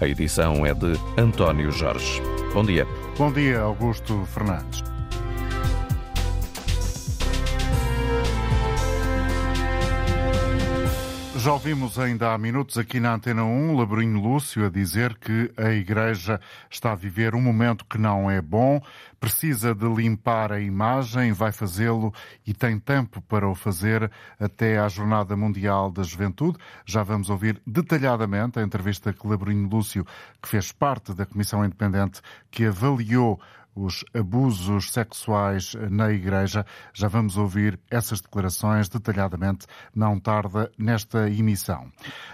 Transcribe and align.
A 0.00 0.08
edição 0.08 0.66
é 0.66 0.74
de 0.74 0.98
António 1.16 1.70
Jorge. 1.70 2.20
Bom 2.52 2.64
dia. 2.64 2.86
Bom 3.16 3.32
dia, 3.32 3.60
Augusto 3.60 4.24
Fernandes. 4.26 4.93
Já 11.44 11.52
ouvimos 11.52 11.98
ainda 11.98 12.32
há 12.32 12.38
minutos 12.38 12.78
aqui 12.78 12.98
na 12.98 13.12
Antena 13.12 13.44
1 13.44 13.76
Labrinho 13.76 14.18
Lúcio 14.18 14.64
a 14.64 14.70
dizer 14.70 15.14
que 15.18 15.52
a 15.58 15.72
Igreja 15.72 16.40
está 16.70 16.92
a 16.92 16.94
viver 16.94 17.34
um 17.34 17.40
momento 17.42 17.84
que 17.84 17.98
não 17.98 18.30
é 18.30 18.40
bom, 18.40 18.80
precisa 19.20 19.74
de 19.74 19.86
limpar 19.86 20.52
a 20.52 20.58
imagem, 20.58 21.34
vai 21.34 21.52
fazê-lo 21.52 22.14
e 22.46 22.54
tem 22.54 22.80
tempo 22.80 23.20
para 23.20 23.46
o 23.46 23.54
fazer 23.54 24.10
até 24.40 24.78
à 24.78 24.88
Jornada 24.88 25.36
Mundial 25.36 25.90
da 25.90 26.02
Juventude. 26.02 26.56
Já 26.86 27.02
vamos 27.02 27.28
ouvir 27.28 27.60
detalhadamente 27.66 28.58
a 28.58 28.62
entrevista 28.62 29.12
que 29.12 29.28
Labrinho 29.28 29.68
Lúcio, 29.68 30.06
que 30.40 30.48
fez 30.48 30.72
parte 30.72 31.12
da 31.12 31.26
Comissão 31.26 31.62
Independente 31.62 32.22
que 32.50 32.64
avaliou 32.64 33.38
os 33.74 34.04
abusos 34.14 34.92
sexuais 34.92 35.74
na 35.90 36.10
Igreja. 36.10 36.64
Já 36.92 37.08
vamos 37.08 37.36
ouvir 37.36 37.78
essas 37.90 38.20
declarações 38.20 38.88
detalhadamente, 38.88 39.66
não 39.94 40.18
tarda 40.18 40.70
nesta 40.78 41.28
emissão. 41.28 41.90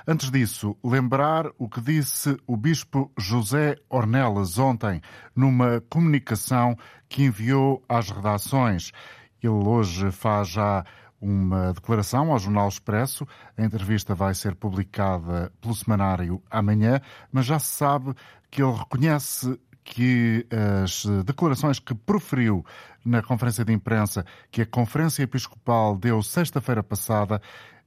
Antes 0.06 0.30
disso, 0.30 0.76
lembrar 0.84 1.46
o 1.58 1.68
que 1.68 1.80
disse 1.80 2.36
o 2.46 2.56
Bispo 2.56 3.10
José 3.18 3.76
Ornelas 3.88 4.58
ontem 4.58 5.00
numa 5.34 5.80
comunicação 5.88 6.76
que 7.08 7.24
enviou 7.24 7.82
às 7.88 8.10
redações. 8.10 8.92
Ele 9.42 9.52
hoje 9.52 10.10
faz 10.10 10.48
já 10.48 10.84
uma 11.20 11.72
declaração 11.72 12.32
ao 12.32 12.38
Jornal 12.38 12.68
Expresso. 12.68 13.26
A 13.56 13.62
entrevista 13.62 14.14
vai 14.14 14.34
ser 14.34 14.54
publicada 14.54 15.52
pelo 15.60 15.74
semanário 15.74 16.42
amanhã, 16.50 17.00
mas 17.30 17.46
já 17.46 17.59
se 17.59 17.68
sabe 17.76 18.14
que 18.50 18.62
ele 18.62 18.72
reconhece 18.72 19.59
que 19.84 20.46
as 20.84 21.04
declarações 21.24 21.78
que 21.78 21.95
proferiu 21.95 22.64
na 23.04 23.23
conferência 23.23 23.64
de 23.64 23.73
imprensa 23.73 24.24
que 24.50 24.62
a 24.62 24.66
Conferência 24.66 25.22
Episcopal 25.22 25.96
deu 25.96 26.22
sexta-feira 26.22 26.82
passada, 26.82 27.40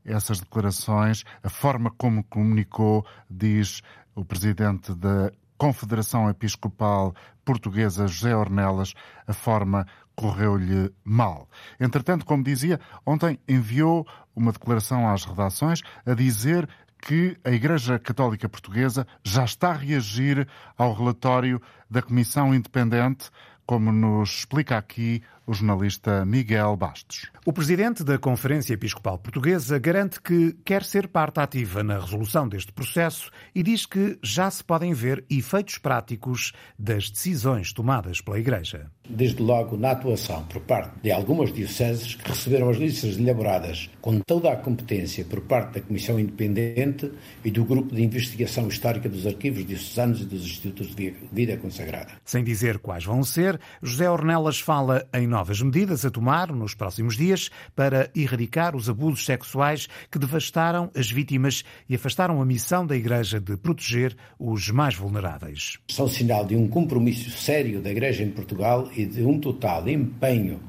essas 0.06 0.40
declarações, 0.40 1.24
a 1.42 1.50
forma 1.50 1.92
como 1.92 2.24
comunicou, 2.24 3.06
diz 3.30 3.82
o 4.16 4.26
presidente 4.26 4.94
da 4.94 5.32
Confederação 5.58 6.30
Episcopal 6.30 7.16
Portuguesa, 7.46 8.08
José 8.08 8.36
Ornelas, 8.36 8.94
a 9.26 9.34
forma 9.34 9.86
correu-lhe 10.16 10.94
mal. 11.04 11.50
Entretanto, 11.80 12.26
como 12.26 12.44
dizia, 12.44 12.80
ontem 13.06 13.40
enviou 13.48 14.06
uma 14.36 14.52
declaração 14.52 15.10
às 15.10 15.26
redações 15.26 15.82
a 16.06 16.14
dizer 16.14 16.68
que 17.06 17.38
a 17.44 17.52
Igreja 17.52 18.00
Católica 18.00 18.48
Portuguesa 18.48 19.06
já 19.22 19.44
está 19.44 19.72
a 19.72 19.78
reagir 19.78 20.48
ao 20.78 20.94
relatório 20.94 21.62
da 21.90 22.02
Comissão 22.02 22.56
Independente, 22.56 23.30
como 23.66 23.92
nos 23.92 24.40
explica 24.40 24.78
aqui 24.78 25.22
o 25.46 25.54
jornalista 25.54 26.26
Miguel 26.26 26.78
Bastos. 26.78 27.30
O 27.46 27.52
presidente 27.52 28.06
da 28.06 28.18
Conferência 28.18 28.74
Episcopal 28.74 29.18
Portuguesa 29.18 29.78
garante 29.78 30.22
que 30.22 30.54
quer 30.64 30.84
ser 30.84 31.10
parte 31.10 31.42
ativa 31.42 31.84
na 31.84 32.00
resolução 32.00 32.48
deste 32.48 32.72
processo 32.72 33.30
e 33.54 33.62
diz 33.62 33.86
que 33.86 34.18
já 34.24 34.50
se 34.50 34.64
podem 34.64 34.94
ver 34.94 35.26
efeitos 35.30 35.78
práticos 35.78 36.54
das 36.80 37.10
decisões 37.10 37.74
tomadas 37.74 38.22
pela 38.22 38.40
Igreja. 38.40 38.90
Desde 39.10 39.42
logo 39.42 39.76
na 39.76 39.92
atuação 39.92 40.44
por 40.46 40.62
parte 40.62 40.94
de 41.02 41.12
algumas 41.12 41.52
dioceses 41.52 42.16
que 42.16 42.30
receberam 42.30 42.70
as 42.70 42.78
listas 42.78 43.18
elaboradas 43.18 43.90
com 44.00 44.20
toda 44.22 44.50
a 44.50 44.56
competência 44.56 45.26
por 45.26 45.42
parte 45.42 45.74
da 45.74 45.82
Comissão 45.82 46.18
Independente 46.18 47.12
e 47.44 47.52
do 47.52 47.66
Grupo 47.66 47.94
de 47.94 48.02
Investigação 48.02 48.70
Histórica 48.70 49.10
dos 49.10 49.28
Arquivos 49.28 49.66
Diocesanos 49.66 50.22
e 50.22 50.26
dos 50.26 50.44
Institutos 50.44 50.96
de 50.96 51.14
Vida 51.34 51.58
Consagrada. 51.58 52.14
Sem 52.24 52.46
dizer 52.46 52.80
quais 52.80 53.04
vão 53.04 53.24
ser, 53.24 53.60
José 53.82 54.10
Ornelas 54.10 54.62
fala 54.62 55.06
em 55.14 55.28
novas 55.28 55.62
medidas 55.62 56.06
a 56.06 56.10
tomar 56.10 56.54
nos 56.54 56.74
próximos 56.74 57.18
dias 57.18 57.50
para 57.76 58.10
erradicar 58.16 58.74
os 58.74 58.90
abusos 58.90 59.26
sexuais 59.26 59.88
que 60.10 60.18
devastaram 60.18 60.90
as 60.96 61.12
vítimas 61.12 61.66
e 61.90 61.96
afastaram 61.96 62.42
a 62.42 62.46
missão 62.46 62.88
da 62.88 62.96
Igreja 62.96 63.40
de 63.40 63.58
proteger 63.58 64.16
os 64.40 64.70
mais 64.70 64.96
vulneráveis. 64.96 65.78
São 65.90 66.08
sinal 66.08 66.46
de 66.46 66.56
um 66.56 66.70
compromisso 66.70 67.30
sério 67.32 67.82
da 67.82 67.92
Igreja 67.92 68.24
em 68.24 68.30
Portugal 68.30 68.93
e 68.96 69.06
de 69.06 69.24
um 69.24 69.40
total 69.40 69.88
empenho 69.88 70.60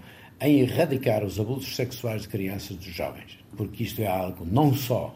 em 0.41 0.61
erradicar 0.61 1.25
os 1.25 1.39
abusos 1.39 1.75
sexuais 1.75 2.23
de 2.23 2.29
crianças 2.29 2.73
e 2.73 2.75
de 2.75 2.91
jovens, 2.91 3.39
porque 3.57 3.83
isto 3.83 4.03
é 4.03 4.07
algo 4.07 4.45
não 4.45 4.75
só 4.75 5.15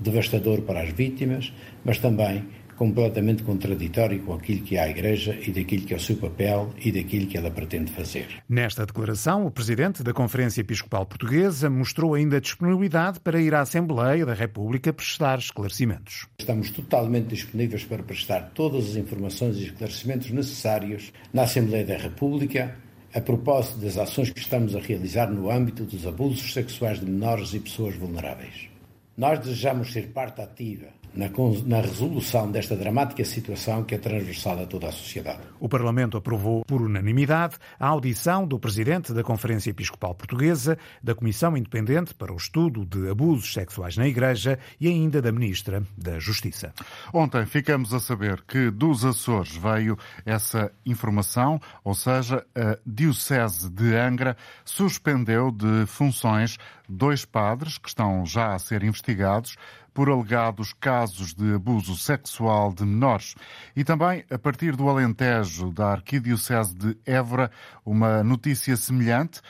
devastador 0.00 0.62
para 0.62 0.82
as 0.82 0.90
vítimas, 0.90 1.52
mas 1.84 1.98
também 1.98 2.44
completamente 2.76 3.42
contraditório 3.42 4.22
com 4.22 4.34
aquilo 4.34 4.62
que 4.62 4.76
é 4.76 4.80
a 4.80 4.88
Igreja 4.88 5.38
e 5.46 5.50
daquilo 5.50 5.86
que 5.86 5.94
é 5.94 5.96
o 5.96 6.00
seu 6.00 6.16
papel 6.16 6.72
e 6.84 6.90
daquilo 6.90 7.26
que 7.26 7.36
ela 7.36 7.50
pretende 7.50 7.92
fazer. 7.92 8.42
Nesta 8.48 8.84
declaração, 8.84 9.46
o 9.46 9.50
presidente 9.50 10.02
da 10.02 10.12
Conferência 10.12 10.60
Episcopal 10.60 11.06
Portuguesa 11.06 11.70
mostrou 11.70 12.14
ainda 12.14 12.40
disponibilidade 12.40 13.20
para 13.20 13.40
ir 13.40 13.54
à 13.54 13.60
Assembleia 13.60 14.26
da 14.26 14.34
República 14.34 14.92
prestar 14.92 15.38
esclarecimentos. 15.38 16.26
Estamos 16.38 16.70
totalmente 16.70 17.28
disponíveis 17.28 17.84
para 17.84 18.02
prestar 18.02 18.50
todas 18.54 18.90
as 18.90 18.96
informações 18.96 19.56
e 19.56 19.64
esclarecimentos 19.64 20.30
necessários 20.30 21.12
na 21.32 21.42
Assembleia 21.42 21.84
da 21.84 21.96
República 21.96 22.76
a 23.14 23.20
propósito 23.20 23.78
das 23.78 23.98
ações 23.98 24.30
que 24.30 24.40
estamos 24.40 24.74
a 24.74 24.80
realizar 24.80 25.30
no 25.30 25.50
âmbito 25.50 25.84
dos 25.84 26.06
abusos 26.06 26.52
sexuais 26.52 26.98
de 26.98 27.06
menores 27.06 27.52
e 27.52 27.60
pessoas 27.60 27.94
vulneráveis. 27.94 28.68
Nós 29.16 29.38
desejamos 29.38 29.92
ser 29.92 30.08
parte 30.08 30.40
ativa 30.40 31.01
na, 31.14 31.30
na, 31.66 31.80
resolução 31.80 32.50
desta 32.50 32.76
dramática 32.76 33.24
situação 33.24 33.84
que 33.84 33.94
é 33.94 33.98
transversal 33.98 34.62
a 34.62 34.66
toda 34.66 34.88
a 34.88 34.92
sociedade. 34.92 35.40
O 35.60 35.68
Parlamento 35.68 36.16
aprovou 36.16 36.64
por 36.64 36.80
unanimidade 36.80 37.56
a 37.78 37.88
audição 37.88 38.46
do 38.46 38.58
Presidente 38.58 39.12
da 39.12 39.22
Conferência 39.22 39.70
Episcopal 39.70 40.14
Portuguesa, 40.14 40.78
da 41.02 41.14
Comissão 41.14 41.56
Independente 41.56 42.14
para 42.14 42.32
o 42.32 42.36
Estudo 42.36 42.84
de 42.84 43.10
Abusos 43.10 43.52
Sexuais 43.52 43.96
na 43.96 44.06
Igreja 44.06 44.58
e 44.80 44.88
ainda 44.88 45.20
da 45.20 45.30
Ministra 45.30 45.82
da 45.96 46.18
Justiça. 46.18 46.72
Ontem 47.12 47.44
ficamos 47.46 47.92
a 47.92 48.00
saber 48.00 48.42
que 48.42 48.70
dos 48.70 49.04
Açores 49.04 49.56
veio 49.56 49.98
essa 50.24 50.72
informação, 50.86 51.60
ou 51.84 51.94
seja, 51.94 52.44
a 52.54 52.78
Diocese 52.86 53.70
de 53.70 53.94
Angra 53.94 54.36
suspendeu 54.64 55.50
de 55.50 55.86
funções 55.86 56.58
dois 56.88 57.24
padres 57.24 57.78
que 57.78 57.88
estão 57.88 58.24
já 58.26 58.54
a 58.54 58.58
ser 58.58 58.82
investigados 58.82 59.56
por 59.92 60.08
alegados 60.08 60.72
casos 60.72 61.34
de 61.34 61.54
abuso 61.54 61.96
sexual 61.96 62.72
de 62.72 62.84
menores. 62.84 63.34
E 63.76 63.84
também, 63.84 64.24
a 64.30 64.38
partir 64.38 64.76
do 64.76 64.88
Alentejo, 64.88 65.70
da 65.70 65.92
Arquidiocese 65.92 66.74
de 66.74 66.96
Évora, 67.06 67.50
uma 67.84 68.22
notícia 68.22 68.76
semelhante. 68.76 69.40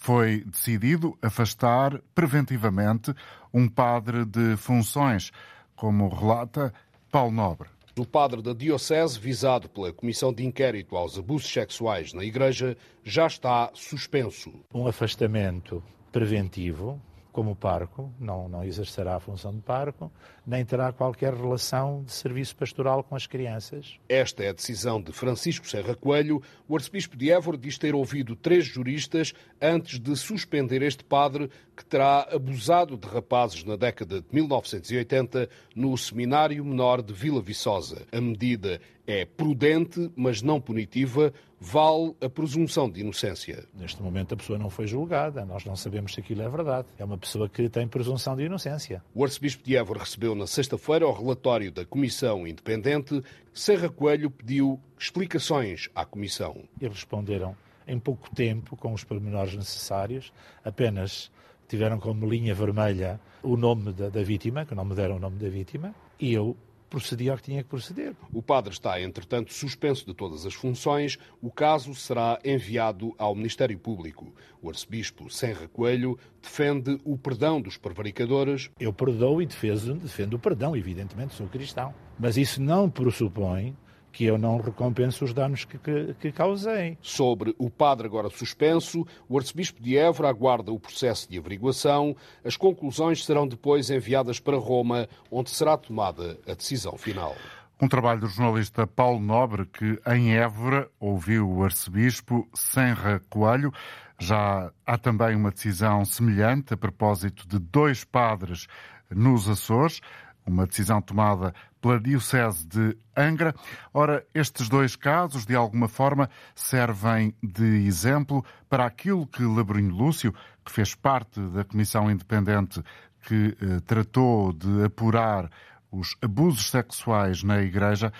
Foi 0.00 0.44
decidido 0.44 1.18
afastar 1.20 2.00
preventivamente 2.14 3.12
um 3.52 3.68
padre 3.68 4.24
de 4.24 4.56
funções, 4.56 5.32
como 5.74 6.08
relata 6.08 6.72
Paulo 7.10 7.32
Nobre. 7.32 7.68
O 7.98 8.06
padre 8.06 8.40
da 8.40 8.52
Diocese, 8.52 9.18
visado 9.18 9.68
pela 9.68 9.92
Comissão 9.92 10.32
de 10.32 10.46
Inquérito 10.46 10.96
aos 10.96 11.18
Abusos 11.18 11.50
Sexuais 11.52 12.12
na 12.12 12.24
Igreja, 12.24 12.76
já 13.02 13.26
está 13.26 13.70
suspenso. 13.74 14.52
Um 14.72 14.86
afastamento 14.86 15.82
preventivo 16.12 17.00
como 17.38 17.54
parco, 17.54 18.12
não, 18.18 18.48
não 18.48 18.64
exercerá 18.64 19.14
a 19.14 19.20
função 19.20 19.54
de 19.54 19.60
parco, 19.60 20.10
nem 20.44 20.64
terá 20.64 20.90
qualquer 20.90 21.32
relação 21.32 22.02
de 22.02 22.10
serviço 22.10 22.56
pastoral 22.56 23.04
com 23.04 23.14
as 23.14 23.28
crianças. 23.28 23.96
Esta 24.08 24.42
é 24.42 24.48
a 24.48 24.52
decisão 24.52 25.00
de 25.00 25.12
Francisco 25.12 25.64
Serra 25.64 25.94
Coelho. 25.94 26.42
O 26.66 26.74
arcebispo 26.74 27.16
de 27.16 27.30
Évora 27.30 27.56
diz 27.56 27.78
ter 27.78 27.94
ouvido 27.94 28.34
três 28.34 28.64
juristas 28.64 29.32
antes 29.62 30.00
de 30.00 30.16
suspender 30.16 30.82
este 30.82 31.04
padre 31.04 31.48
que 31.76 31.84
terá 31.84 32.26
abusado 32.32 32.96
de 32.96 33.06
rapazes 33.06 33.62
na 33.62 33.76
década 33.76 34.20
de 34.20 34.26
1980 34.32 35.48
no 35.76 35.96
Seminário 35.96 36.64
Menor 36.64 37.00
de 37.00 37.12
Vila 37.12 37.40
Viçosa. 37.40 38.04
A 38.10 38.20
medida 38.20 38.80
é 39.08 39.24
prudente, 39.24 40.12
mas 40.14 40.42
não 40.42 40.60
punitiva, 40.60 41.32
vale 41.58 42.14
a 42.20 42.28
presunção 42.28 42.90
de 42.90 43.00
inocência. 43.00 43.64
Neste 43.72 44.02
momento 44.02 44.34
a 44.34 44.36
pessoa 44.36 44.58
não 44.58 44.68
foi 44.68 44.86
julgada, 44.86 45.46
nós 45.46 45.64
não 45.64 45.74
sabemos 45.74 46.12
se 46.12 46.20
aquilo 46.20 46.42
é 46.42 46.48
verdade. 46.48 46.88
É 46.98 47.04
uma 47.06 47.16
pessoa 47.16 47.48
que 47.48 47.70
tem 47.70 47.88
presunção 47.88 48.36
de 48.36 48.42
inocência. 48.42 49.02
O 49.14 49.24
arcebispo 49.24 49.64
de 49.64 49.74
Évora 49.78 50.00
recebeu 50.00 50.34
na 50.34 50.46
sexta-feira 50.46 51.08
o 51.08 51.12
relatório 51.12 51.72
da 51.72 51.86
Comissão 51.86 52.46
Independente. 52.46 53.24
Serra 53.54 53.88
Coelho 53.88 54.30
pediu 54.30 54.78
explicações 54.98 55.88
à 55.94 56.04
Comissão. 56.04 56.64
Eles 56.78 56.96
responderam 56.96 57.56
em 57.86 57.98
pouco 57.98 58.28
tempo, 58.34 58.76
com 58.76 58.92
os 58.92 59.04
pormenores 59.04 59.56
necessários, 59.56 60.30
apenas 60.62 61.30
tiveram 61.66 61.98
como 61.98 62.28
linha 62.28 62.54
vermelha 62.54 63.18
o 63.42 63.56
nome 63.56 63.90
da, 63.94 64.10
da 64.10 64.22
vítima, 64.22 64.66
que 64.66 64.74
não 64.74 64.84
me 64.84 64.94
deram 64.94 65.16
o 65.16 65.18
nome 65.18 65.38
da 65.38 65.48
vítima, 65.48 65.94
e 66.20 66.34
eu 66.34 66.54
procedia 66.88 67.32
ao 67.32 67.36
que 67.36 67.44
tinha 67.44 67.62
que 67.62 67.68
proceder. 67.68 68.14
O 68.32 68.42
padre 68.42 68.72
está, 68.72 69.00
entretanto, 69.00 69.52
suspenso 69.52 70.06
de 70.06 70.14
todas 70.14 70.44
as 70.46 70.54
funções. 70.54 71.18
O 71.40 71.50
caso 71.50 71.94
será 71.94 72.38
enviado 72.44 73.14
ao 73.18 73.34
Ministério 73.34 73.78
Público. 73.78 74.34
O 74.60 74.68
arcebispo 74.68 75.30
Senra 75.30 75.68
Coelho 75.68 76.18
defende 76.42 76.98
o 77.04 77.16
perdão 77.16 77.60
dos 77.60 77.76
prevaricadores. 77.76 78.70
Eu 78.78 78.92
perdoo 78.92 79.40
e 79.40 79.46
defendo, 79.46 79.94
defendo 79.94 80.34
o 80.34 80.38
perdão, 80.38 80.76
evidentemente, 80.76 81.34
sou 81.34 81.46
cristão. 81.46 81.94
Mas 82.18 82.36
isso 82.36 82.60
não 82.60 82.90
pressupõe 82.90 83.76
que 84.12 84.24
eu 84.24 84.38
não 84.38 84.60
recompenso 84.60 85.24
os 85.24 85.32
danos 85.32 85.64
que, 85.64 85.78
que, 85.78 86.14
que, 86.20 86.32
causei. 86.32 86.98
Sobre 87.00 87.54
o 87.58 87.70
padre 87.70 88.06
agora 88.06 88.30
suspenso, 88.30 89.06
o 89.28 89.38
arcebispo 89.38 89.82
de 89.82 89.96
Évora 89.96 90.28
aguarda 90.28 90.72
o 90.72 90.80
processo 90.80 91.30
de 91.30 91.38
averiguação. 91.38 92.16
As 92.44 92.56
conclusões 92.56 93.24
serão 93.24 93.46
depois 93.46 93.90
enviadas 93.90 94.40
para 94.40 94.56
Roma, 94.56 95.08
onde 95.30 95.50
será 95.50 95.76
tomada 95.76 96.38
a 96.46 96.54
decisão 96.54 96.96
final. 96.96 97.34
Um 97.80 97.88
trabalho 97.88 98.20
do 98.20 98.26
jornalista 98.26 98.86
Paulo 98.86 99.20
Nobre, 99.20 99.66
que 99.66 100.00
em 100.06 100.34
Évora 100.34 100.90
ouviu 100.98 101.48
o 101.48 101.62
arcebispo 101.62 102.48
Senra 102.52 103.22
Coelho. 103.30 103.72
Já 104.18 104.72
há 104.84 104.98
também 104.98 105.36
uma 105.36 105.52
decisão 105.52 106.04
semelhante 106.04 106.74
a 106.74 106.76
propósito 106.76 107.46
de 107.46 107.58
dois 107.60 108.02
padres 108.02 108.66
nos 109.10 109.48
Açores 109.48 110.00
uma 110.48 110.66
decisão 110.66 111.00
tomada 111.00 111.54
pela 111.80 112.00
Diocese 112.00 112.66
de 112.66 112.96
Angra. 113.16 113.54
Ora, 113.92 114.24
estes 114.34 114.68
dois 114.68 114.96
casos, 114.96 115.46
de 115.46 115.54
alguma 115.54 115.88
forma, 115.88 116.28
servem 116.54 117.34
de 117.42 117.86
exemplo 117.86 118.44
para 118.68 118.84
aquilo 118.84 119.26
que 119.26 119.42
Labrinho 119.42 119.94
Lúcio, 119.94 120.34
que 120.64 120.72
fez 120.72 120.94
parte 120.94 121.40
da 121.40 121.64
Comissão 121.64 122.10
Independente 122.10 122.82
que 123.22 123.56
eh, 123.60 123.80
tratou 123.86 124.52
de 124.52 124.84
apurar 124.84 125.50
os 125.90 126.16
abusos 126.22 126.70
sexuais 126.70 127.42
na 127.42 127.60
Igreja, 127.60 128.12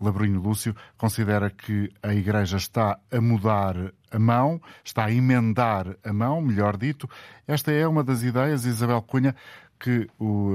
Labrinho 0.00 0.40
Lúcio 0.40 0.74
considera 0.96 1.50
que 1.50 1.92
a 2.02 2.14
Igreja 2.14 2.56
está 2.56 2.98
a 3.12 3.20
mudar 3.20 3.92
a 4.10 4.18
mão, 4.18 4.60
está 4.82 5.04
a 5.04 5.12
emendar 5.12 5.94
a 6.02 6.12
mão, 6.12 6.40
melhor 6.40 6.76
dito. 6.76 7.08
Esta 7.46 7.70
é 7.70 7.86
uma 7.86 8.02
das 8.02 8.22
ideias, 8.22 8.64
Isabel 8.64 9.02
Cunha, 9.02 9.36
que 9.80 10.06
o 10.18 10.52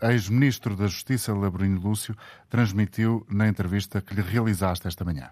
eh, 0.00 0.12
ex-ministro 0.12 0.76
da 0.76 0.86
Justiça, 0.86 1.34
Labrinho 1.34 1.80
Lúcio, 1.80 2.14
transmitiu 2.48 3.26
na 3.28 3.48
entrevista 3.48 4.00
que 4.00 4.14
lhe 4.14 4.22
realizaste 4.22 4.86
esta 4.86 5.04
manhã. 5.04 5.30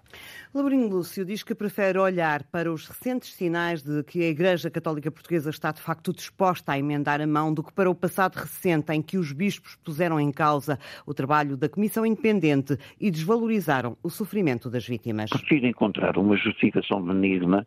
Labrinho 0.52 0.88
Lúcio 0.88 1.24
diz 1.24 1.44
que 1.44 1.54
prefere 1.54 1.98
olhar 1.98 2.42
para 2.44 2.72
os 2.72 2.88
recentes 2.88 3.32
sinais 3.34 3.82
de 3.82 4.02
que 4.02 4.22
a 4.22 4.28
Igreja 4.28 4.68
Católica 4.68 5.10
Portuguesa 5.10 5.50
está 5.50 5.70
de 5.70 5.80
facto 5.80 6.12
disposta 6.12 6.72
a 6.72 6.78
emendar 6.78 7.20
a 7.20 7.26
mão 7.26 7.54
do 7.54 7.62
que 7.62 7.72
para 7.72 7.88
o 7.88 7.94
passado 7.94 8.34
recente 8.34 8.92
em 8.92 9.00
que 9.00 9.16
os 9.16 9.32
bispos 9.32 9.76
puseram 9.76 10.18
em 10.18 10.32
causa 10.32 10.78
o 11.06 11.14
trabalho 11.14 11.56
da 11.56 11.68
Comissão 11.68 12.04
Independente 12.04 12.76
e 13.00 13.10
desvalorizaram 13.10 13.96
o 14.02 14.10
sofrimento 14.10 14.68
das 14.68 14.86
vítimas. 14.86 15.30
Prefiro 15.30 15.66
encontrar 15.66 16.18
uma 16.18 16.36
justificação 16.36 17.00
benigna 17.00 17.64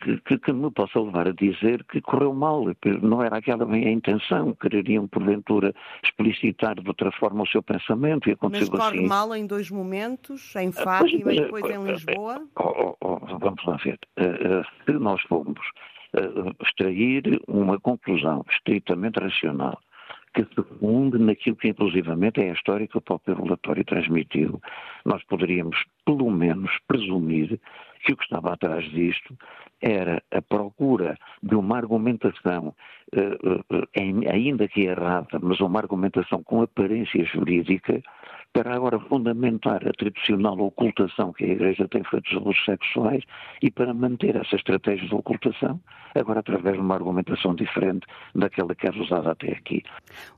que, 0.00 0.20
que, 0.22 0.38
que, 0.38 0.52
me 0.52 0.70
possa 0.70 1.00
levar 1.00 1.28
a 1.28 1.32
dizer 1.32 1.84
que 1.84 2.00
correu 2.00 2.34
mal, 2.34 2.64
não 3.02 3.22
era 3.22 3.38
aquela 3.38 3.64
bem 3.64 3.86
a 3.86 3.90
intenção, 3.90 4.54
quereriam 4.54 5.06
porventura 5.06 5.74
explicitar 6.04 6.80
de 6.80 6.88
outra 6.88 7.10
forma 7.12 7.42
o 7.42 7.46
seu 7.46 7.62
pensamento 7.62 8.28
e 8.28 8.32
aconteceu 8.32 8.68
Mas 8.70 8.80
corre 8.80 8.98
assim. 8.98 9.08
mal 9.08 9.34
em 9.34 9.46
dois 9.46 9.70
momentos, 9.70 10.54
em 10.56 10.68
ah, 10.68 10.72
Fátima 10.72 11.32
e 11.32 11.40
depois 11.40 11.64
em 11.64 11.84
Lisboa? 11.84 12.42
Oh, 12.58 12.96
oh, 13.00 13.18
oh, 13.28 13.38
vamos 13.38 13.64
lá 13.64 13.76
ver. 13.76 13.98
Uh, 14.18 14.64
se 14.84 14.92
nós 14.98 15.20
formos 15.22 15.60
extrair 16.62 17.40
uma 17.46 17.78
conclusão 17.78 18.44
estritamente 18.50 19.18
racional 19.20 19.78
que 20.34 20.44
se 20.44 20.78
funde 20.78 21.18
naquilo 21.18 21.56
que 21.56 21.68
inclusivamente 21.68 22.42
é 22.42 22.50
a 22.50 22.52
história 22.52 22.86
que 22.86 22.98
o 22.98 23.00
próprio 23.00 23.42
relatório 23.42 23.82
transmitiu, 23.84 24.60
nós 25.04 25.24
poderíamos 25.24 25.82
pelo 26.04 26.30
menos 26.30 26.70
presumir 26.86 27.58
que 28.04 28.12
o 28.12 28.16
que 28.16 28.24
estava 28.24 28.52
atrás 28.52 28.84
disto 28.90 29.36
era 29.80 30.22
a 30.30 30.40
procura 30.40 31.16
de 31.42 31.54
uma 31.54 31.76
argumentação, 31.76 32.74
ainda 34.32 34.68
que 34.68 34.82
errada, 34.82 35.38
mas 35.40 35.60
uma 35.60 35.78
argumentação 35.78 36.42
com 36.42 36.62
aparência 36.62 37.24
jurídica, 37.24 38.02
para 38.52 38.74
agora 38.74 38.98
fundamentar 38.98 39.86
a 39.86 39.92
tradicional 39.92 40.58
ocultação 40.58 41.30
que 41.34 41.44
a 41.44 41.48
Igreja 41.48 41.86
tem 41.88 42.02
feito 42.04 42.24
dos 42.30 42.38
abusos 42.38 42.64
sexuais 42.64 43.22
e 43.60 43.70
para 43.70 43.92
manter 43.92 44.34
essa 44.34 44.56
estratégia 44.56 45.06
de 45.06 45.14
ocultação, 45.14 45.78
agora 46.14 46.40
através 46.40 46.74
de 46.74 46.80
uma 46.80 46.94
argumentação 46.94 47.54
diferente 47.54 48.06
daquela 48.34 48.74
que 48.74 48.86
é 48.86 48.90
usada 48.90 49.32
até 49.32 49.52
aqui. 49.52 49.82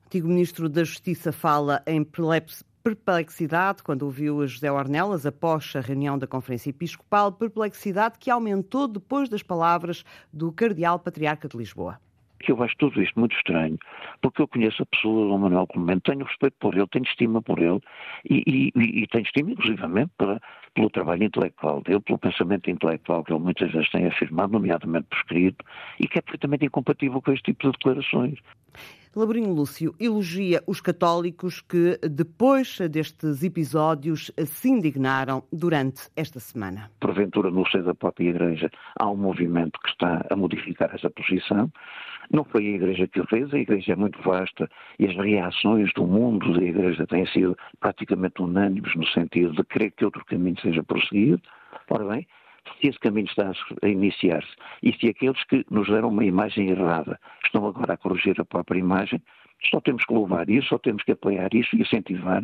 O 0.03 0.07
antigo 0.07 0.27
Ministro 0.27 0.69
da 0.69 0.83
Justiça 0.83 1.31
fala 1.31 1.81
em 1.87 2.03
perplexidade 2.89 3.83
quando 3.83 4.05
ouviu 4.05 4.47
José 4.47 4.73
Ornelas 4.73 5.27
após 5.27 5.75
a 5.77 5.81
reunião 5.81 6.19
da 6.19 6.27
Conferência 6.27 6.71
Episcopal, 6.71 7.31
perplexidade 7.31 8.19
que 8.19 8.31
aumentou 8.31 8.89
depois 8.89 9.29
das 9.29 9.43
palavras 9.43 10.05
do 10.33 10.51
Cardeal 10.51 10.99
Patriarca 10.99 11.47
de 11.47 11.57
Lisboa 11.57 12.01
que 12.41 12.53
eu 12.53 12.63
acho 12.63 12.77
tudo 12.79 13.03
isto 13.03 13.19
muito 13.19 13.37
estranho, 13.37 13.77
porque 14.23 14.41
eu 14.41 14.47
conheço 14.47 14.81
a 14.83 14.87
pessoa 14.87 15.27
do 15.29 15.39
Manuel 15.39 15.67
Clemente, 15.67 16.03
tenho 16.03 16.25
respeito 16.25 16.55
por 16.61 16.73
ele, 16.73 16.87
tenho 16.87 17.05
estima 17.05 17.43
por 17.43 17.59
ele 17.59 17.81
e, 18.25 18.73
e, 18.77 19.03
e 19.03 19.07
tenho 19.09 19.25
estima, 19.25 19.51
inclusivamente, 19.51 20.13
para, 20.17 20.41
pelo 20.73 20.89
trabalho 20.89 21.25
intelectual 21.25 21.83
dele, 21.83 22.01
pelo 22.01 22.17
pensamento 22.17 22.71
intelectual 22.71 23.25
que 23.25 23.33
ele 23.33 23.43
muitas 23.43 23.73
vezes 23.73 23.91
tem 23.91 24.07
afirmado, 24.07 24.53
nomeadamente 24.53 25.09
por 25.09 25.19
escrito, 25.19 25.65
e 25.99 26.07
que 26.07 26.21
é 26.21 26.23
perfeitamente 26.23 26.65
incompatível 26.65 27.21
com 27.21 27.33
este 27.33 27.53
tipo 27.53 27.67
de 27.67 27.73
declarações. 27.73 28.39
Labrinho 29.19 29.53
Lúcio 29.53 29.93
elogia 29.99 30.63
os 30.65 30.81
católicos 30.81 31.61
que, 31.61 31.99
depois 32.09 32.79
destes 32.89 33.43
episódios, 33.43 34.31
se 34.47 34.69
indignaram 34.69 35.43
durante 35.53 36.09
esta 36.15 36.39
semana. 36.39 36.89
Porventura, 37.01 37.51
no 37.51 37.67
seio 37.69 37.83
da 37.83 37.97
própria 37.97 38.31
Igreja, 38.31 38.71
há 38.97 39.11
um 39.11 39.17
movimento 39.17 39.81
que 39.81 39.89
está 39.89 40.25
a 40.31 40.37
modificar 40.37 40.95
essa 40.95 41.11
posição. 41.11 41.69
Não 42.31 42.45
foi 42.45 42.65
a 42.69 42.71
Igreja 42.77 43.09
que 43.09 43.21
o 43.21 43.27
fez, 43.27 43.53
a 43.53 43.59
Igreja 43.59 43.95
é 43.95 43.97
muito 43.97 44.23
vasta 44.23 44.71
e 45.01 45.07
as 45.07 45.17
reações 45.17 45.93
do 45.95 46.07
mundo 46.07 46.53
da 46.53 46.63
Igreja 46.63 47.05
têm 47.05 47.27
sido 47.27 47.59
praticamente 47.81 48.41
unânimes 48.41 48.95
no 48.95 49.07
sentido 49.09 49.53
de 49.53 49.65
querer 49.65 49.91
que 49.91 50.05
outro 50.05 50.25
caminho 50.27 50.61
seja 50.61 50.85
prosseguido. 50.85 51.43
Ora 51.91 52.05
bem, 52.05 52.25
se 52.81 52.89
esse 52.89 52.99
caminho 52.99 53.27
está 53.27 53.53
a 53.83 53.89
iniciar-se 53.89 54.55
e 54.83 54.93
se 54.93 55.09
aqueles 55.09 55.43
que 55.45 55.65
nos 55.71 55.89
deram 55.89 56.09
uma 56.09 56.25
imagem 56.25 56.71
errada. 56.71 57.19
Estão 57.45 57.67
agora 57.67 57.95
a 57.95 57.97
corrigir 57.97 58.41
a 58.41 58.45
própria 58.45 58.79
imagem, 58.79 59.21
só 59.71 59.81
temos 59.81 60.05
que 60.05 60.13
louvar 60.13 60.49
isso, 60.49 60.69
só 60.69 60.79
temos 60.79 61.03
que 61.03 61.13
apoiar 61.13 61.53
isso 61.55 61.75
e 61.77 61.81
incentivar. 61.81 62.43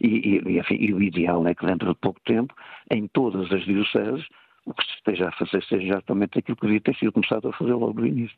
E, 0.00 0.40
e, 0.46 0.58
enfim, 0.58 0.76
e 0.80 0.92
o 0.92 1.02
ideal 1.02 1.46
é 1.46 1.54
que 1.54 1.64
dentro 1.64 1.88
de 1.88 2.00
pouco 2.00 2.20
tempo, 2.24 2.54
em 2.90 3.06
todas 3.08 3.50
as 3.52 3.64
dioceses, 3.64 4.26
o 4.64 4.74
que 4.74 4.84
se 4.84 4.94
esteja 4.96 5.28
a 5.28 5.32
fazer 5.32 5.62
seja 5.64 5.86
exatamente 5.86 6.38
aquilo 6.38 6.56
que 6.56 6.66
devia 6.66 6.80
ter 6.80 6.96
sido 6.96 7.12
começado 7.12 7.48
a 7.48 7.52
fazer 7.52 7.74
logo 7.74 8.00
no 8.00 8.06
início 8.06 8.36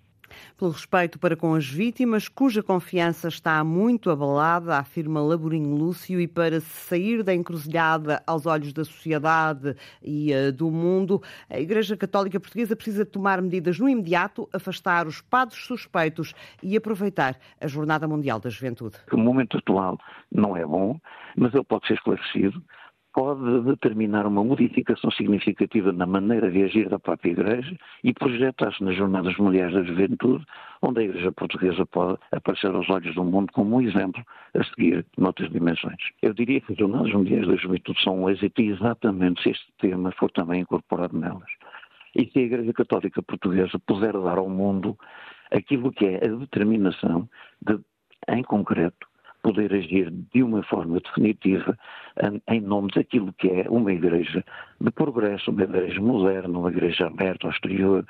pelo 0.57 0.71
respeito 0.71 1.19
para 1.19 1.37
com 1.37 1.55
as 1.55 1.69
vítimas, 1.69 2.29
cuja 2.29 2.63
confiança 2.63 3.29
está 3.29 3.63
muito 3.65 4.11
abalada, 4.11 4.77
afirma 4.77 5.21
Laborinho 5.21 5.75
Lúcio, 5.75 6.21
e 6.21 6.27
para 6.27 6.61
sair 6.61 7.23
da 7.23 7.35
encruzilhada 7.35 8.23
aos 8.27 8.47
olhos 8.47 8.73
da 8.73 8.85
sociedade 8.85 9.77
e 10.03 10.33
uh, 10.33 10.53
do 10.53 10.71
mundo, 10.71 11.23
a 11.49 11.59
Igreja 11.59 11.97
Católica 11.97 12.41
Portuguesa 12.41 12.77
precisa 12.77 13.05
tomar 13.05 13.41
medidas 13.41 13.79
no 13.79 13.89
imediato, 13.89 14.49
afastar 14.53 15.07
os 15.07 15.21
padres 15.21 15.65
suspeitos 15.65 16.35
e 16.63 16.77
aproveitar 16.77 17.37
a 17.61 17.67
Jornada 17.67 18.07
Mundial 18.07 18.41
da 18.41 18.51
Juventude. 18.51 18.97
O 19.13 19.17
momento 19.17 19.59
atual 19.59 19.99
não 20.31 20.57
é 20.57 20.65
bom, 20.65 21.01
mas 21.37 21.55
ele 21.55 21.65
pode 21.65 21.87
ser 21.87 21.95
esclarecido 21.95 22.63
pode 23.19 23.63
determinar 23.63 24.29
uma 24.29 24.45
modificação 24.45 25.11
significativa 25.11 25.91
na 25.91 26.07
maneira 26.07 26.49
de 26.53 26.63
agir 26.63 26.89
da 26.89 27.01
própria 27.01 27.33
Igreja 27.33 27.77
e 28.05 28.15
projetar-se 28.15 28.81
nas 28.85 28.95
Jornadas 28.95 29.37
Mundiais 29.39 29.75
da 29.75 29.83
Juventude, 29.83 30.47
onde 30.81 31.01
a 31.01 31.03
Igreja 31.03 31.33
Portuguesa 31.33 31.85
pode 31.85 32.17
aparecer 32.31 32.71
aos 32.71 32.89
olhos 32.89 33.13
do 33.17 33.25
mundo 33.25 33.51
como 33.53 33.75
um 33.75 33.81
exemplo 33.81 34.25
a 34.55 34.63
seguir 34.63 35.05
noutras 35.17 35.51
dimensões. 35.51 35.99
Eu 36.23 36.33
diria 36.33 36.61
que 36.61 36.71
as 36.71 36.79
Jornadas 36.79 37.13
Mundiais 37.13 37.49
da 37.49 37.57
Juventude 37.57 38.01
são 38.05 38.23
um 38.23 38.31
êxito 38.31 38.63
exatamente 38.63 39.43
se 39.43 39.51
este 39.51 39.67
tema 39.81 40.13
for 40.13 40.31
também 40.31 40.61
incorporado 40.61 41.19
nelas. 41.19 41.51
E 42.15 42.25
se 42.31 42.39
a 42.39 42.43
Igreja 42.43 42.73
Católica 42.73 43.21
Portuguesa 43.21 43.81
puder 43.85 44.13
dar 44.13 44.39
ao 44.39 44.49
mundo 44.49 44.97
aquilo 45.51 45.91
que 45.91 46.07
é 46.07 46.25
a 46.25 46.37
determinação 46.37 47.29
de, 47.61 47.81
em 48.29 48.45
concreto, 48.45 49.09
poder 49.43 49.73
agir 49.73 50.11
de 50.11 50.43
uma 50.43 50.63
forma 50.63 51.01
definitiva 51.01 51.77
em 52.49 52.61
nome 52.61 52.91
daquilo 52.95 53.33
que 53.35 53.49
é 53.49 53.69
uma 53.69 53.93
igreja 53.93 54.45
de 54.81 54.91
progresso, 54.91 55.51
uma 55.51 55.63
igreja 55.63 56.01
moderna, 56.01 56.59
uma 56.59 56.71
igreja 56.71 57.07
aberta 57.07 57.47
ao 57.47 57.53
exterior. 57.53 58.05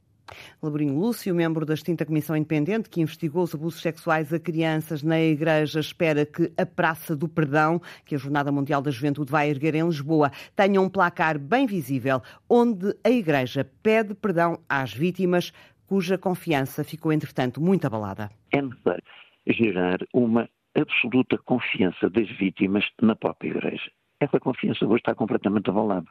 Laborinho 0.63 0.99
Lúcio, 0.99 1.35
membro 1.35 1.65
da 1.65 1.75
extinta 1.75 2.05
Comissão 2.05 2.37
Independente 2.37 2.91
que 2.91 3.01
investigou 3.01 3.43
os 3.43 3.55
abusos 3.55 3.81
sexuais 3.81 4.33
a 4.33 4.39
crianças 4.39 5.03
na 5.03 5.19
Igreja, 5.21 5.81
espera 5.81 6.27
que 6.27 6.53
a 6.57 6.67
Praça 6.67 7.17
do 7.17 7.29
Perdão, 7.29 7.81
que 8.05 8.15
a 8.15 8.19
Jornada 8.19 8.53
Mundial 8.53 8.83
da 8.83 8.91
Juventude 8.91 9.31
vai 9.31 9.49
erguer 9.49 9.75
em 9.75 9.87
Lisboa, 9.87 10.31
tenha 10.55 10.81
um 10.81 10.89
placar 10.89 11.39
bem 11.39 11.67
visível, 11.67 12.21
onde 12.49 12.95
a 13.03 13.11
Igreja 13.11 13.67
pede 13.83 14.15
perdão 14.15 14.59
às 14.69 14.93
vítimas, 14.93 15.53
cuja 15.87 16.19
confiança 16.19 16.85
ficou, 16.85 17.13
entretanto, 17.13 17.61
muito 17.61 17.87
abalada. 17.87 18.29
É 18.53 18.61
necessário 18.61 19.03
gerar 19.47 19.99
uma 20.13 20.49
absoluta 20.75 21.39
confiança 21.39 22.09
das 22.11 22.29
vítimas 22.31 22.89
na 23.01 23.15
própria 23.17 23.49
Igreja. 23.49 23.91
Essa 24.21 24.41
confiança 24.41 24.87
hoje 24.87 25.01
está 25.01 25.15
completamente 25.15 25.71
abalada. 25.71 26.09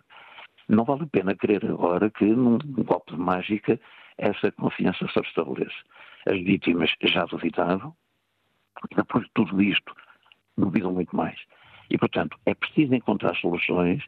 Não 0.67 0.83
vale 0.83 1.03
a 1.03 1.07
pena 1.07 1.35
querer 1.35 1.65
agora 1.65 2.09
que, 2.09 2.25
num 2.25 2.57
golpe 2.57 3.13
de 3.13 3.19
mágica, 3.19 3.79
essa 4.17 4.51
confiança 4.51 5.07
se 5.07 5.19
restabeleça. 5.19 5.77
As 6.25 6.37
vítimas 6.43 6.93
já 7.01 7.25
duvidavam, 7.25 7.95
depois 8.95 9.25
de 9.25 9.31
tudo 9.33 9.61
isto, 9.61 9.93
duvidam 10.57 10.93
muito 10.93 11.15
mais. 11.15 11.39
E, 11.89 11.97
portanto, 11.97 12.37
é 12.45 12.53
preciso 12.53 12.93
encontrar 12.93 13.35
soluções 13.37 14.03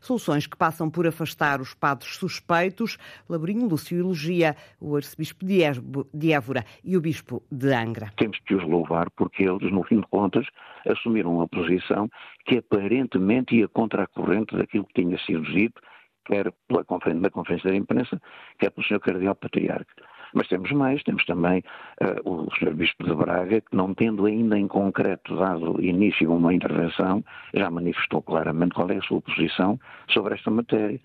Soluções 0.00 0.46
que 0.46 0.56
passam 0.56 0.90
por 0.90 1.06
afastar 1.06 1.60
os 1.60 1.74
padres 1.74 2.16
suspeitos. 2.16 2.96
Laborinho 3.28 3.68
Lúcio 3.68 3.98
elogia 3.98 4.56
o 4.80 4.96
arcebispo 4.96 5.44
de 5.44 6.32
Évora 6.32 6.64
e 6.82 6.96
o 6.96 7.00
bispo 7.00 7.42
de 7.50 7.72
Angra. 7.72 8.12
Temos 8.16 8.38
que 8.40 8.54
os 8.54 8.62
louvar 8.64 9.10
porque 9.10 9.44
eles, 9.44 9.72
no 9.72 9.82
fim 9.84 10.00
de 10.00 10.06
contas, 10.08 10.46
assumiram 10.86 11.34
uma 11.34 11.48
posição 11.48 12.08
que 12.46 12.58
aparentemente 12.58 13.56
ia 13.56 13.68
contra 13.68 14.04
a 14.04 14.06
corrente 14.06 14.56
daquilo 14.56 14.84
que 14.86 15.02
tinha 15.02 15.18
sido 15.18 15.42
dito, 15.42 15.80
quer 16.24 16.52
pela 16.68 16.84
conferência 16.84 17.70
da 17.70 17.76
imprensa, 17.76 18.20
quer 18.58 18.70
pelo 18.70 18.86
Sr. 18.86 19.00
Cardeal 19.00 19.34
Patriarca. 19.34 20.13
Mas 20.34 20.48
temos 20.48 20.70
mais, 20.72 21.02
temos 21.04 21.24
também 21.24 21.62
uh, 22.02 22.28
o 22.28 22.50
Sr. 22.56 22.74
Bispo 22.74 23.04
de 23.04 23.14
Braga, 23.14 23.60
que 23.60 23.74
não 23.74 23.94
tendo 23.94 24.26
ainda 24.26 24.58
em 24.58 24.66
concreto 24.66 25.36
dado 25.36 25.80
início 25.80 26.30
a 26.30 26.34
uma 26.34 26.52
intervenção, 26.52 27.24
já 27.54 27.70
manifestou 27.70 28.20
claramente 28.20 28.74
qual 28.74 28.90
é 28.90 28.96
a 28.96 29.02
sua 29.02 29.22
posição 29.22 29.78
sobre 30.08 30.34
esta 30.34 30.50
matéria. 30.50 31.00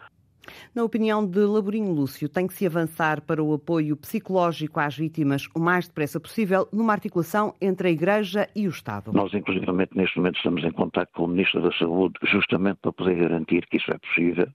Na 0.74 0.84
opinião 0.84 1.26
de 1.26 1.40
Laborinho 1.40 1.92
Lúcio, 1.92 2.28
tem 2.28 2.48
que 2.48 2.54
se 2.54 2.66
avançar 2.66 3.22
para 3.22 3.44
o 3.44 3.54
apoio 3.54 3.96
psicológico 3.96 4.80
às 4.80 4.96
vítimas 4.96 5.48
o 5.56 5.60
mais 5.60 5.88
depressa 5.88 6.20
possível, 6.20 6.68
numa 6.72 6.94
articulação 6.94 7.54
entre 7.62 7.90
a 7.90 7.92
Igreja 7.92 8.48
e 8.56 8.68
o 8.68 8.70
Estado. 8.70 9.12
Nós, 9.14 9.34
inclusivamente, 9.34 9.96
neste 9.96 10.18
momento 10.18 10.38
estamos 10.38 10.64
em 10.64 10.72
contato 10.72 11.10
com 11.14 11.26
o 11.26 11.28
Ministro 11.28 11.62
da 11.62 11.72
Saúde, 11.78 12.16
justamente 12.24 12.78
para 12.82 12.92
poder 12.92 13.16
garantir 13.16 13.66
que 13.68 13.78
isso 13.78 13.92
é 13.92 13.98
possível 13.98 14.48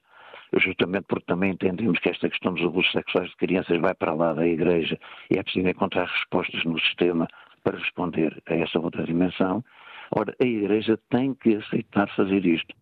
justamente 0.61 1.05
porque 1.09 1.27
também 1.27 1.53
entendemos 1.53 1.99
que 1.99 2.11
esta 2.11 2.29
questão 2.29 2.55
dos 2.55 2.65
abusos 2.65 2.93
sexuais 2.93 3.29
de 3.31 3.37
crianças 3.37 3.81
vai 3.81 3.95
para 3.95 4.15
lá 4.15 4.33
da 4.33 4.47
Igreja 4.47 4.99
e 5.31 5.39
é 5.39 5.43
preciso 5.43 5.69
encontrar 5.69 6.07
respostas 6.07 6.65
no 6.65 6.79
sistema 6.81 7.27
para 7.63 7.79
responder 7.79 8.43
a 8.47 8.55
essa 8.55 8.79
outra 8.79 9.05
dimensão. 9.05 9.65
Ora, 10.11 10.35
a 10.41 10.45
Igreja 10.45 10.99
tem 11.11 11.35
que 11.35 11.57
aceitar 11.57 12.09
fazer 12.15 12.45
isto. 12.45 12.75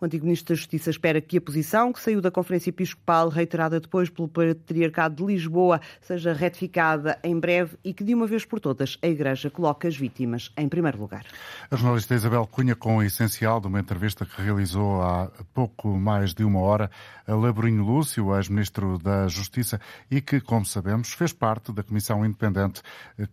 O 0.00 0.04
antigo 0.04 0.24
Ministro 0.24 0.54
da 0.54 0.58
Justiça 0.58 0.90
espera 0.90 1.20
que 1.20 1.38
a 1.38 1.40
posição 1.40 1.92
que 1.92 2.00
saiu 2.00 2.20
da 2.20 2.30
Conferência 2.30 2.70
Episcopal, 2.70 3.28
reiterada 3.28 3.80
depois 3.80 4.08
pelo 4.08 4.28
Patriarcado 4.28 5.16
de 5.16 5.32
Lisboa, 5.32 5.80
seja 6.00 6.32
retificada 6.32 7.18
em 7.22 7.38
breve 7.38 7.76
e 7.84 7.92
que, 7.92 8.04
de 8.04 8.14
uma 8.14 8.26
vez 8.26 8.44
por 8.44 8.60
todas, 8.60 8.98
a 9.02 9.06
Igreja 9.06 9.50
coloque 9.50 9.86
as 9.86 9.96
vítimas 9.96 10.52
em 10.56 10.68
primeiro 10.68 10.98
lugar. 10.98 11.24
A 11.70 11.76
jornalista 11.76 12.14
Isabel 12.14 12.46
Cunha, 12.46 12.74
com 12.74 12.96
o 12.98 13.02
essencial 13.02 13.60
de 13.60 13.66
uma 13.66 13.80
entrevista 13.80 14.24
que 14.24 14.40
realizou 14.40 15.02
há 15.02 15.30
pouco 15.52 15.88
mais 15.96 16.34
de 16.34 16.44
uma 16.44 16.60
hora 16.60 16.90
a 17.26 17.34
Laborinho 17.34 17.84
Lúcio, 17.84 18.34
ex-ministro 18.36 18.98
da 18.98 19.28
Justiça, 19.28 19.80
e 20.10 20.20
que, 20.20 20.40
como 20.40 20.64
sabemos, 20.64 21.12
fez 21.12 21.32
parte 21.32 21.72
da 21.72 21.82
comissão 21.82 22.24
independente 22.24 22.82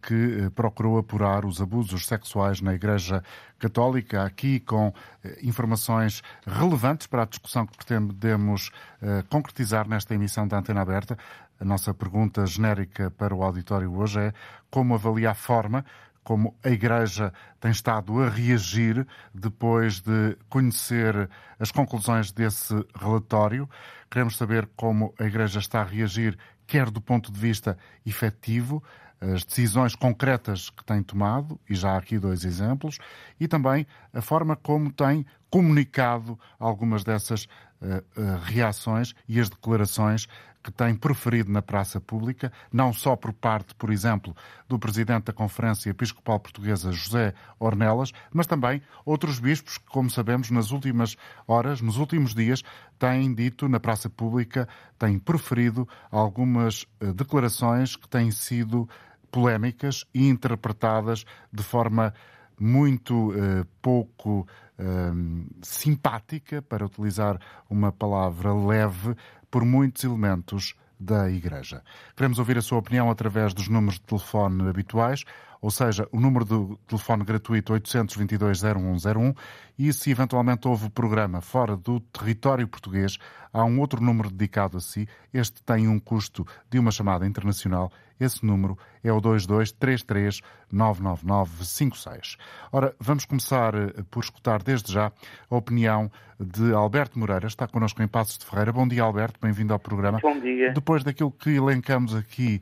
que 0.01 0.49
procurou 0.53 0.97
apurar 0.97 1.45
os 1.45 1.61
abusos 1.61 2.05
sexuais 2.05 2.61
na 2.61 2.73
Igreja 2.73 3.23
Católica, 3.59 4.23
aqui 4.23 4.59
com 4.59 4.93
eh, 5.23 5.39
informações 5.43 6.21
relevantes 6.45 7.07
para 7.07 7.23
a 7.23 7.25
discussão 7.25 7.65
que 7.65 7.75
pretendemos 7.75 8.69
uh, 9.01 9.25
concretizar 9.29 9.87
nesta 9.87 10.13
emissão 10.13 10.47
da 10.47 10.59
Antena 10.59 10.81
Aberta. 10.81 11.17
A 11.59 11.65
nossa 11.65 11.93
pergunta 11.93 12.45
genérica 12.45 13.09
para 13.11 13.33
o 13.33 13.43
auditório 13.43 13.91
hoje 13.93 14.19
é 14.19 14.33
como 14.69 14.93
avalia 14.93 15.31
a 15.31 15.35
forma 15.35 15.83
como 16.27 16.53
a 16.61 16.69
Igreja 16.69 17.31
tem 17.57 17.71
estado 17.71 18.21
a 18.21 18.27
reagir 18.27 19.07
depois 19.33 20.01
de 20.01 20.37
conhecer 20.49 21.29
as 21.57 21.71
conclusões 21.71 22.33
desse 22.33 22.75
relatório. 22.99 23.69
Queremos 24.11 24.35
saber 24.35 24.67
como 24.75 25.13
a 25.17 25.23
Igreja 25.23 25.59
está 25.59 25.79
a 25.79 25.85
reagir, 25.85 26.37
quer 26.67 26.89
do 26.89 26.99
ponto 26.99 27.31
de 27.31 27.39
vista 27.39 27.77
efetivo, 28.05 28.83
as 29.19 29.43
decisões 29.43 29.95
concretas 29.95 30.69
que 30.69 30.83
tem 30.83 31.01
tomado, 31.01 31.59
e 31.69 31.75
já 31.75 31.91
há 31.91 31.97
aqui 31.97 32.19
dois 32.19 32.43
exemplos, 32.43 32.99
e 33.39 33.47
também 33.47 33.85
a 34.13 34.21
forma 34.21 34.55
como 34.55 34.91
tem 34.91 35.25
comunicado 35.49 36.37
algumas 36.59 37.03
dessas 37.03 37.45
uh, 37.81 37.97
uh, 38.19 38.37
reações 38.43 39.13
e 39.27 39.39
as 39.39 39.49
declarações 39.49 40.27
que 40.67 40.71
tem 40.71 40.93
proferido 40.93 41.49
na 41.49 41.61
praça 41.61 42.01
pública, 42.01 42.51
não 42.73 42.91
só 42.91 43.15
por 43.15 43.31
parte, 43.31 43.73
por 43.75 43.89
exemplo, 43.89 44.35
do 44.67 44.77
presidente 44.77 45.25
da 45.25 45.31
Conferência 45.31 45.89
Episcopal 45.89 46.41
Portuguesa, 46.41 46.91
José 46.91 47.33
Ornelas, 47.57 48.11
mas 48.33 48.47
também 48.47 48.81
outros 49.05 49.39
bispos 49.39 49.77
que, 49.77 49.85
como 49.85 50.09
sabemos, 50.09 50.51
nas 50.51 50.71
últimas 50.71 51.15
horas, 51.47 51.79
nos 51.79 51.95
últimos 51.95 52.35
dias, 52.35 52.63
têm 52.99 53.33
dito 53.33 53.69
na 53.69 53.79
praça 53.79 54.09
pública, 54.09 54.67
têm 54.99 55.17
proferido 55.17 55.87
algumas 56.11 56.81
uh, 57.01 57.13
declarações 57.13 57.95
que 57.95 58.09
têm 58.09 58.29
sido 58.29 58.89
polémicas 59.31 60.05
e 60.13 60.27
interpretadas 60.27 61.25
de 61.51 61.63
forma 61.63 62.13
muito 62.59 63.31
uh, 63.31 63.65
pouco 63.81 64.47
uh, 64.79 65.47
simpática, 65.61 66.61
para 66.61 66.85
utilizar 66.85 67.39
uma 67.69 67.91
palavra 67.91 68.53
leve, 68.53 69.15
por 69.49 69.63
muitos 69.63 70.03
elementos 70.03 70.75
da 70.99 71.29
Igreja. 71.29 71.83
Queremos 72.15 72.39
ouvir 72.39 72.57
a 72.57 72.61
sua 72.61 72.79
opinião 72.79 73.09
através 73.09 73.53
dos 73.53 73.67
números 73.67 73.95
de 73.95 74.01
telefone 74.01 74.67
habituais, 74.67 75.23
ou 75.61 75.71
seja, 75.71 76.07
o 76.11 76.19
número 76.19 76.45
do 76.45 76.77
telefone 76.87 77.23
gratuito 77.23 77.73
822-0101 77.73 79.35
e 79.77 79.91
se 79.93 80.11
eventualmente 80.11 80.67
houve 80.67 80.89
programa 80.89 81.41
fora 81.41 81.75
do 81.75 81.99
território 81.99 82.67
português, 82.67 83.17
há 83.51 83.63
um 83.63 83.79
outro 83.79 84.01
número 84.01 84.29
dedicado 84.29 84.77
a 84.77 84.79
si. 84.79 85.07
Este 85.33 85.63
tem 85.63 85.87
um 85.87 85.99
custo 85.99 86.45
de 86.69 86.79
uma 86.79 86.91
chamada 86.91 87.25
internacional 87.25 87.91
esse 88.19 88.45
número 88.45 88.77
é 89.03 89.11
o 89.11 89.21
2233 89.21 90.41
99956. 90.71 92.37
Ora, 92.71 92.95
vamos 92.99 93.25
começar 93.25 93.75
eh, 93.75 93.93
por 94.09 94.23
escutar 94.23 94.61
desde 94.63 94.91
já 94.91 95.11
a 95.49 95.55
opinião 95.55 96.11
de 96.39 96.73
Alberto 96.73 97.17
Moreira. 97.17 97.47
Está 97.47 97.67
connosco 97.67 98.01
em 98.01 98.07
Passos 98.07 98.37
de 98.37 98.45
Ferreira. 98.45 98.73
Bom 98.73 98.87
dia, 98.87 99.03
Alberto. 99.03 99.39
Bem-vindo 99.41 99.73
ao 99.73 99.79
programa. 99.79 100.19
Bom 100.21 100.39
dia. 100.39 100.73
Depois 100.73 101.03
daquilo 101.03 101.31
que 101.31 101.51
elencamos 101.51 102.15
aqui 102.15 102.61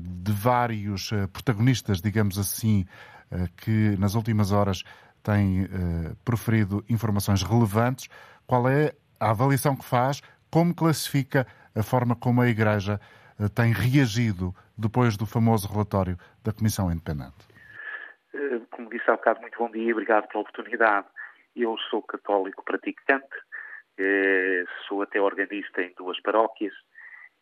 de 0.00 0.32
vários 0.32 1.12
eh, 1.12 1.26
protagonistas, 1.26 2.00
digamos 2.00 2.38
assim, 2.38 2.86
que 3.56 3.96
nas 3.98 4.14
últimas 4.14 4.52
horas 4.52 4.84
têm 5.20 5.66
proferido 6.24 6.84
informações 6.88 7.42
relevantes, 7.42 8.08
qual 8.46 8.68
é 8.68 8.92
a 9.18 9.30
avaliação 9.30 9.76
que 9.76 9.84
faz? 9.84 10.22
Como 10.48 10.72
classifica 10.72 11.44
a 11.74 11.82
forma 11.82 12.14
como 12.14 12.40
a 12.40 12.46
Igreja 12.48 13.00
tem 13.52 13.72
reagido 13.72 14.54
depois 14.78 15.16
do 15.16 15.26
famoso 15.26 15.68
relatório 15.68 16.16
da 16.44 16.52
Comissão 16.52 16.90
Independente? 16.92 17.48
Eh, 18.34 18.60
como 18.70 18.90
disse 18.90 19.10
há 19.10 19.16
bocado, 19.16 19.40
muito 19.40 19.58
bom 19.58 19.70
dia 19.70 19.82
e 19.82 19.92
obrigado 19.92 20.28
pela 20.28 20.42
oportunidade. 20.42 21.06
Eu 21.54 21.76
sou 21.90 22.02
católico 22.02 22.62
praticante, 22.64 23.34
eh, 23.98 24.64
sou 24.86 25.02
até 25.02 25.20
organista 25.20 25.82
em 25.82 25.94
duas 25.96 26.20
paróquias 26.20 26.74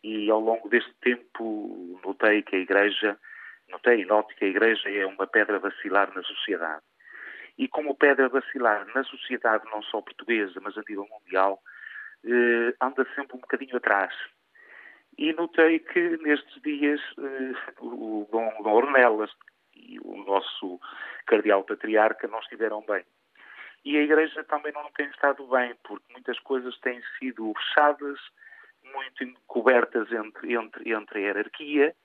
e 0.05 0.29
ao 0.29 0.39
longo 0.39 0.69
deste 0.69 0.93
tempo 1.01 1.99
notei 2.05 2.43
que 2.43 2.55
a 2.55 2.59
Igreja, 2.59 3.17
notei 3.69 4.01
e 4.01 4.05
noto 4.05 4.35
que 4.35 4.45
a 4.45 4.47
Igreja 4.47 4.87
é 4.87 5.03
uma 5.03 5.25
pedra 5.25 5.57
vacilar 5.57 6.13
na 6.13 6.21
sociedade. 6.21 6.83
E 7.57 7.67
como 7.67 7.95
pedra 7.95 8.29
vacilar 8.29 8.85
na 8.93 9.03
sociedade 9.03 9.65
não 9.71 9.81
só 9.81 10.01
portuguesa, 10.01 10.59
mas 10.61 10.77
a 10.77 10.83
nível 10.87 11.07
mundial, 11.09 11.59
eh, 12.23 12.75
anda 12.79 13.03
sempre 13.15 13.35
um 13.35 13.39
bocadinho 13.39 13.77
atrás 13.77 14.13
e 15.17 15.33
notei 15.33 15.79
que 15.79 16.17
nestes 16.17 16.61
dias 16.61 17.01
eh, 17.17 17.73
o 17.79 18.27
Dom, 18.31 18.61
Dom 18.61 18.73
Ornelas 18.73 19.31
e 19.75 19.97
o 20.03 20.23
nosso 20.23 20.79
Cardeal 21.25 21.63
Patriarca 21.63 22.27
não 22.27 22.39
estiveram 22.41 22.85
bem. 22.87 23.03
E 23.83 23.97
a 23.97 24.03
Igreja 24.03 24.43
também 24.43 24.71
não 24.71 24.91
tem 24.91 25.07
estado 25.07 25.47
bem, 25.47 25.73
porque 25.83 26.05
muitas 26.11 26.37
coisas 26.41 26.77
têm 26.81 27.01
sido 27.17 27.51
fechadas, 27.55 28.19
muito 28.95 29.23
encobertas 29.23 30.11
entre, 30.11 30.53
entre, 30.53 30.91
entre 30.91 31.19
a 31.19 31.21
hierarquia, 31.21 31.95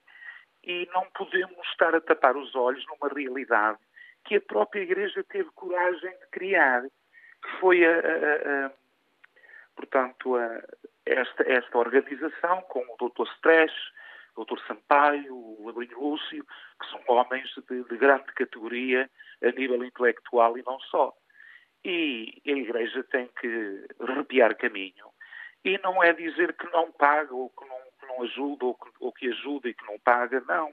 e 0.62 0.88
não 0.92 1.06
podemos 1.14 1.66
estar 1.68 1.94
a 1.94 2.00
tapar 2.00 2.37
os 2.37 2.54
olhos 2.54 2.85
numa 2.87 3.12
realidade 3.12 3.78
que 4.25 4.37
a 4.37 4.40
própria 4.40 4.82
Igreja 4.82 5.25
teve 5.25 5.50
coragem 5.52 6.11
de 6.11 6.26
criar, 6.30 6.82
que 6.82 7.61
foi 7.61 7.85
a, 7.85 7.90
a, 7.90 8.66
a 8.66 8.73
portanto, 9.75 10.37
a, 10.37 10.62
esta, 11.06 11.42
esta 11.50 11.78
organização 11.78 12.61
com 12.62 12.80
o 12.80 13.09
Dr. 13.09 13.26
Stress, 13.37 13.75
o 14.37 14.44
Dr. 14.44 14.61
Sampaio, 14.66 15.35
o 15.35 15.68
Adelinho 15.68 16.00
Lúcio, 16.00 16.44
que 16.80 16.90
são 16.90 17.00
homens 17.09 17.50
de, 17.68 17.85
de, 17.85 17.97
grande 17.97 18.32
categoria 18.35 19.11
a 19.42 19.50
nível 19.52 19.82
intelectual 19.85 20.56
e 20.56 20.62
não 20.62 20.78
só. 20.80 21.12
E 21.85 22.42
a 22.47 22.50
Igreja 22.50 23.02
tem 23.04 23.28
que 23.40 23.87
arrepiar 24.00 24.56
caminho. 24.56 25.06
E 25.64 25.79
não 25.79 26.02
é 26.02 26.12
dizer 26.12 26.57
que 26.57 26.67
não 26.71 26.90
paga 26.93 27.35
ou 27.35 27.50
que 27.50 27.67
não, 27.67 27.79
que 27.99 28.07
não 28.07 28.23
ajuda 28.23 28.64
ou 28.64 28.75
que, 28.75 28.90
ou 29.00 29.12
que 29.12 29.29
ajuda 29.29 29.69
e 29.69 29.75
que 29.75 29.87
não 29.87 29.99
paga, 30.00 30.40
não. 30.47 30.73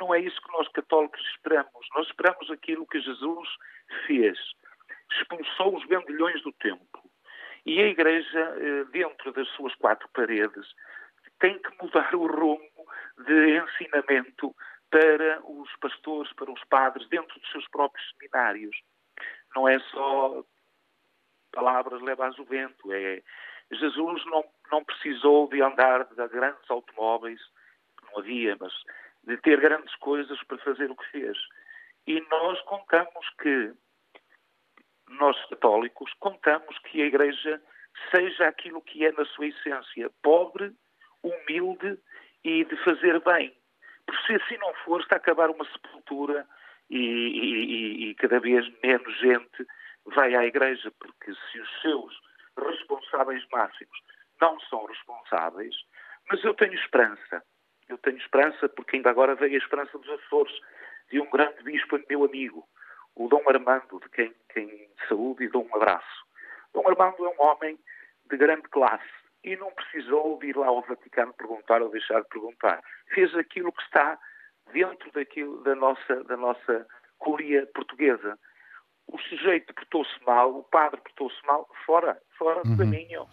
Não 0.00 0.12
é 0.12 0.20
isso 0.20 0.40
que 0.42 0.52
nós 0.52 0.66
católicos 0.68 1.20
esperamos. 1.30 1.86
Nós 1.94 2.06
esperamos 2.06 2.50
aquilo 2.50 2.86
que 2.86 3.00
Jesus 3.00 3.48
fez. 4.06 4.38
Expulsou 5.12 5.76
os 5.76 5.86
vendilhões 5.86 6.42
do 6.42 6.52
templo. 6.52 7.02
E 7.64 7.80
a 7.80 7.86
Igreja, 7.86 8.56
eh, 8.58 8.84
dentro 8.90 9.32
das 9.32 9.48
suas 9.50 9.74
quatro 9.76 10.08
paredes, 10.12 10.66
tem 11.38 11.58
que 11.60 11.82
mudar 11.82 12.14
o 12.14 12.26
rumo 12.26 12.86
de 13.26 13.58
ensinamento 13.58 14.54
para 14.90 15.40
os 15.44 15.74
pastores, 15.76 16.32
para 16.34 16.50
os 16.50 16.62
padres, 16.64 17.08
dentro 17.08 17.38
dos 17.38 17.50
seus 17.50 17.66
próprios 17.68 18.04
seminários. 18.12 18.76
Não 19.54 19.68
é 19.68 19.78
só 19.78 20.44
palavras 21.52 22.02
levadas 22.02 22.38
ao 22.38 22.44
vento, 22.44 22.92
é 22.92 23.22
Jesus 23.72 24.24
não, 24.26 24.44
não 24.70 24.84
precisou 24.84 25.48
de 25.48 25.62
andar 25.62 26.04
de 26.04 26.28
grandes 26.28 26.70
automóveis, 26.70 27.40
não 28.02 28.20
havia, 28.20 28.56
mas 28.60 28.72
de 29.24 29.36
ter 29.38 29.60
grandes 29.60 29.94
coisas 29.96 30.42
para 30.44 30.58
fazer 30.58 30.90
o 30.90 30.96
que 30.96 31.10
fez. 31.10 31.38
E 32.06 32.20
nós 32.30 32.60
contamos 32.62 33.28
que, 33.40 33.72
nós 35.08 35.36
católicos, 35.48 36.12
contamos 36.20 36.78
que 36.80 37.02
a 37.02 37.06
Igreja 37.06 37.62
seja 38.14 38.48
aquilo 38.48 38.82
que 38.82 39.06
é 39.06 39.12
na 39.12 39.24
sua 39.24 39.46
essência, 39.46 40.10
pobre, 40.22 40.72
humilde 41.22 41.98
e 42.42 42.64
de 42.64 42.76
fazer 42.84 43.20
bem. 43.20 43.56
Por 44.06 44.16
se 44.26 44.34
assim 44.34 44.58
não 44.58 44.74
for, 44.84 45.00
está 45.00 45.16
a 45.16 45.18
acabar 45.18 45.48
uma 45.50 45.64
sepultura 45.64 46.46
e, 46.90 46.98
e, 46.98 48.10
e 48.10 48.14
cada 48.16 48.38
vez 48.38 48.70
menos 48.82 49.18
gente 49.18 49.66
vai 50.06 50.34
à 50.34 50.44
Igreja, 50.44 50.92
porque 51.00 51.32
se 51.32 51.60
os 51.60 51.80
seus 51.80 52.20
responsáveis 52.56 53.44
máximos 53.52 53.98
não 54.40 54.58
são 54.60 54.84
responsáveis, 54.86 55.74
mas 56.30 56.42
eu 56.44 56.54
tenho 56.54 56.74
esperança. 56.74 57.42
Eu 57.88 57.98
tenho 57.98 58.16
esperança 58.16 58.68
porque 58.68 58.96
ainda 58.96 59.10
agora 59.10 59.34
veio 59.34 59.54
a 59.54 59.58
esperança 59.58 59.98
dos 59.98 60.08
Açores, 60.10 60.58
de 61.10 61.20
um 61.20 61.30
grande 61.30 61.62
bispo 61.62 62.00
meu 62.08 62.24
amigo, 62.24 62.66
o 63.14 63.28
Dom 63.28 63.42
Armando, 63.48 64.00
de 64.00 64.08
quem, 64.10 64.34
quem 64.52 64.90
e 65.40 65.48
dou 65.48 65.68
um 65.70 65.76
abraço. 65.76 66.24
Dom 66.72 66.88
Armando 66.88 67.24
é 67.24 67.28
um 67.28 67.42
homem 67.42 67.78
de 68.30 68.36
grande 68.36 68.62
classe 68.62 69.04
e 69.44 69.54
não 69.56 69.70
precisou 69.72 70.38
de 70.38 70.48
ir 70.48 70.56
lá 70.56 70.66
ao 70.66 70.82
Vaticano 70.82 71.32
perguntar 71.34 71.82
ou 71.82 71.90
deixar 71.90 72.22
de 72.22 72.28
perguntar. 72.28 72.82
Fez 73.14 73.34
aquilo 73.36 73.72
que 73.72 73.82
está 73.82 74.18
dentro 74.72 75.12
daquilo, 75.12 75.62
da 75.62 75.74
nossa, 75.74 76.24
da 76.24 76.36
nossa 76.36 76.86
curia 77.18 77.66
portuguesa 77.74 78.38
o 79.06 79.18
sujeito 79.18 79.72
portou-se 79.74 80.24
mal, 80.24 80.56
o 80.56 80.64
padre 80.64 81.00
portou-se 81.00 81.36
mal, 81.46 81.68
fora, 81.84 82.20
fora 82.38 82.62
do 82.62 82.70
uhum. 82.70 82.76
caminho. 82.76 83.26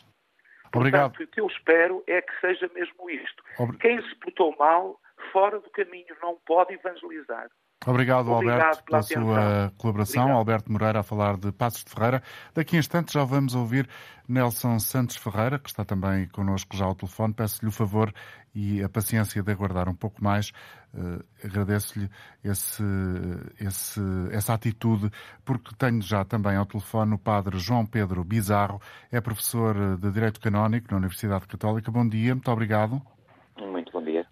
Obrigado. 0.73 1.11
Portanto, 1.11 1.27
o 1.27 1.31
que 1.31 1.41
eu 1.41 1.47
espero 1.47 2.03
é 2.07 2.21
que 2.21 2.39
seja 2.39 2.69
mesmo 2.73 3.09
isto. 3.09 3.43
Obri... 3.59 3.77
Quem 3.77 4.01
se 4.01 4.15
portou 4.15 4.55
mal, 4.57 4.99
fora 5.31 5.59
do 5.59 5.69
caminho, 5.71 6.15
não 6.21 6.37
pode 6.45 6.73
evangelizar. 6.73 7.49
Obrigado, 7.85 8.31
Obrigado 8.31 8.61
Alberto, 8.61 8.83
pela, 8.83 8.85
pela 9.01 9.01
sua 9.01 9.73
colaboração. 9.77 10.23
Obrigado. 10.23 10.37
Alberto 10.37 10.71
Moreira 10.71 10.99
a 10.99 11.03
falar 11.03 11.37
de 11.37 11.51
Passos 11.51 11.83
de 11.83 11.89
Ferreira. 11.89 12.21
Daqui 12.53 12.75
a 12.75 12.79
instantes 12.79 13.13
já 13.13 13.23
vamos 13.23 13.55
ouvir 13.55 13.89
Nelson 14.27 14.77
Santos 14.79 15.15
Ferreira, 15.15 15.57
que 15.57 15.67
está 15.67 15.83
também 15.83 16.27
connosco 16.27 16.77
já 16.77 16.85
ao 16.85 16.93
telefone. 16.93 17.33
Peço-lhe 17.33 17.69
o 17.69 17.71
favor 17.71 18.13
e 18.53 18.83
a 18.83 18.89
paciência 18.89 19.41
de 19.41 19.51
aguardar 19.51 19.89
um 19.89 19.95
pouco 19.95 20.23
mais. 20.23 20.51
Uh, 20.93 21.23
Agradeço-lhe 21.43 22.09
essa 22.43 24.53
atitude, 24.53 25.09
porque 25.43 25.73
tenho 25.75 26.01
já 26.01 26.23
também 26.23 26.57
ao 26.57 26.65
telefone 26.65 27.15
o 27.15 27.17
padre 27.17 27.57
João 27.57 27.85
Pedro 27.85 28.23
Bizarro, 28.23 28.79
é 29.11 29.19
professor 29.19 29.97
de 29.97 30.11
Direito 30.11 30.39
Canónico 30.39 30.87
na 30.91 30.97
Universidade 30.97 31.47
Católica. 31.47 31.89
Bom 31.89 32.07
dia, 32.07 32.35
muito 32.35 32.51
obrigado. 32.51 33.01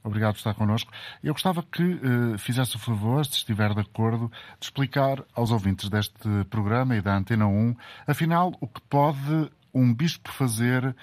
Obrigado 0.10 0.34
por 0.34 0.40
estar 0.40 0.56
connosco. 0.56 0.92
Eu 1.24 1.34
gostava 1.34 1.62
que 1.62 1.84
uh, 1.84 2.38
fizesse 2.40 2.76
o 2.76 2.80
favor, 2.80 3.24
se 3.26 3.34
estiver 3.34 3.76
de 3.76 3.82
acordo, 3.82 4.32
de 4.60 4.66
explicar 4.66 5.24
aos 5.36 5.52
ouvintes 5.52 5.88
deste 5.88 6.28
programa 6.50 6.96
e 6.96 7.02
da 7.02 7.16
Antena 7.16 7.46
1, 7.46 7.76
afinal, 8.08 8.52
o 8.60 8.68
que 8.68 8.82
pode 8.82 9.52
um 9.72 9.94
bispo 9.94 10.32
fazer 10.32 10.96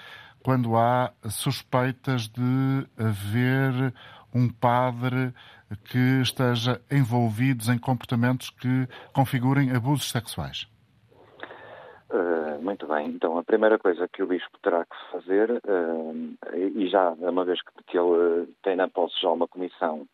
quando 0.43 0.75
há 0.75 1.13
suspeitas 1.29 2.27
de 2.27 2.87
haver 2.97 3.93
um 4.33 4.49
padre 4.49 5.33
que 5.85 6.21
esteja 6.21 6.81
envolvido 6.91 7.71
em 7.71 7.77
comportamentos 7.77 8.49
que 8.49 8.89
configurem 9.13 9.71
abusos 9.71 10.09
sexuais? 10.09 10.67
Muito 12.61 12.87
bem, 12.87 13.07
então 13.07 13.37
a 13.37 13.43
primeira 13.43 13.77
coisa 13.77 14.07
que 14.07 14.23
o 14.23 14.27
Bispo 14.27 14.57
terá 14.61 14.85
que 14.85 15.11
fazer, 15.11 15.51
uh, 15.51 16.37
e 16.55 16.87
já 16.87 17.09
uma 17.19 17.45
vez 17.45 17.59
que, 17.61 17.97
ele 17.97 18.47
tem 18.63 18.75
na 18.75 18.87
posse 18.87 19.21
já 19.21 19.29
uma 19.29 19.47
comissão 19.47 20.07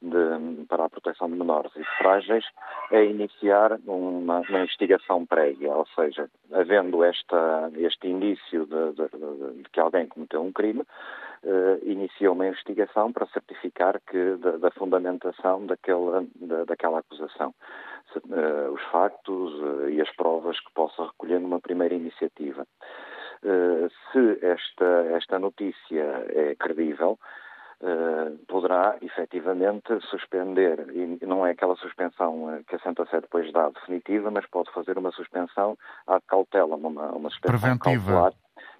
de, 0.00 0.64
para 0.66 0.84
a 0.84 0.90
proteção 0.90 1.28
de 1.30 1.36
menores 1.36 1.72
e 1.76 1.80
de 1.80 1.98
frágeis, 1.98 2.44
é 2.90 3.04
iniciar 3.04 3.78
uma, 3.86 4.40
uma 4.40 4.60
investigação 4.60 5.24
prévia, 5.24 5.74
ou 5.74 5.86
seja, 5.94 6.28
havendo 6.52 7.02
esta, 7.02 7.70
este 7.76 8.08
indício 8.08 8.66
de, 8.66 8.92
de, 8.92 9.62
de, 9.62 9.68
que 9.70 9.80
alguém 9.80 10.06
cometeu 10.06 10.42
um 10.42 10.52
crime, 10.52 10.80
uh, 10.80 11.80
inicia 11.82 12.30
uma 12.30 12.46
investigação 12.46 13.12
para 13.12 13.26
certificar 13.26 14.00
que 14.06 14.36
da, 14.36 14.56
da 14.56 14.70
fundamentação 14.70 15.66
daquela, 15.66 16.24
da, 16.36 16.64
daquela 16.64 16.98
acusação. 16.98 17.54
Uh, 18.16 18.72
os 18.72 18.82
factos 18.90 19.52
uh, 19.54 19.88
e 19.88 20.00
as 20.00 20.10
provas 20.16 20.58
que 20.60 20.72
possa 20.74 21.04
recolher 21.04 21.40
numa 21.40 21.60
primeira 21.60 21.94
iniciativa. 21.94 22.66
Uh, 23.42 23.90
se 24.12 24.38
esta, 24.44 24.84
esta 25.16 25.38
notícia 25.38 26.26
é 26.28 26.54
credível, 26.54 27.18
poderá 28.48 28.96
efetivamente 29.02 30.00
suspender, 30.08 30.86
e 30.94 31.26
não 31.26 31.46
é 31.46 31.50
aquela 31.50 31.76
suspensão 31.76 32.62
que 32.66 32.76
a 32.76 32.78
Santa 32.78 33.04
Sé 33.06 33.20
depois 33.20 33.52
dá 33.52 33.68
definitiva, 33.68 34.30
mas 34.30 34.46
pode 34.46 34.72
fazer 34.72 34.96
uma 34.96 35.10
suspensão 35.10 35.76
à 36.06 36.18
cautela, 36.22 36.76
uma, 36.76 37.12
uma 37.12 37.28
suspensão 37.28 37.76
preventiva. 37.76 38.12
cautelar 38.12 38.32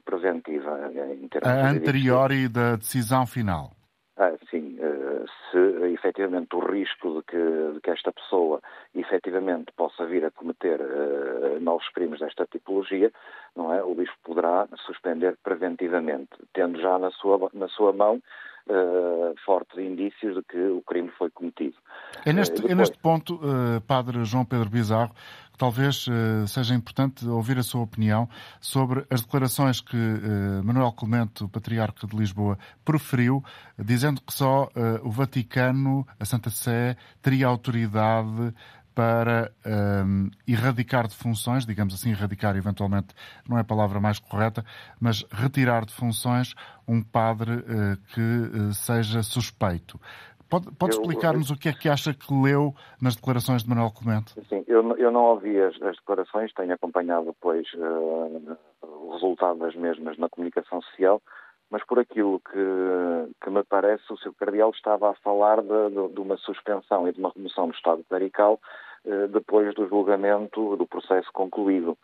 preventiva. 0.05 0.91
Em 1.21 1.29
termos 1.29 1.49
a 1.49 1.71
anterior 1.71 2.33
e 2.33 2.49
da 2.49 2.77
decisão 2.77 3.27
final. 3.27 3.73
Ah, 4.17 4.31
sim, 4.49 4.79
eh, 4.79 5.25
se 5.51 5.59
efetivamente 5.93 6.55
o 6.55 6.61
risco 6.61 7.17
de 7.17 7.23
que, 7.25 7.73
de 7.75 7.81
que, 7.81 7.91
esta 7.91 8.13
pessoa 8.13 8.61
efetivamente 8.95 9.73
possa 9.73 10.07
vir 10.07 10.25
a 10.25 10.31
cometer 10.31 10.81
uh, 10.81 11.59
novos 11.61 11.89
crimes 11.89 12.21
desta 12.21 12.47
tipologia, 12.47 13.11
não 13.57 13.75
é? 13.75 13.83
O 13.83 13.93
bispo 13.97 14.17
poderá 14.23 14.69
suspender 14.87 15.37
preventivamente, 15.43 16.31
tendo 16.53 16.81
já 16.81 16.97
na 16.97 17.11
sua, 17.11 17.51
na 17.55 17.67
sua 17.67 17.93
mão 17.93 18.23
uh, 18.69 19.35
fortes 19.45 19.79
indícios 19.79 20.35
de 20.35 20.43
que 20.43 20.59
o 20.59 20.83
crime 20.83 21.11
foi 21.19 21.31
cometido. 21.31 21.77
É 22.25 22.33
neste, 22.33 22.55
depois... 22.55 22.73
é 22.73 22.75
neste 22.75 22.99
ponto, 22.99 23.35
uh, 23.37 23.81
Padre 23.87 24.25
João 24.25 24.45
Pedro 24.45 24.69
Bizarro, 24.69 25.15
que 25.53 25.59
talvez 25.59 26.07
uh, 26.07 26.47
seja 26.47 26.75
importante 26.75 27.27
ouvir 27.27 27.59
a 27.59 27.63
sua 27.63 27.83
opinião 27.83 28.29
sobre 28.61 29.05
as 29.11 29.23
declarações 29.23 29.81
que 29.81 29.97
Manuel 30.65 30.93
Clemente, 30.93 31.45
o 31.45 31.49
Patriarca 31.49 32.07
de 32.07 32.17
Lisboa, 32.17 32.59
proferiu, 32.85 33.43
dizendo 33.79 34.21
que 34.21 34.33
só 34.33 34.69
o 35.03 35.11
Vaticano, 35.11 36.07
a 36.19 36.25
Santa 36.25 36.51
Sé, 36.51 36.97
teria 37.23 37.47
autoridade 37.47 38.53
para 38.95 39.51
um, 40.07 40.31
erradicar 40.47 41.09
de 41.09 41.15
funções, 41.15 41.67
digamos 41.67 41.95
assim, 41.95 42.11
erradicar 42.11 42.57
eventualmente 42.57 43.09
não 43.49 43.59
é 43.59 43.63
a 43.63 43.65
palavra 43.65 44.01
mais 44.01 44.19
correta, 44.19 44.65
mas 45.01 45.25
retirar 45.31 45.85
de 45.85 45.93
funções 45.93 46.55
um 46.87 47.03
padre 47.03 47.53
uh, 47.53 47.97
que 48.15 48.21
uh, 48.21 48.73
seja 48.73 49.23
suspeito. 49.23 50.01
Pode, 50.49 50.71
pode 50.73 50.95
explicar-nos 50.95 51.51
o 51.51 51.57
que 51.57 51.69
é 51.69 51.73
que 51.73 51.89
acha 51.89 52.15
que 52.15 52.33
leu 52.33 52.75
nas 53.01 53.17
declarações 53.17 53.63
de 53.65 53.69
Manuel 53.69 53.91
Clemente? 53.91 54.35
Sim, 54.49 54.63
eu, 54.69 54.97
eu 54.97 55.11
não 55.11 55.25
ouvi 55.25 55.61
as, 55.61 55.75
as, 55.83 55.97
declarações, 55.97 56.53
tenho 56.53 56.73
acompanhado 56.73 57.27
depois 57.27 57.67
uh, 57.75 58.57
o 58.83 59.13
resultado 59.15 59.59
das 59.59 59.75
mesmas 59.75 60.17
na 60.19 60.29
comunicação 60.29 60.81
social, 60.83 61.21
mas 61.75 61.85
por 61.87 61.99
aquilo 61.99 62.39
que, 62.39 63.35
que 63.43 63.51
me 63.51 63.65
parece, 63.65 64.05
o 64.13 64.17
seu 64.19 64.33
cardeal 64.33 64.71
estava 64.71 65.11
a 65.11 65.15
falar 65.15 65.61
de, 65.61 65.91
de, 65.91 66.15
de 66.15 66.21
uma 66.21 66.37
suspensão 66.37 67.09
e 67.09 67.13
de 67.13 67.19
uma 67.19 67.33
remoção 67.35 67.67
do 67.67 67.75
Estado 67.75 68.05
clerical 68.09 68.61
eh, 69.05 69.27
depois 69.27 69.75
do 69.75 69.89
julgamento 69.89 70.77
do 70.77 70.87
processo 70.87 71.29
concluído. 71.33 71.99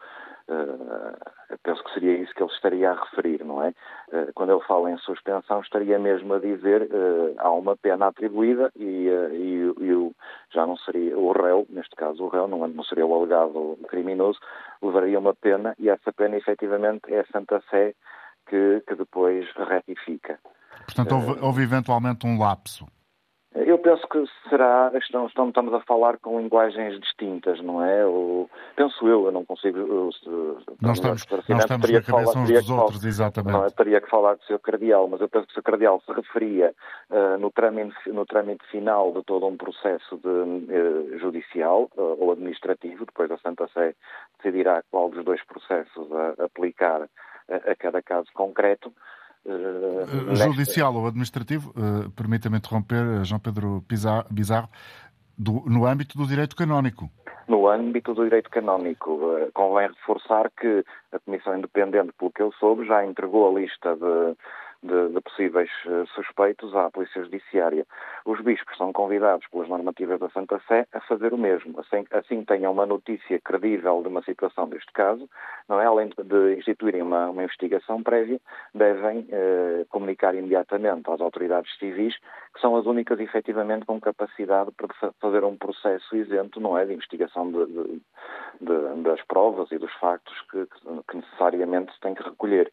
Uh, 0.49 1.15
penso 1.63 1.85
que 1.85 1.95
seria 1.95 2.15
isso 2.15 2.35
que 2.35 2.43
ele 2.43 2.51
estaria 2.51 2.91
a 2.91 3.01
referir, 3.01 3.45
não 3.45 3.63
é? 3.63 3.69
Uh, 4.09 4.33
quando 4.35 4.51
ele 4.51 4.67
fala 4.67 4.91
em 4.91 4.99
suspensão, 4.99 5.61
estaria 5.61 5.97
mesmo 6.01 6.35
a 6.35 6.41
dizer 6.41 6.83
uh, 6.83 7.37
há 7.39 7.53
uma 7.53 7.77
pena 7.77 8.09
atribuída 8.09 8.73
e, 8.75 9.07
e, 9.07 9.75
e 9.79 9.95
o, 9.95 10.13
já 10.53 10.67
não 10.67 10.77
seria 10.79 11.17
o 11.17 11.31
réu, 11.31 11.65
neste 11.71 11.95
caso 11.95 12.25
o 12.25 12.29
réu, 12.29 12.49
não, 12.49 12.67
não 12.67 12.83
seria 12.83 13.07
o 13.07 13.15
alegado 13.15 13.79
criminoso, 13.87 14.41
levaria 14.83 15.21
uma 15.21 15.35
pena 15.35 15.77
e 15.79 15.89
essa 15.89 16.13
pena 16.13 16.37
efetivamente 16.37 17.15
é 17.15 17.21
a 17.21 17.27
Santa 17.27 17.63
Sé 17.71 17.95
que, 18.51 18.83
que 18.87 18.95
depois 18.97 19.47
retifica. 19.57 20.39
Portanto, 20.85 21.15
houve, 21.15 21.41
houve 21.41 21.63
eventualmente 21.63 22.27
um 22.27 22.37
lapso. 22.37 22.85
Eu 23.53 23.79
penso 23.79 24.07
que 24.07 24.25
será, 24.49 24.93
estamos, 24.95 25.33
estamos 25.33 25.75
a 25.75 25.81
falar 25.81 26.19
com 26.19 26.39
linguagens 26.39 27.01
distintas, 27.01 27.61
não 27.61 27.85
é? 27.85 28.07
Ou, 28.07 28.49
penso 28.77 29.09
eu, 29.09 29.27
eu 29.27 29.33
não 29.33 29.45
consigo. 29.45 29.77
Eu, 29.77 30.11
nós 30.81 30.99
estamos, 30.99 31.27
nós 31.49 31.65
estamos 31.65 31.87
teria 31.87 31.99
na 31.99 32.07
cabeça 32.07 32.33
falar, 32.33 32.43
uns 32.45 32.49
dos 32.49 32.71
outros, 32.71 33.05
exatamente. 33.05 33.53
Não, 33.53 33.65
eu 33.65 33.71
teria 33.73 34.01
que 34.01 34.09
falar 34.09 34.35
do 34.35 34.45
Sr. 34.45 34.61
Cardeal, 34.61 35.09
mas 35.09 35.21
eu 35.21 35.29
penso 35.29 35.49
que 35.49 35.53
o 35.53 35.55
Sr. 35.57 35.65
Cardeal 35.65 36.01
se 36.07 36.13
referia 36.13 36.73
uh, 37.11 37.39
no, 37.39 37.51
trâmite, 37.51 37.97
no 38.07 38.25
trâmite 38.25 38.65
final 38.71 39.13
de 39.13 39.25
todo 39.25 39.47
um 39.47 39.57
processo 39.57 40.17
de, 40.19 40.29
uh, 40.29 41.19
judicial 41.19 41.91
uh, 41.97 42.17
ou 42.21 42.31
administrativo, 42.31 43.05
depois 43.05 43.33
a 43.33 43.39
Santa 43.39 43.67
Sé 43.75 43.97
decidirá 44.37 44.81
qual 44.93 45.11
dos 45.11 45.25
dois 45.25 45.45
processos 45.45 46.09
a, 46.13 46.45
aplicar 46.45 47.09
a, 47.51 47.73
a 47.73 47.77
cada 47.77 48.03
caso 48.03 48.27
concreto. 48.35 48.93
Uh, 49.45 50.37
judicial 50.37 50.95
ou 50.95 51.07
administrativo, 51.07 51.71
uh, 51.71 52.11
permita-me 52.11 52.59
interromper, 52.59 53.25
João 53.25 53.41
Pedro 53.41 53.83
Bizarro, 54.31 54.69
do, 55.37 55.63
no 55.67 55.87
âmbito 55.87 56.19
do 56.19 56.27
direito 56.27 56.55
canónico. 56.55 57.11
No 57.49 57.67
âmbito 57.69 58.13
do 58.13 58.25
direito 58.25 58.51
canónico, 58.51 59.13
uh, 59.13 59.51
convém 59.55 59.89
reforçar 59.89 60.51
que 60.51 60.85
a 61.11 61.19
Comissão 61.21 61.57
Independente, 61.57 62.13
pelo 62.19 62.31
que 62.31 62.43
eu 62.43 62.53
soube, 62.53 62.87
já 62.87 63.05
entregou 63.05 63.49
a 63.49 63.61
lista 63.61 63.97
de 63.97 64.37
de, 64.83 65.09
de, 65.09 65.21
possíveis 65.21 65.71
eh, 65.87 66.05
suspeitos 66.15 66.75
à 66.75 66.91
Polícia 66.91 67.23
Judiciária. 67.23 67.87
Os 68.25 68.41
bispos 68.41 68.77
são 68.77 68.93
convidados 68.93 69.47
pelas 69.49 69.69
normativas 69.69 70.19
da 70.19 70.31
Santa 70.31 70.61
Sé 70.67 70.87
a 70.93 71.01
fazer 71.01 71.33
o 71.35 71.39
mesmo. 71.39 71.79
Assim, 71.81 72.07
assim 72.11 72.45
tenham 72.45 72.73
uma 72.73 72.87
notícia 72.87 73.39
credível 73.41 74.03
de 74.03 74.09
uma 74.09 74.23
situação 74.23 74.69
deste 74.69 74.93
caso, 74.93 75.29
não 75.69 75.81
é? 75.81 75.87
além 75.87 76.09
de 76.09 76.57
instituírem 76.57 77.03
uma, 77.03 77.31
uma 77.31 77.45
investigação 77.45 78.03
prévia, 78.03 78.41
devem 78.75 79.27
eh, 79.31 79.85
comunicar 79.91 80.35
imediatamente 80.35 81.11
às 81.11 81.21
autoridades 81.21 81.77
civis, 81.79 82.17
que 82.55 82.61
são 82.61 82.77
as 82.77 82.87
únicas 82.87 83.21
efetivamente 83.21 83.85
com 83.85 84.01
capacidade 84.01 84.71
para 84.73 85.13
fazer 85.21 85.45
um 85.45 85.57
processo 85.57 86.17
isento, 86.17 86.61
não 86.61 86.77
é, 86.77 86.85
de 86.85 86.95
investigação 86.95 87.51
de, 87.51 87.67
de, 87.67 88.03
de, 88.61 89.03
das 89.03 89.23
provas 89.23 89.71
e 89.73 89.79
dos 89.79 89.93
factos 89.95 90.35
que, 90.51 90.67
que 91.09 91.17
necessariamente 91.17 91.93
se 91.93 92.01
tem 92.01 92.15
que 92.15 92.23
recolher. 92.23 92.71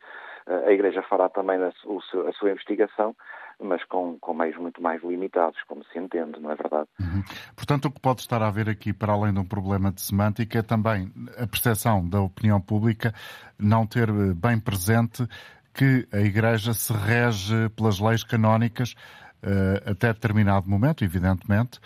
A 0.48 0.72
Igreja 0.72 1.04
fará 1.04 1.28
também 1.28 1.58
a, 1.62 1.68
a 1.68 2.32
sua 2.34 2.52
investigação, 2.52 3.16
mas 3.60 3.84
com, 3.86 4.18
com 4.20 4.34
meios 4.34 4.56
muito 4.58 4.82
mais 4.82 5.04
limitados, 5.04 5.62
como 5.68 5.84
se 5.86 5.98
entende, 6.00 6.40
não 6.40 6.52
é 6.52 6.56
verdade? 6.56 6.88
Uhum. 7.00 7.24
Portanto, 7.56 7.86
o 7.86 7.92
que 7.92 8.00
pode 8.00 8.22
estar 8.22 8.42
a 8.42 8.48
haver 8.48 8.70
aqui, 8.70 8.94
para 8.94 9.14
além 9.14 9.34
de 9.34 9.40
um 9.40 9.46
problema 9.46 9.92
de 9.92 10.02
semântica, 10.02 10.60
é 10.60 10.62
também 10.62 11.12
a 11.38 11.48
percepção 11.48 12.08
da 12.08 12.22
opinião 12.22 12.62
pública 12.62 13.14
não 13.58 13.86
ter 13.86 14.10
eh, 14.10 14.34
bem 14.36 14.60
presente 14.60 15.28
que 15.74 16.08
a 16.12 16.20
Igreja 16.20 16.74
se 16.74 16.94
rege 16.94 17.70
pelas 17.76 18.00
leis 18.00 18.24
canónicas 18.24 18.96
uh, 19.44 19.92
até 19.92 20.12
determinado 20.12 20.68
momento, 20.68 21.04
evidentemente, 21.04 21.78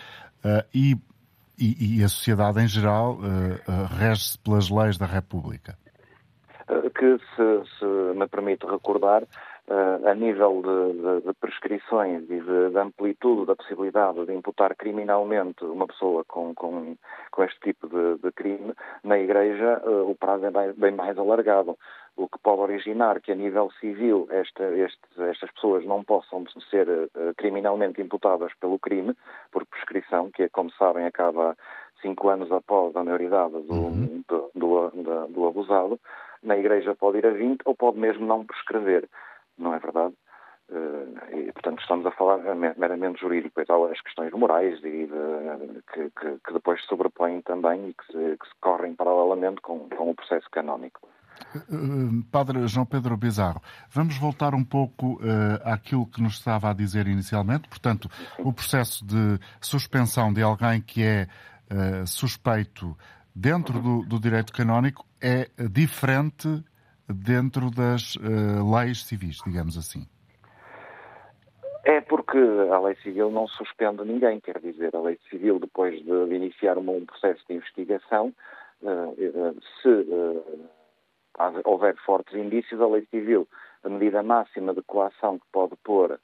uh, 0.45 0.65
e, 0.73 0.97
e, 1.59 1.97
e, 1.97 2.03
a 2.03 2.07
sociedade 2.07 2.61
em 2.61 2.67
geral 2.69 3.15
uh, 3.15 3.85
rege-se 3.97 4.39
pelas 4.39 4.69
leis 4.69 4.97
da 4.97 5.05
República 5.05 5.77
que, 7.01 7.17
se, 7.35 7.79
se 7.79 7.85
me 8.15 8.27
permite 8.27 8.63
recordar, 8.67 9.23
uh, 9.23 10.07
a 10.07 10.13
nível 10.13 10.61
de, 10.61 11.01
de, 11.01 11.27
de 11.27 11.33
prescrições 11.33 12.21
e 12.29 12.39
de, 12.39 12.69
de, 12.69 12.77
amplitude 12.77 13.47
da 13.47 13.55
possibilidade 13.55 14.23
de 14.23 14.33
imputar 14.33 14.75
criminalmente 14.75 15.65
uma 15.65 15.87
pessoa 15.87 16.23
com, 16.25 16.53
com, 16.53 16.95
com 17.31 17.43
este 17.43 17.59
tipo 17.61 17.87
de, 17.87 18.31
crime, 18.33 18.71
na 19.03 19.17
Igreja 19.17 19.81
uh, 19.83 20.11
o 20.11 20.15
prazo 20.15 20.45
é 20.45 20.51
bem, 20.51 20.73
bem, 20.73 20.91
mais 20.91 21.17
alargado, 21.17 21.75
o 22.15 22.27
que 22.27 22.37
pode 22.37 22.61
originar 22.61 23.19
que 23.19 23.31
a 23.31 23.35
nível 23.35 23.71
civil 23.79 24.27
esta, 24.29 24.63
este, 24.75 25.01
estas 25.17 25.49
pessoas 25.53 25.83
não 25.83 26.03
possam 26.03 26.45
ser 26.69 26.87
uh, 26.87 27.33
criminalmente 27.35 27.99
imputadas 27.99 28.53
pelo 28.59 28.77
crime, 28.77 29.15
por 29.51 29.65
prescrição, 29.65 30.29
que, 30.29 30.47
como 30.49 30.71
sabem, 30.73 31.07
acaba 31.07 31.57
cinco 32.01 32.29
anos 32.29 32.51
após 32.51 32.95
a 32.95 33.03
maioridade 33.03 33.53
do, 33.63 33.73
uhum. 33.73 34.23
do, 34.27 34.51
do, 34.55 35.27
do 35.27 35.47
abusado, 35.47 35.99
na 36.43 36.57
Igreja 36.57 36.95
pode 36.95 37.19
ir 37.19 37.25
a 37.25 37.31
20 37.31 37.61
ou 37.65 37.75
pode 37.75 37.99
mesmo 37.99 38.25
não 38.25 38.45
prescrever, 38.45 39.07
não 39.57 39.73
é 39.73 39.79
verdade? 39.79 40.13
Uh, 40.69 41.35
e, 41.35 41.51
portanto, 41.51 41.81
estamos 41.81 42.05
a 42.05 42.11
falar 42.11 42.37
meramente 42.77 43.19
jurídico, 43.19 43.59
e 43.59 43.65
tal, 43.65 43.85
as 43.87 43.99
questões 43.99 44.31
morais 44.31 44.79
e 44.79 45.05
de, 45.05 45.81
que, 45.93 46.09
que, 46.11 46.37
que, 46.45 46.53
depois 46.53 46.79
se 46.81 46.87
sobrepõem 46.87 47.41
também 47.41 47.89
e 47.89 47.93
que 47.93 48.05
se, 48.05 48.37
que 48.37 48.47
se 48.47 48.53
correm 48.61 48.95
paralelamente 48.95 49.59
com, 49.59 49.89
com 49.89 50.11
o 50.11 50.15
processo 50.15 50.49
canónico. 50.49 51.09
Uh, 51.69 52.23
Padre 52.31 52.65
João 52.67 52.85
Pedro 52.85 53.17
Bizarro, 53.17 53.61
vamos 53.89 54.17
voltar 54.17 54.53
um 54.53 54.63
pouco 54.63 55.15
uh, 55.15 55.59
àquilo 55.65 56.05
que 56.05 56.21
nos 56.21 56.35
estava 56.35 56.69
a 56.69 56.73
dizer 56.73 57.05
inicialmente. 57.05 57.67
Portanto, 57.67 58.09
o 58.39 58.53
processo 58.53 59.05
de 59.05 59.39
suspensão 59.59 60.31
de 60.31 60.41
alguém 60.41 60.81
que 60.81 61.03
é 61.03 61.27
uh, 61.71 62.05
suspeito 62.05 62.95
dentro 63.35 63.79
do, 63.79 64.03
do 64.03 64.19
direito 64.19 64.51
canónico 64.53 65.05
é 65.21 65.47
diferente 65.69 66.63
dentro 67.07 67.71
das 67.71 68.15
uh, 68.15 68.75
leis 68.75 69.05
civis, 69.05 69.39
digamos 69.45 69.77
assim? 69.77 70.07
É 71.83 71.99
porque 71.99 72.37
a 72.37 72.79
lei 72.79 72.95
civil 72.97 73.31
não 73.31 73.47
suspende 73.47 74.03
ninguém, 74.03 74.39
quer 74.39 74.59
dizer, 74.59 74.95
a 74.95 75.01
lei 75.01 75.17
civil, 75.29 75.59
depois 75.59 75.99
de, 76.03 76.35
iniciar 76.35 76.77
um 76.77 77.05
processo 77.05 77.43
de 77.47 77.55
investigação, 77.55 78.33
uh, 78.83 79.61
se 79.81 80.05
houver 81.65 81.95
fortes 82.05 82.35
indícios, 82.35 82.79
a 82.79 82.87
lei 82.87 83.05
civil, 83.09 83.47
a 83.83 83.89
medida 83.89 84.21
máxima 84.21 84.73
de 84.75 84.81
coação 84.83 85.39
que 85.39 85.45
pode 85.51 85.75
pôr 85.83 86.19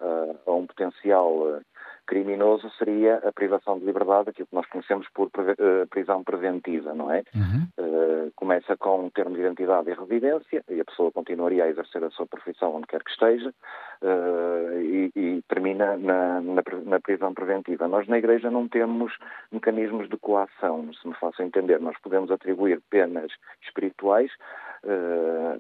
a 0.46 0.52
um 0.52 0.68
potencial 0.68 1.60
criminoso 2.08 2.70
seria 2.78 3.18
a 3.18 3.32
privação 3.32 3.78
de 3.78 3.86
liberdade, 3.86 4.30
aquilo 4.30 4.48
que 4.48 4.56
nós 4.56 4.66
conhecemos 4.68 5.08
por 5.14 5.30
eh, 5.38 5.86
prisão 5.90 6.24
preventiva, 6.24 6.94
não 6.94 7.12
é? 7.12 7.24
Uhum. 7.36 7.68
Uh, 7.78 8.32
começa 8.36 8.76
com 8.78 9.06
um 9.06 9.10
termo 9.10 9.36
de 9.36 9.42
identidade 9.42 9.90
e 9.90 9.94
residência 9.94 10.64
e 10.70 10.80
a 10.80 10.86
pessoa 10.86 11.12
continuaria 11.12 11.66
a 11.66 11.70
exercer 11.70 12.04
a 12.04 12.10
sua 12.10 12.26
profissão 12.26 12.76
onde 12.76 12.88
quer 12.88 13.04
que 13.04 13.12
esteja 13.12 13.50
uh, 13.50 14.82
e, 14.82 15.12
e, 15.16 15.42
termina 15.50 15.98
na, 15.98 16.42
na, 16.42 16.64
na, 16.86 17.00
prisão 17.00 17.34
preventiva. 17.34 17.88
Nós 17.88 18.08
na 18.08 18.18
Igreja 18.18 18.50
não 18.50 18.68
temos 18.68 19.14
mecanismos 19.52 20.10
de 20.10 20.18
coação, 20.18 20.90
se 20.94 21.08
me 21.08 21.14
faço 21.16 21.42
entender. 21.44 21.80
Nós 21.80 21.98
podemos 22.02 22.32
atribuir 22.32 22.82
penas 22.90 23.32
espirituais 23.62 24.32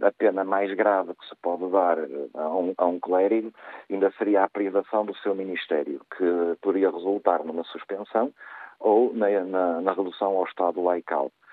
a 0.02 0.12
pena 0.12 0.44
mais 0.44 0.74
grave 0.74 1.14
que 1.16 1.28
se 1.28 1.36
pode 1.42 1.70
dar 1.70 1.98
a 2.34 2.56
um, 2.56 2.74
a 2.78 2.86
um 2.86 3.00
clérigo 3.00 3.52
ainda 3.90 4.12
seria 4.18 4.44
a 4.44 4.50
privação 4.50 5.06
do 5.06 5.16
seu 5.18 5.36
ministério, 5.36 6.02
que 6.18 6.58
poderia 6.62 6.92
resultar 6.92 7.44
numa 7.44 7.64
suspensão 7.66 8.34
ou 8.80 9.14
na, 9.14 9.30
na, 9.42 9.82
na 9.82 9.94
redução 9.94 10.38
ao 10.38 10.46
Estado 10.46 10.82
laical, 10.84 11.32
eh, 11.32 11.47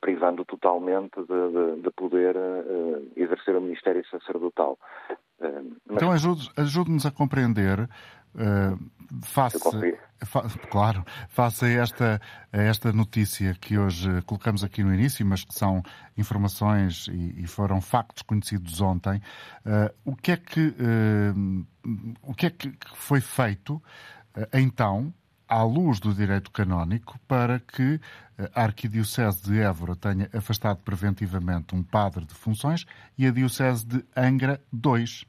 privando 0.00 0.44
totalmente 0.44 1.16
de, 1.20 1.76
de, 1.76 1.82
de 1.82 1.90
poder 1.90 2.36
uh, 2.36 3.12
exercer 3.16 3.54
o 3.56 3.60
ministério 3.60 4.04
sacerdotal. 4.08 4.78
Uh, 5.38 5.76
mas... 5.86 5.96
Então 5.96 6.10
ajude-nos 6.12 6.52
ajude 6.56 7.06
a 7.06 7.10
compreender, 7.10 7.80
uh, 7.80 9.22
face, 9.22 9.58
fa, 10.24 10.42
claro, 10.70 11.04
face 11.28 11.64
a 11.66 11.68
esta, 11.68 12.20
a 12.52 12.62
esta 12.62 12.92
notícia 12.92 13.54
que 13.54 13.78
hoje 13.78 14.22
colocamos 14.22 14.64
aqui 14.64 14.82
no 14.82 14.92
início, 14.92 15.24
mas 15.24 15.44
que 15.44 15.54
são 15.54 15.82
informações 16.16 17.06
e, 17.08 17.42
e 17.42 17.46
foram 17.46 17.80
factos 17.80 18.22
conhecidos 18.22 18.80
ontem, 18.80 19.20
o 20.04 20.16
que 20.16 20.32
é 20.32 20.36
que 20.36 20.74
o 22.22 22.34
que 22.34 22.46
é 22.46 22.50
que 22.50 22.72
foi 22.94 23.20
feito 23.20 23.80
eh, 24.36 24.60
então, 24.60 25.12
à 25.48 25.62
luz 25.62 26.00
do 26.00 26.12
direito 26.12 26.50
canónico, 26.50 27.18
para 27.28 27.60
que 27.60 28.00
eh, 28.38 28.50
a 28.54 28.64
Arquidiocese 28.64 29.42
de 29.42 29.60
Évora 29.60 29.94
tenha 29.96 30.28
afastado 30.36 30.82
preventivamente 30.82 31.74
um 31.74 31.82
padre 31.82 32.24
de 32.24 32.34
funções 32.34 32.84
e 33.18 33.26
a 33.26 33.30
Diocese 33.30 33.86
de 33.86 34.04
Angra, 34.16 34.60
dois. 34.72 35.24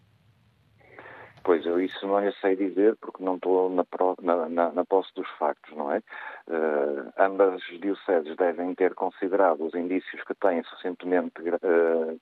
Pois, 1.48 1.66
eu 1.66 1.80
isso 1.80 2.06
não 2.06 2.20
lhe 2.20 2.34
sei 2.42 2.58
dizer 2.58 2.98
porque 2.98 3.24
não 3.24 3.36
estou 3.36 3.70
na, 3.70 3.86
na, 4.22 4.50
na, 4.50 4.72
na 4.74 4.84
posse 4.84 5.14
dos 5.16 5.30
factos, 5.40 5.74
não 5.78 5.90
é? 5.90 6.00
Uh, 6.46 7.14
ambas 7.18 7.54
as 7.54 7.80
dioceses 7.80 8.36
devem 8.36 8.76
ter 8.76 8.94
considerado 8.94 9.66
os 9.66 9.74
indícios 9.74 10.22
que 10.24 10.36
têm 10.36 10.62
suficientemente 10.64 11.40
uh, 11.42 12.20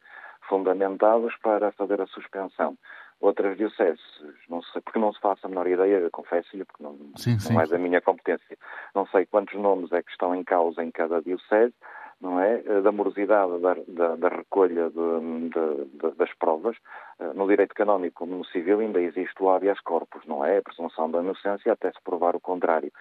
fundamentados 0.48 1.36
para 1.42 1.72
fazer 1.72 2.02
a 2.02 2.08
suspensão 2.08 2.78
outras 3.26 3.58
dioceses, 3.58 4.02
não 4.50 4.62
sei, 4.62 4.82
porque 4.82 5.00
não 5.00 5.12
se 5.14 5.20
faça 5.20 5.48
a 5.48 5.50
menor 5.50 5.68
ideia, 5.68 6.10
confesso-lhe, 6.12 6.64
porque 6.66 6.84
não, 6.84 6.96
sim, 7.16 7.32
não 7.32 7.40
sim. 7.40 7.60
é 7.60 7.68
da 7.68 7.78
minha 7.78 8.02
competência. 8.02 8.58
Não 8.94 9.06
sei 9.08 9.26
quantos 9.26 9.60
nomes 9.60 9.92
é 9.92 10.02
que 10.02 10.12
estão 10.12 10.36
em 10.36 10.44
causa 10.44 10.84
em 10.84 10.92
cada 10.92 11.22
diocese, 11.22 11.74
não 12.22 12.40
é? 12.40 12.62
Eh, 12.66 12.82
da 12.82 12.92
morosidade 12.92 13.60
da, 13.60 13.76
da, 13.88 14.16
da 14.16 14.30
recolha 14.30 14.90
de, 14.90 15.50
de, 15.50 16.16
das 16.16 16.34
provas. 16.40 16.76
Eh, 17.20 17.34
no 17.34 17.48
direito 17.48 17.76
canónico, 17.76 18.20
como 18.20 18.38
no 18.38 18.46
civil, 18.46 18.80
ainda 18.80 19.02
existe 19.02 19.36
o 19.42 19.50
habeas 19.50 19.80
corpus, 19.82 20.26
não 20.26 20.44
é? 20.44 20.58
A 20.58 20.62
presunção 20.62 21.10
da 21.10 21.20
inocência 21.22 21.74
até 21.74 21.92
se 21.92 22.02
provar 22.04 22.36
o 22.36 22.40
contrário. 22.40 22.92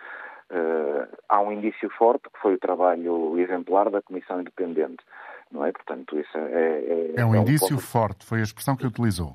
Uh, 0.51 1.09
há 1.27 1.41
um 1.41 1.51
indício 1.51 1.89
forte, 1.97 2.29
que 2.29 2.39
foi 2.39 2.55
o 2.55 2.59
trabalho 2.59 3.39
exemplar 3.39 3.91
da 3.91 4.03
Comissão 4.03 4.43
Independente, 4.43 5.03
não 5.51 5.65
é? 5.65 5.73
Portanto, 5.73 6.19
isso 6.19 6.37
é... 6.37 6.43
É, 6.43 7.15
é 7.17 7.25
um 7.25 7.35
é 7.35 7.39
indício 7.39 7.69
um 7.69 7.71
ponto... 7.71 7.81
forte, 7.81 8.27
foi 8.27 8.41
a 8.41 8.43
expressão 8.43 8.77
que 8.77 8.87
utilizou. 8.87 9.35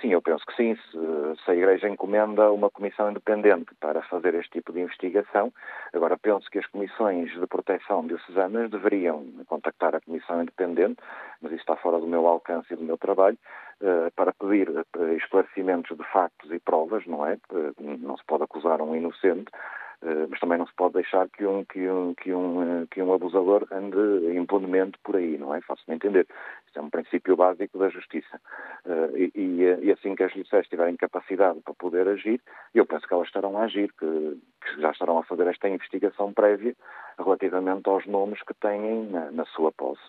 Sim, 0.00 0.12
eu 0.12 0.20
penso 0.20 0.44
que 0.46 0.54
sim. 0.54 0.76
Se, 0.76 1.44
se, 1.44 1.50
a 1.50 1.54
Igreja 1.54 1.88
encomenda 1.88 2.52
uma 2.52 2.70
comissão 2.70 3.10
independente 3.10 3.74
para 3.80 4.02
fazer 4.02 4.34
este 4.34 4.50
tipo 4.50 4.72
de 4.72 4.80
investigação, 4.80 5.52
agora 5.92 6.18
penso 6.18 6.50
que 6.50 6.58
as 6.58 6.66
comissões 6.66 7.32
de 7.32 7.46
proteção 7.46 8.06
diocesanas 8.06 8.70
deveriam 8.70 9.24
contactar 9.46 9.94
a 9.94 10.00
comissão 10.00 10.42
independente, 10.42 11.00
mas 11.40 11.52
isso 11.52 11.62
está 11.62 11.76
fora 11.76 11.98
do 11.98 12.06
meu 12.06 12.26
alcance 12.26 12.72
e 12.72 12.76
do 12.76 12.84
meu 12.84 12.98
trabalho, 12.98 13.38
uh, 13.80 14.10
para 14.14 14.32
pedir 14.34 14.68
uh, 14.68 14.84
esclarecimentos 15.16 15.96
de 15.96 16.04
factos 16.12 16.52
e 16.52 16.58
provas, 16.58 17.06
não 17.06 17.26
é? 17.26 17.38
Uh, 17.50 17.74
não 17.78 18.16
se 18.18 18.24
pode 18.24 18.44
acusar 18.44 18.82
um 18.82 18.94
inocente 18.94 19.50
eh, 19.50 19.56
mas 20.30 20.40
também 20.40 20.58
não 20.58 20.66
se 20.66 20.74
pode 20.74 20.94
deixar 20.94 21.28
que 21.28 21.46
um, 21.46 21.64
que 21.64 21.88
um, 21.88 22.14
que 22.14 22.32
um, 22.32 22.62
eh, 22.62 22.86
que 22.90 23.02
um 23.02 23.12
abusador 23.12 23.66
ande 23.70 24.34
impunemente 24.34 24.98
por 25.04 25.16
aí, 25.16 25.36
não 25.36 25.54
é? 25.54 25.60
De 25.60 25.94
entender. 25.94 26.26
Isto 26.66 26.78
é 26.78 26.82
um 26.82 26.88
princípio 26.88 27.36
básico 27.36 27.78
da 27.78 27.90
justiça. 27.90 28.40
Eh, 28.86 29.30
e, 29.34 29.62
e 29.82 29.92
assim 29.92 30.14
que 30.14 30.22
as 30.22 30.32
justiças 30.32 30.66
tiverem 30.68 30.96
capacidade 30.96 31.60
para 31.60 31.74
poder 31.74 32.08
agir, 32.08 32.40
eu 32.74 32.86
penso 32.86 33.06
que 33.06 33.12
elas 33.12 33.26
estarão 33.26 33.58
a 33.58 33.64
agir, 33.64 33.92
que, 33.92 34.40
que 34.62 34.80
já 34.80 34.90
estarão 34.90 35.18
a 35.18 35.24
fazer 35.24 35.46
esta 35.46 35.68
investigação 35.68 36.32
prévia 36.32 36.74
relativamente 37.18 37.88
aos 37.88 38.06
nomes 38.06 38.42
que 38.42 38.54
têm 38.54 39.04
na, 39.10 39.30
na 39.30 39.44
sua 39.46 39.70
posse. 39.70 40.02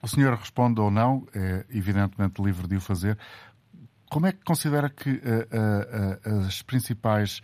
O 0.00 0.06
senhor 0.06 0.34
responde 0.34 0.80
ou 0.80 0.90
não, 0.90 1.26
é 1.34 1.64
evidentemente 1.76 2.40
livre 2.40 2.68
de 2.68 2.76
o 2.76 2.80
fazer. 2.80 3.18
Como 4.10 4.26
é 4.26 4.32
que 4.32 4.44
considera 4.44 4.88
que 4.88 5.10
uh, 5.10 5.14
uh, 5.16 6.44
uh, 6.44 6.46
as 6.46 6.62
principais 6.62 7.40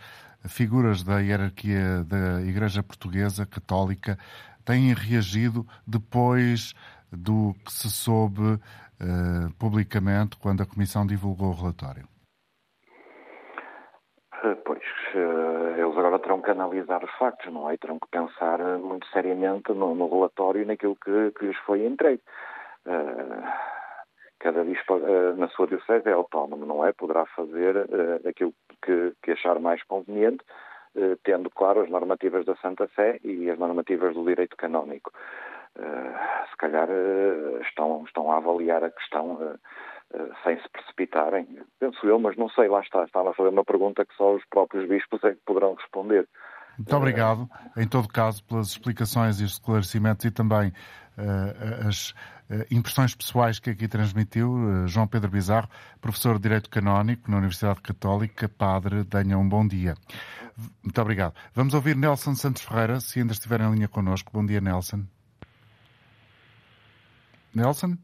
figuras 0.47 1.03
da 1.03 1.19
hierarquia 1.19 2.03
da 2.03 2.41
Igreja 2.41 2.83
Portuguesa 2.83 3.45
Católica 3.45 4.17
têm 4.65 4.93
reagido 4.93 5.65
depois 5.85 6.73
do 7.11 7.53
que 7.65 7.71
se 7.71 7.89
soube 7.89 8.41
uh, 8.41 9.53
publicamente 9.59 10.37
quando 10.37 10.63
a 10.63 10.65
Comissão 10.65 11.05
divulgou 11.05 11.49
o 11.49 11.55
relatório? 11.55 12.07
Eh, 14.43 14.55
pois, 14.65 14.81
uh, 15.13 15.77
eles 15.77 15.97
agora 15.97 16.19
terão 16.19 16.41
que 16.41 16.51
analisar 16.51 17.03
os 17.03 17.11
factos, 17.17 17.51
não 17.53 17.69
é? 17.69 17.75
E 17.75 17.77
terão 17.77 17.99
que 17.99 18.07
pensar 18.09 18.59
muito 18.79 19.05
seriamente 19.07 19.71
no, 19.73 19.93
no 19.93 20.09
relatório 20.09 20.61
e 20.61 20.65
naquilo 20.65 20.95
que, 20.95 21.31
que 21.31 21.45
lhes 21.45 21.57
foi 21.65 21.85
entregue. 21.85 22.21
Uh, 22.85 23.81
cada 24.39 24.63
bispo 24.63 24.97
na 25.37 25.47
sua 25.49 25.67
diocese 25.67 26.09
é 26.09 26.13
autónomo, 26.13 26.65
não 26.65 26.83
é? 26.83 26.91
Poderá 26.93 27.25
fazer 27.27 27.75
uh, 27.75 28.27
aquilo 28.27 28.53
que, 28.83 29.13
que, 29.21 29.31
achar 29.31 29.59
mais 29.59 29.83
conveniente, 29.83 30.43
uh, 30.95 31.17
tendo, 31.23 31.49
claro, 31.49 31.81
as 31.81 31.89
normativas 31.89 32.45
da 32.45 32.55
Santa 32.57 32.89
Sé 32.95 33.19
e 33.23 33.49
as 33.49 33.57
normativas 33.57 34.13
do 34.13 34.25
direito 34.25 34.57
canónico. 34.57 35.11
se 36.49 36.57
calhar 36.57 36.89
estão, 37.61 38.03
estão 38.05 38.31
a 38.31 38.37
avaliar 38.37 38.83
a 38.83 38.91
questão 38.91 39.57
sem 40.43 40.59
se 40.59 40.69
precipitarem, 40.69 41.47
penso 41.79 42.05
eu, 42.05 42.19
mas 42.19 42.35
não 42.35 42.49
sei, 42.49 42.67
lá 42.67 42.81
está, 42.81 43.05
estava 43.05 43.29
a 43.29 43.33
fazer 43.33 43.49
uma 43.49 43.63
pergunta 43.63 44.05
que 44.05 44.13
só 44.15 44.35
os 44.35 44.43
próprios 44.49 44.87
bispos 44.89 45.23
é 45.23 45.31
que 45.31 45.39
poderão 45.45 45.75
responder. 45.75 46.27
Muito 46.77 46.95
obrigado, 46.95 47.49
em 47.77 47.87
todo 47.87 48.07
caso, 48.07 48.43
pelas 48.43 48.67
explicações 48.67 49.39
e 49.39 49.45
esclarecimentos 49.45 50.25
e 50.25 50.31
também 50.31 50.73
as 51.87 52.11
uh, 52.49 52.65
impressões 52.71 53.15
pessoais 53.15 53.59
que 53.59 53.69
aqui 53.69 53.87
transmitiu. 53.87 54.51
Uh, 54.51 54.87
João 54.87 55.07
Pedro 55.07 55.29
Bizarro, 55.29 55.67
professor 55.99 56.35
de 56.35 56.43
Direito 56.43 56.69
Canónico 56.69 57.29
na 57.29 57.37
Universidade 57.37 57.81
Católica, 57.81 58.49
padre, 58.49 59.03
tenha 59.05 59.37
um 59.37 59.47
bom 59.47 59.67
dia. 59.67 59.95
Muito 60.83 61.01
obrigado. 61.01 61.33
Vamos 61.53 61.73
ouvir 61.73 61.95
Nelson 61.95 62.35
Santos 62.35 62.63
Ferreira, 62.63 62.99
se 62.99 63.19
ainda 63.19 63.33
estiver 63.33 63.61
em 63.61 63.71
linha 63.71 63.87
connosco. 63.87 64.31
Bom 64.33 64.45
dia, 64.45 64.61
Nelson. 64.61 65.03
Nelson? 67.53 67.97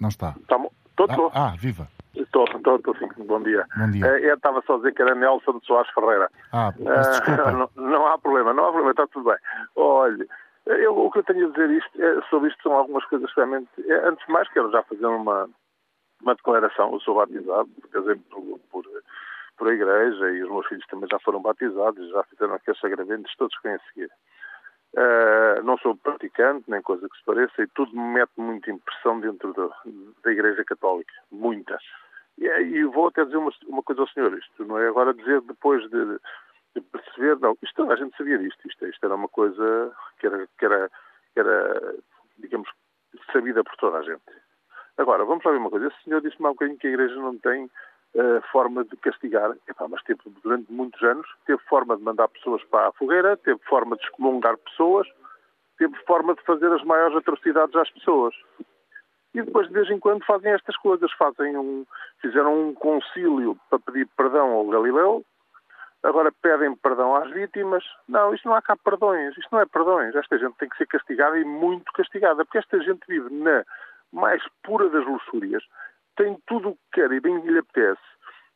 Não 0.00 0.08
está. 0.08 0.34
Estou, 0.38 0.72
estou. 0.98 1.30
Ah, 1.34 1.52
ah, 1.52 1.56
viva. 1.56 1.88
Estou, 2.14 2.44
estou, 2.44 2.76
estou 2.76 2.96
sim. 2.96 3.08
Bom 3.26 3.42
dia. 3.42 3.64
Bom 3.76 3.90
dia. 3.90 4.06
eu 4.06 4.34
estava 4.34 4.62
só 4.66 4.74
a 4.74 4.76
dizer 4.78 4.94
que 4.94 5.02
era 5.02 5.14
Nelson 5.14 5.60
Soares 5.64 5.90
Ferreira. 5.92 6.30
Ah, 6.52 6.72
desculpa. 6.72 7.52
não, 7.52 7.70
não, 7.76 8.06
há 8.06 8.18
problema, 8.18 8.52
não 8.52 8.64
há 8.64 8.68
problema, 8.68 8.90
está 8.90 9.06
tudo 9.06 9.26
bem. 9.26 9.38
Olhe, 9.76 10.26
eu, 10.74 10.96
o 10.96 11.10
que 11.10 11.18
eu 11.18 11.24
tenho 11.24 11.48
a 11.48 11.50
dizer 11.50 11.70
isto, 11.70 12.02
é, 12.02 12.20
sobre 12.28 12.50
isto 12.50 12.62
são 12.62 12.72
algumas 12.72 13.04
coisas 13.06 13.30
realmente. 13.34 13.68
É, 13.86 14.08
antes 14.08 14.24
de 14.26 14.32
mais, 14.32 14.48
quero 14.48 14.70
já 14.70 14.82
fazer 14.82 15.06
uma, 15.06 15.48
uma 16.22 16.34
declaração. 16.34 16.92
Eu 16.92 17.00
sou 17.00 17.14
batizado, 17.14 17.68
casei 17.90 18.16
por, 18.30 18.58
por, 18.70 18.84
por 19.56 19.68
a 19.68 19.72
igreja 19.72 20.30
e 20.30 20.42
os 20.42 20.50
meus 20.50 20.66
filhos 20.66 20.86
também 20.86 21.08
já 21.10 21.18
foram 21.20 21.40
batizados, 21.40 22.10
já 22.10 22.22
fizeram 22.24 22.54
aqueles 22.54 22.80
sagramentos 22.80 23.34
todos 23.36 23.56
que 23.58 23.68
vêm 23.68 23.76
a 23.76 23.92
seguir. 23.92 24.10
Uh, 24.94 25.62
não 25.64 25.76
sou 25.78 25.94
praticante, 25.96 26.64
nem 26.70 26.80
coisa 26.80 27.08
que 27.08 27.18
se 27.18 27.24
pareça, 27.24 27.62
e 27.62 27.66
tudo 27.68 27.94
me 27.94 28.14
mete 28.14 28.32
muita 28.36 28.70
impressão 28.70 29.20
dentro 29.20 29.52
da, 29.52 29.68
da 30.24 30.32
Igreja 30.32 30.64
Católica. 30.64 31.12
Muita. 31.30 31.78
E, 32.38 32.46
e 32.46 32.84
vou 32.84 33.08
até 33.08 33.24
dizer 33.24 33.36
uma, 33.36 33.52
uma, 33.66 33.82
coisa 33.82 34.02
ao 34.02 34.08
senhor, 34.08 34.32
isto 34.38 34.64
não 34.64 34.78
é 34.78 34.88
agora 34.88 35.12
dizer 35.12 35.40
depois 35.42 35.82
de, 35.90 36.04
de 36.04 36.20
perceber, 36.80 37.38
não, 37.40 37.56
isto 37.62 37.90
a 37.90 37.96
gente 37.96 38.16
sabia 38.16 38.38
disto, 38.38 38.66
isto, 38.66 38.86
isto 38.86 39.04
era 39.04 39.14
uma 39.14 39.28
coisa 39.28 39.92
que 40.18 40.26
era, 40.26 40.48
que 40.58 40.64
era, 40.64 40.90
que 41.34 41.40
era, 41.40 41.94
digamos, 42.38 42.68
sabida 43.32 43.62
por 43.64 43.76
toda 43.76 43.98
a 43.98 44.02
gente. 44.02 44.22
Agora, 44.96 45.24
vamos 45.24 45.44
lá 45.44 45.52
ver 45.52 45.58
uma 45.58 45.70
coisa, 45.70 45.86
esse 45.86 46.02
senhor 46.04 46.20
disse-me 46.20 46.46
há 46.46 46.50
um 46.50 46.54
bocadinho 46.54 46.78
que 46.78 46.86
a 46.86 46.90
Igreja 46.90 47.14
não 47.16 47.38
tem 47.38 47.64
uh, 47.64 48.42
forma 48.50 48.84
de 48.84 48.96
castigar, 48.96 49.56
Epá, 49.68 49.86
mas 49.88 50.02
teve 50.02 50.20
durante 50.42 50.72
muitos 50.72 51.00
anos, 51.02 51.26
teve 51.46 51.62
forma 51.64 51.96
de 51.96 52.02
mandar 52.02 52.28
pessoas 52.28 52.62
para 52.64 52.88
a 52.88 52.92
fogueira, 52.92 53.36
teve 53.36 53.60
forma 53.64 53.96
de 53.96 54.02
excomungar 54.04 54.56
pessoas, 54.58 55.06
teve 55.78 55.94
forma 56.04 56.34
de 56.34 56.42
fazer 56.42 56.72
as 56.72 56.82
maiores 56.82 57.16
atrocidades 57.16 57.76
às 57.76 57.90
pessoas 57.90 58.34
e 59.34 59.42
depois 59.42 59.68
de 59.68 59.74
vez 59.74 59.90
em 59.90 59.98
quando 59.98 60.24
fazem 60.24 60.52
estas 60.52 60.76
coisas, 60.76 61.12
fazem 61.12 61.56
um, 61.56 61.86
fizeram 62.20 62.68
um 62.68 62.74
concílio 62.74 63.56
para 63.68 63.78
pedir 63.78 64.08
perdão 64.16 64.50
ao 64.50 64.66
Galileu, 64.66 65.24
agora 66.02 66.32
pedem 66.42 66.74
perdão 66.76 67.14
às 67.16 67.30
vítimas. 67.30 67.84
Não, 68.08 68.34
isto 68.34 68.48
não 68.48 68.54
há 68.54 68.62
cá 68.62 68.76
perdões, 68.76 69.36
isto 69.36 69.48
não 69.52 69.60
é 69.60 69.66
perdões. 69.66 70.14
Esta 70.14 70.38
gente 70.38 70.56
tem 70.56 70.68
que 70.68 70.76
ser 70.76 70.86
castigada 70.86 71.38
e 71.38 71.44
muito 71.44 71.92
castigada, 71.92 72.44
porque 72.44 72.58
esta 72.58 72.80
gente 72.80 73.00
vive 73.08 73.32
na 73.34 73.64
mais 74.12 74.42
pura 74.62 74.88
das 74.88 75.04
luxúrias, 75.04 75.62
tem 76.16 76.36
tudo 76.46 76.70
o 76.70 76.74
que 76.74 76.80
quer 77.00 77.12
e 77.12 77.20
bem 77.20 77.40
lhe 77.40 77.58
apetece, 77.58 78.00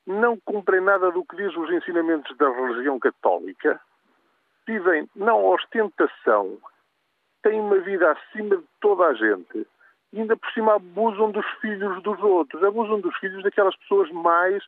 não 0.06 0.38
cumprem 0.44 0.80
nada 0.80 1.10
do 1.10 1.24
que 1.24 1.36
diz 1.36 1.54
os 1.56 1.70
ensinamentos 1.70 2.36
da 2.36 2.48
religião 2.50 2.98
católica, 2.98 3.80
vivem 4.66 5.08
na 5.14 5.34
ostentação, 5.34 6.58
têm 7.42 7.60
uma 7.60 7.78
vida 7.78 8.12
acima 8.12 8.56
de 8.56 8.64
toda 8.80 9.04
a 9.04 9.14
gente 9.14 9.66
e 10.12 10.20
ainda 10.20 10.36
por 10.36 10.50
cima 10.52 10.74
abusam 10.74 11.30
dos 11.30 11.46
filhos 11.60 12.02
dos 12.02 12.18
outros, 12.20 12.62
abusam 12.62 13.00
dos 13.00 13.16
filhos 13.18 13.42
daquelas 13.42 13.76
pessoas 13.76 14.10
mais 14.10 14.62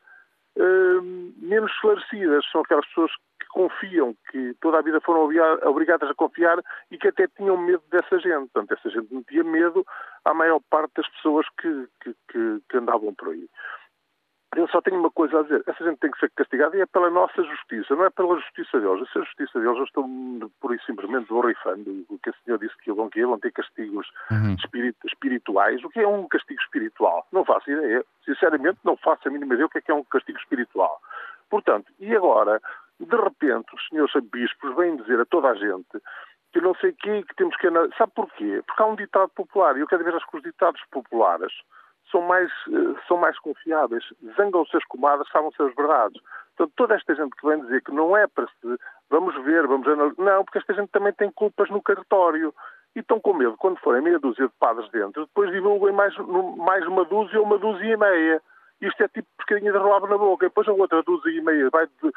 menos 0.56 1.70
esclarecidas, 1.72 2.44
são 2.50 2.60
aquelas 2.60 2.86
pessoas 2.86 3.10
que 3.40 3.46
confiam, 3.48 4.14
que 4.30 4.54
toda 4.60 4.78
a 4.78 4.82
vida 4.82 5.00
foram 5.00 5.28
obrigadas 5.64 6.08
a 6.08 6.14
confiar 6.14 6.58
e 6.90 6.98
que 6.98 7.08
até 7.08 7.26
tinham 7.28 7.56
medo 7.56 7.82
dessa 7.90 8.18
gente. 8.18 8.50
Portanto, 8.52 8.72
essa 8.78 8.90
gente 8.90 9.12
metia 9.12 9.44
medo 9.44 9.84
à 10.24 10.32
maior 10.32 10.60
parte 10.70 10.92
das 10.96 11.08
pessoas 11.08 11.46
que, 11.60 11.88
que, 12.02 12.14
que, 12.28 12.62
que 12.68 12.76
andavam 12.76 13.14
por 13.14 13.28
aí. 13.28 13.48
Eu 14.56 14.68
só 14.68 14.80
tenho 14.80 14.98
uma 14.98 15.10
coisa 15.10 15.40
a 15.40 15.42
dizer. 15.42 15.62
Essa 15.66 15.84
gente 15.84 15.98
tem 15.98 16.10
que 16.10 16.18
ser 16.18 16.30
castigada 16.30 16.76
e 16.76 16.80
é 16.80 16.86
pela 16.86 17.10
nossa 17.10 17.42
justiça, 17.42 17.94
não 17.94 18.04
é 18.04 18.10
pela 18.10 18.36
justiça 18.36 18.80
deles. 18.80 19.08
Essa 19.08 19.20
justiça 19.20 19.58
deles, 19.58 19.76
eu 19.76 19.84
estou 19.84 20.08
por 20.60 20.74
isso 20.74 20.84
simplesmente 20.86 21.28
borrifando 21.28 22.04
o 22.08 22.18
que 22.18 22.30
o 22.30 22.34
senhor 22.44 22.58
disse 22.58 22.76
que 22.78 22.92
vão, 22.92 23.08
que 23.08 23.24
vão 23.24 23.38
ter 23.38 23.52
castigos 23.52 24.06
uhum. 24.30 24.56
espirituais. 25.04 25.82
O 25.84 25.90
que 25.90 26.00
é 26.00 26.08
um 26.08 26.28
castigo 26.28 26.60
espiritual? 26.60 27.26
Não 27.32 27.44
faço 27.44 27.70
ideia. 27.70 28.04
Sinceramente, 28.24 28.78
não 28.84 28.96
faço 28.96 29.28
a 29.28 29.30
mínima 29.30 29.54
ideia 29.54 29.66
o 29.66 29.70
que 29.70 29.78
é, 29.78 29.80
que 29.80 29.90
é 29.90 29.94
um 29.94 30.04
castigo 30.04 30.38
espiritual. 30.38 31.00
Portanto, 31.50 31.92
e 31.98 32.14
agora, 32.14 32.60
de 32.98 33.16
repente, 33.16 33.74
os 33.74 33.88
senhores 33.88 34.12
bispos 34.30 34.74
vêm 34.76 34.96
dizer 34.96 35.20
a 35.20 35.24
toda 35.24 35.48
a 35.48 35.54
gente 35.54 36.00
que 36.52 36.60
não 36.60 36.74
sei 36.76 36.90
o 36.90 36.94
quê, 36.94 37.24
que 37.28 37.34
temos 37.34 37.56
que... 37.56 37.68
Sabe 37.98 38.12
porquê? 38.14 38.62
Porque 38.64 38.82
há 38.82 38.86
um 38.86 38.94
ditado 38.94 39.28
popular, 39.30 39.76
e 39.76 39.80
eu 39.80 39.88
cada 39.88 40.04
vez 40.04 40.14
acho 40.14 40.26
que 40.28 40.36
os 40.36 40.42
ditados 40.42 40.80
populares 40.92 41.52
são 42.14 42.22
mais, 42.22 42.48
eh, 42.68 42.94
são 43.08 43.16
mais 43.16 43.36
confiáveis. 43.40 44.04
Zangam-se 44.36 44.76
as 44.76 44.84
comadas, 44.84 45.26
sabem-se 45.32 45.60
as 45.60 45.74
verdades. 45.74 46.22
Portanto, 46.56 46.72
toda 46.76 46.94
esta 46.94 47.12
gente 47.16 47.34
que 47.34 47.46
vem 47.46 47.60
dizer 47.62 47.82
que 47.82 47.90
não 47.90 48.16
é 48.16 48.28
para 48.28 48.46
se. 48.46 48.78
Vamos 49.10 49.34
ver, 49.44 49.66
vamos 49.66 49.88
analisar. 49.88 50.22
Não, 50.22 50.44
porque 50.44 50.58
esta 50.58 50.74
gente 50.74 50.90
também 50.92 51.12
tem 51.12 51.30
culpas 51.32 51.68
no 51.70 51.82
cartório. 51.82 52.54
E 52.94 53.00
estão 53.00 53.18
com 53.18 53.34
medo, 53.34 53.56
quando 53.58 53.80
forem 53.80 54.00
meia 54.00 54.20
dúzia 54.20 54.46
de 54.46 54.52
padres 54.60 54.88
dentro, 54.90 55.26
depois 55.26 55.50
divulguem 55.50 55.92
mais, 55.92 56.16
mais 56.56 56.86
uma 56.86 57.04
dúzia 57.04 57.40
ou 57.40 57.44
uma 57.44 57.58
dúzia 57.58 57.92
e 57.92 57.96
meia. 57.96 58.40
Isto 58.80 59.02
é 59.02 59.08
tipo 59.08 59.26
pescadinha 59.36 59.72
de 59.72 59.78
relavo 59.78 60.06
na 60.06 60.16
boca. 60.16 60.46
E 60.46 60.48
depois 60.48 60.68
a 60.68 60.72
outra 60.72 61.02
dúzia 61.02 61.30
e 61.30 61.40
meia 61.40 61.68
vai. 61.70 61.86
De... 61.86 62.12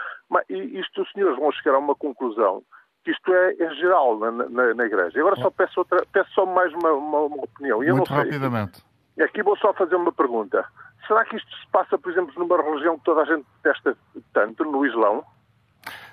E 0.49 0.79
isto 0.79 1.01
os 1.01 1.11
senhores 1.11 1.39
vão 1.39 1.51
chegar 1.51 1.73
a 1.73 1.79
uma 1.79 1.95
conclusão 1.95 2.61
que 3.03 3.11
isto 3.11 3.33
é, 3.33 3.55
é 3.57 3.73
geral 3.75 4.19
na, 4.19 4.31
na, 4.31 4.73
na, 4.73 4.85
igreja. 4.85 5.17
Agora 5.19 5.37
só 5.37 5.49
peço, 5.49 5.79
outra, 5.79 6.05
peço 6.11 6.29
só 6.31 6.45
mais 6.45 6.73
uma, 6.73 6.91
uma, 6.91 7.19
uma 7.21 7.43
opinião. 7.43 7.79
Muito 7.79 8.13
rapidamente. 8.13 8.79
E 8.79 8.86
aqui 9.23 9.43
vou 9.43 9.57
só 9.57 9.73
fazer 9.73 9.95
uma 9.95 10.11
pergunta. 10.11 10.65
Será 11.07 11.23
que 11.25 11.37
isto 11.37 11.49
se 11.57 11.67
passa, 11.71 11.97
por 11.97 12.11
exemplo, 12.11 12.33
numa 12.37 12.61
religião 12.61 12.97
que 12.97 13.05
toda 13.05 13.21
a 13.21 13.25
gente 13.25 13.45
detesta 13.63 13.97
tanto, 14.33 14.63
no 14.65 14.85
Islão? 14.85 15.23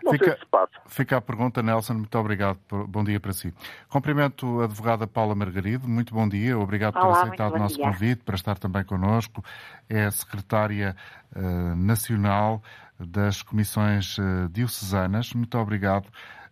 Não 0.04 0.12
fica, 0.12 0.26
sei 0.26 0.38
se 0.38 0.46
passa. 0.46 0.72
Fica 0.86 1.16
a 1.16 1.20
pergunta, 1.20 1.62
Nelson. 1.62 1.94
Muito 1.94 2.18
obrigado. 2.18 2.58
Bom 2.70 3.02
dia 3.02 3.18
para 3.18 3.32
si. 3.32 3.52
Cumprimento 3.88 4.60
a 4.60 4.64
advogada 4.64 5.06
Paula 5.06 5.34
Margarido. 5.34 5.88
Muito 5.88 6.14
bom 6.14 6.28
dia. 6.28 6.58
Obrigado 6.58 6.96
Olá, 6.96 7.06
por 7.06 7.12
aceitar 7.12 7.52
o 7.52 7.58
nosso 7.58 7.76
dia. 7.76 7.84
convite, 7.84 8.22
para 8.22 8.34
estar 8.36 8.58
também 8.58 8.84
connosco. 8.84 9.42
É 9.88 10.04
a 10.04 10.10
secretária 10.10 10.94
uh, 11.34 11.74
nacional 11.76 12.62
das 13.00 13.42
comissões 13.42 14.16
uh, 14.18 14.48
diocesanas. 14.50 15.32
Muito 15.32 15.58
obrigado. 15.58 16.06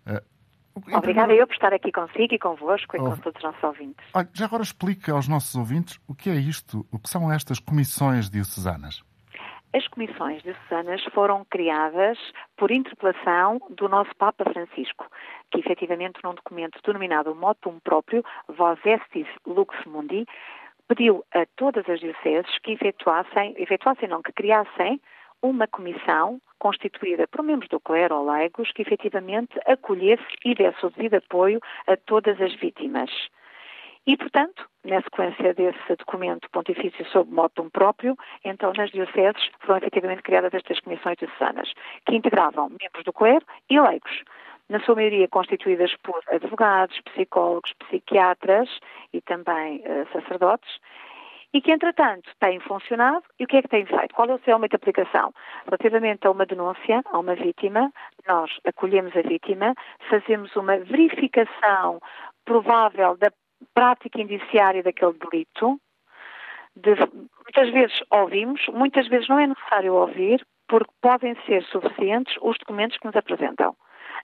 Uh, 0.06 0.31
Obrigada 0.74 1.34
eu 1.34 1.46
por 1.46 1.54
estar 1.54 1.72
aqui 1.72 1.92
consigo 1.92 2.34
e 2.34 2.38
convosco 2.38 2.96
e 2.96 2.98
com 2.98 3.16
todos 3.16 3.36
os 3.36 3.42
nossos 3.42 3.62
ouvintes. 3.62 4.06
Olha, 4.14 4.28
já 4.32 4.46
agora 4.46 4.62
explica 4.62 5.12
aos 5.12 5.28
nossos 5.28 5.54
ouvintes 5.54 5.98
o 6.08 6.14
que 6.14 6.30
é 6.30 6.34
isto, 6.34 6.86
o 6.90 6.98
que 6.98 7.08
são 7.08 7.30
estas 7.30 7.58
comissões 7.58 8.30
diocesanas. 8.30 9.02
As 9.74 9.88
comissões 9.88 10.42
diocesanas 10.42 11.02
foram 11.14 11.46
criadas 11.46 12.18
por 12.58 12.70
interpelação 12.70 13.58
do 13.70 13.88
nosso 13.88 14.14
Papa 14.16 14.44
Francisco, 14.44 15.06
que 15.50 15.60
efetivamente 15.60 16.20
num 16.22 16.34
documento 16.34 16.78
denominado 16.84 17.34
Motum 17.34 17.78
Próprio, 17.80 18.22
Vos 18.48 18.78
Estis 18.84 19.26
Lux 19.46 19.74
Mundi, 19.86 20.26
pediu 20.88 21.24
a 21.32 21.46
todas 21.56 21.88
as 21.88 22.00
dioceses 22.00 22.58
que 22.62 22.72
efetuassem, 22.72 23.54
efetuassem 23.56 24.08
não, 24.08 24.20
que 24.20 24.32
criassem 24.32 25.00
uma 25.40 25.66
comissão 25.66 26.38
constituída 26.62 27.26
por 27.26 27.42
membros 27.42 27.68
do 27.68 27.80
clero 27.80 28.14
ou 28.14 28.30
leigos 28.32 28.70
que 28.70 28.82
efetivamente 28.82 29.58
acolhesse 29.66 30.22
e 30.44 30.54
desse 30.54 30.86
o 30.86 30.90
devido 30.90 31.14
apoio 31.14 31.60
a 31.88 31.96
todas 31.96 32.40
as 32.40 32.54
vítimas. 32.54 33.10
E, 34.06 34.16
portanto, 34.16 34.68
na 34.84 35.02
sequência 35.02 35.52
desse 35.54 35.96
documento 35.98 36.48
pontifício 36.50 37.04
sob 37.06 37.32
motum 37.32 37.68
próprio, 37.68 38.16
então 38.44 38.72
nas 38.76 38.90
dioceses 38.90 39.50
foram 39.60 39.78
efetivamente 39.78 40.22
criadas 40.22 40.54
estas 40.54 40.78
comissões 40.78 41.16
diocesanas, 41.18 41.72
que 42.06 42.14
integravam 42.14 42.68
membros 42.68 43.04
do 43.04 43.12
clero 43.12 43.44
e 43.68 43.80
leigos, 43.80 44.22
na 44.68 44.78
sua 44.80 44.94
maioria 44.94 45.26
constituídas 45.26 45.92
por 46.04 46.20
advogados, 46.30 47.00
psicólogos, 47.00 47.72
psiquiatras 47.74 48.68
e 49.12 49.20
também 49.20 49.78
uh, 49.80 50.06
sacerdotes, 50.12 50.78
e 51.52 51.60
que, 51.60 51.70
entretanto, 51.70 52.30
têm 52.40 52.60
funcionado. 52.60 53.24
E 53.38 53.44
o 53.44 53.46
que 53.46 53.58
é 53.58 53.62
que 53.62 53.68
têm 53.68 53.84
feito? 53.84 54.14
Qual 54.14 54.28
é 54.28 54.34
o 54.34 54.38
seu 54.40 54.52
elemento 54.52 54.70
de 54.70 54.76
aplicação? 54.76 55.32
Relativamente 55.66 56.26
a 56.26 56.30
uma 56.30 56.46
denúncia, 56.46 57.02
a 57.04 57.18
uma 57.18 57.34
vítima, 57.34 57.92
nós 58.26 58.50
acolhemos 58.66 59.14
a 59.16 59.22
vítima, 59.22 59.74
fazemos 60.08 60.54
uma 60.56 60.78
verificação 60.78 62.00
provável 62.44 63.16
da 63.16 63.30
prática 63.74 64.20
indiciária 64.20 64.82
daquele 64.82 65.14
delito. 65.14 65.78
De, 66.74 66.94
muitas 67.44 67.70
vezes 67.70 68.02
ouvimos, 68.10 68.66
muitas 68.68 69.06
vezes 69.08 69.28
não 69.28 69.38
é 69.38 69.46
necessário 69.46 69.94
ouvir, 69.94 70.44
porque 70.66 70.90
podem 71.02 71.36
ser 71.44 71.62
suficientes 71.64 72.34
os 72.40 72.56
documentos 72.58 72.96
que 72.96 73.06
nos 73.06 73.16
apresentam 73.16 73.76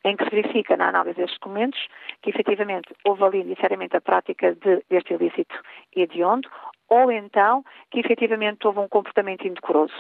em 0.05 0.17
que 0.17 0.25
se 0.25 0.31
verifica 0.31 0.77
na 0.77 0.89
análise 0.89 1.17
destes 1.17 1.39
documentos 1.39 1.81
que 2.23 2.31
efetivamente 2.31 2.95
houve 3.05 3.25
ali 3.25 3.41
indiciariamente 3.41 3.97
a 3.97 4.01
prática 4.01 4.55
de, 4.55 4.85
deste 4.89 5.15
ilícito 5.15 5.55
hediondo 5.95 6.49
ou 6.89 7.11
então 7.13 7.65
que 7.91 8.01
efetivamente 8.01 8.67
houve 8.67 8.81
um 8.81 8.89
comportamento 8.89 9.47
indecoroso. 9.47 9.95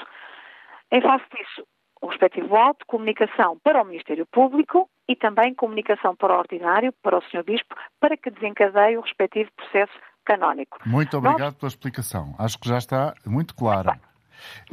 Em 0.90 1.02
face 1.02 1.24
disso, 1.36 1.66
o 2.00 2.06
respectivo 2.06 2.56
auto, 2.56 2.86
comunicação 2.86 3.58
para 3.62 3.82
o 3.82 3.84
Ministério 3.84 4.26
Público 4.26 4.88
e 5.08 5.16
também 5.16 5.54
comunicação 5.54 6.14
para 6.14 6.34
o 6.34 6.38
ordinário, 6.38 6.92
para 7.02 7.18
o 7.18 7.22
Sr. 7.22 7.42
Bispo, 7.44 7.74
para 8.00 8.16
que 8.16 8.30
desencadeie 8.30 8.96
o 8.96 9.00
respectivo 9.00 9.50
processo 9.56 9.92
canónico. 10.24 10.78
Muito 10.86 11.16
obrigado 11.16 11.52
Nós... 11.52 11.54
pela 11.54 11.68
explicação. 11.68 12.34
Acho 12.38 12.58
que 12.58 12.68
já 12.68 12.78
está 12.78 13.14
muito 13.26 13.54
clara. 13.54 13.98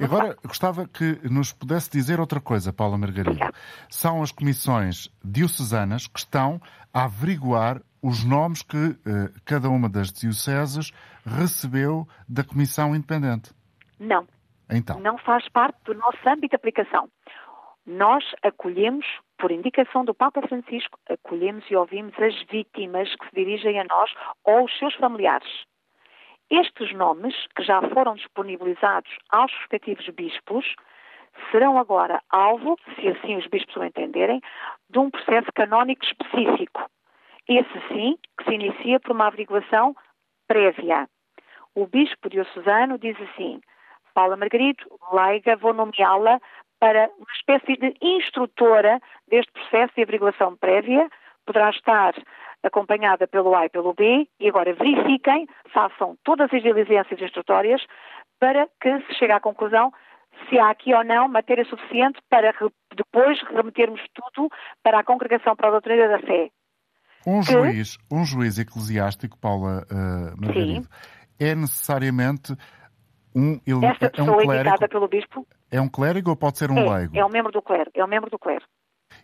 Agora, 0.02 0.36
gostava 0.46 0.88
que 0.88 1.20
nos 1.30 1.52
pudesse 1.54 1.92
dizer 1.92 2.20
outra 2.20 2.40
coisa, 2.40 2.74
Paula 2.74 2.98
Margarida. 2.98 3.52
São 3.90 4.22
as 4.22 4.32
comissões 4.32 5.10
diocesanas 5.24 6.08
que 6.08 6.20
estão 6.20 6.62
a 6.94 7.06
averiguar 7.06 7.82
os 8.02 8.24
nomes 8.24 8.62
que 8.62 8.78
eh, 8.78 9.32
cada 9.44 9.70
uma 9.70 9.90
das 9.90 10.12
dioceses 10.12 10.92
recebeu 11.26 12.08
da 12.30 12.44
Comissão 12.44 12.96
Independente. 12.96 13.52
Não. 14.00 14.28
Então. 14.70 15.00
Não 15.00 15.18
faz 15.18 15.48
parte 15.50 15.78
do 15.86 15.94
nosso 15.96 16.18
âmbito 16.28 16.50
de 16.50 16.56
aplicação. 16.56 17.10
Nós 17.86 18.24
acolhemos, 18.44 19.06
por 19.38 19.52
indicação 19.52 20.04
do 20.04 20.14
Papa 20.14 20.42
Francisco, 20.48 21.00
acolhemos 21.10 21.64
e 21.70 21.76
ouvimos 21.76 22.14
as 22.20 22.36
vítimas 22.50 23.08
que 23.16 23.26
se 23.30 23.36
dirigem 23.36 23.80
a 23.80 23.84
nós 23.84 24.12
ou 24.44 24.66
os 24.66 24.80
seus 24.80 24.96
familiares. 24.96 25.48
Estes 26.50 26.94
nomes, 26.94 27.36
que 27.56 27.64
já 27.64 27.82
foram 27.90 28.16
disponibilizados 28.16 29.12
aos 29.32 29.52
respectivos 29.60 30.08
bispos, 30.10 30.76
serão 31.52 31.78
agora 31.78 32.22
alvo, 32.30 32.78
se 32.96 33.08
assim 33.08 33.38
os 33.38 33.48
bispos 33.48 33.76
o 33.76 33.84
entenderem, 33.84 34.42
de 34.90 35.00
um 35.00 35.10
processo 35.10 35.52
canónico 35.54 36.06
específico. 36.06 36.82
Esse 37.48 37.88
sim, 37.88 38.18
que 38.38 38.46
se 38.46 38.52
inicia 38.52 39.00
por 39.00 39.12
uma 39.12 39.28
averiguação 39.28 39.96
prévia. 40.48 41.08
O 41.74 41.88
bispo 41.88 42.30
diocesano 42.30 42.98
diz 42.98 43.20
assim: 43.22 43.60
Paula 44.14 44.38
Margarito, 44.38 44.88
leiga, 45.12 45.56
vou 45.56 45.74
nomeá-la 45.74 46.40
para 46.80 47.10
uma 47.18 47.32
espécie 47.36 47.78
de 47.78 47.96
instrutora 48.02 49.00
deste 49.28 49.52
processo 49.52 49.94
de 49.96 50.04
averiguação 50.04 50.56
prévia. 50.56 51.10
Poderá 51.46 51.70
estar 51.70 52.14
acompanhada 52.66 53.28
pelo 53.28 53.56
A 53.56 53.66
e 53.66 53.70
pelo 53.70 53.94
B, 53.94 54.28
e 54.40 54.50
agora 54.50 54.74
verifiquem, 54.74 55.48
façam 55.74 56.18
todas 56.24 56.52
as 56.54 56.62
diligências 56.62 57.22
instrutórias 57.22 57.82
para 58.40 58.68
que 58.82 59.00
se 59.06 59.14
chegue 59.16 59.34
à 59.34 59.40
conclusão 59.40 59.92
se 60.50 60.60
há 60.60 60.70
aqui 60.70 60.94
ou 60.94 61.04
não 61.04 61.28
matéria 61.28 61.64
suficiente 61.66 62.20
para 62.30 62.54
depois 62.96 63.42
remetermos 63.44 64.02
tudo 64.14 64.50
para 64.84 65.00
a 65.00 65.04
Congregação 65.04 65.56
para 65.56 65.70
a 65.70 65.72
Doutrina 65.72 66.08
da 66.10 66.20
Fé. 66.20 66.50
Um 67.26 67.42
que... 67.42 67.52
juiz, 67.52 67.98
um 68.12 68.26
juiz 68.26 68.60
eclesiástico, 68.60 69.38
Paula 69.40 69.84
uh, 69.92 70.40
Margarido, 70.40 70.88
é 71.40 71.56
necessariamente 71.56 72.54
um, 73.36 73.60
ele, 73.66 73.86
Esta 73.86 74.10
pessoa 74.10 74.30
é 74.30 74.32
um 74.32 74.46
clérigo, 74.46 74.70
indicada 74.70 74.88
pelo 74.88 75.08
bispo? 75.08 75.48
É 75.70 75.82
um 75.82 75.90
clérigo 75.90 76.30
ou 76.30 76.36
pode 76.36 76.58
ser 76.58 76.72
um 76.72 76.78
é, 76.78 76.98
leigo? 76.98 77.18
É 77.18 77.26
um 77.26 77.30
membro 77.30 77.52
do 77.52 77.62
clero, 77.62 77.92
é 77.94 78.04
um 78.04 78.08
membro 78.08 78.30
do 78.30 78.40
clero. 78.40 78.64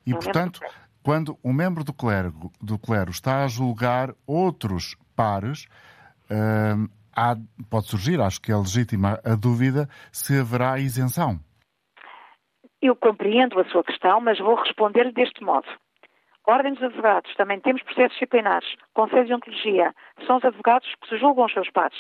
E, 0.06 0.12
é 0.12 0.16
um 0.16 0.20
portanto, 0.20 0.60
quando 1.04 1.38
um 1.44 1.54
membro 1.54 1.84
do 1.84 1.94
clero, 1.94 2.34
do 2.62 2.78
clero 2.78 3.12
está 3.12 3.44
a 3.44 3.48
julgar 3.48 4.14
outros 4.26 4.96
pares, 5.16 5.66
uh, 6.30 6.90
há, 7.16 7.36
pode 7.70 7.88
surgir, 7.88 8.20
acho 8.22 8.42
que 8.42 8.52
é 8.52 8.56
legítima 8.56 9.20
a 9.24 9.36
dúvida, 9.36 9.88
se 10.12 10.40
haverá 10.40 10.80
isenção. 10.80 11.40
Eu 12.82 12.96
compreendo 12.96 13.60
a 13.60 13.66
sua 13.66 13.84
questão, 13.84 14.20
mas 14.22 14.40
vou 14.40 14.56
responder 14.56 15.12
deste 15.14 15.44
modo. 15.44 15.68
Ordem 16.48 16.74
dos 16.74 16.84
Advogados, 16.84 17.34
também 17.36 17.60
temos 17.60 17.84
processos 17.84 18.14
disciplinares. 18.14 18.68
Conselho 18.94 19.26
de 19.26 19.34
Ontologia, 19.34 19.94
são 20.26 20.38
os 20.38 20.44
advogados 20.44 20.88
que 21.00 21.10
se 21.10 21.18
julgam 21.18 21.46
os 21.46 21.54
seus 21.54 21.70
pares. 21.70 21.98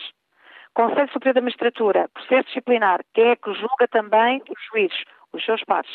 Conselho 0.74 1.12
Superior 1.12 1.36
da 1.36 1.42
Magistratura, 1.42 2.10
processo 2.10 2.48
disciplinar, 2.48 3.02
quem 3.14 3.30
é 3.30 3.36
que 3.36 3.54
julga 3.54 3.88
também 3.90 4.42
os 4.50 4.66
juízes, 4.72 5.04
os 5.32 5.46
seus 5.46 5.64
pares. 5.66 5.92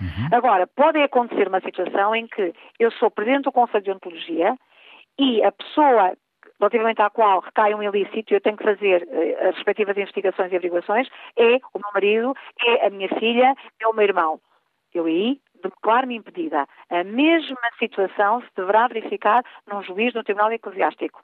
Uhum. 0.00 0.28
Agora, 0.32 0.66
pode 0.66 0.98
acontecer 1.02 1.48
uma 1.48 1.60
situação 1.60 2.14
em 2.14 2.26
que 2.26 2.52
eu 2.78 2.90
sou 2.92 3.10
presidente 3.10 3.44
do 3.44 3.52
Conselho 3.52 3.84
de 3.84 3.90
Ontologia 3.90 4.54
e 5.18 5.42
a 5.42 5.52
pessoa 5.52 6.12
relativamente 6.58 7.02
à 7.02 7.10
qual 7.10 7.40
recai 7.40 7.74
um 7.74 7.82
ilícito 7.82 8.32
eu 8.32 8.40
tenho 8.40 8.56
que 8.56 8.64
fazer 8.64 9.02
uh, 9.02 9.48
as 9.48 9.56
respectivas 9.56 9.96
investigações 9.96 10.52
e 10.52 10.56
averiguações 10.56 11.08
é 11.36 11.56
o 11.74 11.78
meu 11.78 11.90
marido, 11.92 12.34
é 12.64 12.86
a 12.86 12.90
minha 12.90 13.08
filha, 13.08 13.54
é 13.80 13.88
o 13.88 13.94
meu 13.94 14.04
irmão. 14.04 14.40
Eu 14.94 15.06
aí 15.06 15.38
declaro-me 15.62 16.16
impedida. 16.16 16.66
A 16.90 17.04
mesma 17.04 17.56
situação 17.78 18.40
se 18.42 18.48
deverá 18.56 18.88
verificar 18.88 19.42
num 19.66 19.82
juiz 19.82 20.14
no 20.14 20.24
Tribunal 20.24 20.52
Eclesiástico. 20.52 21.20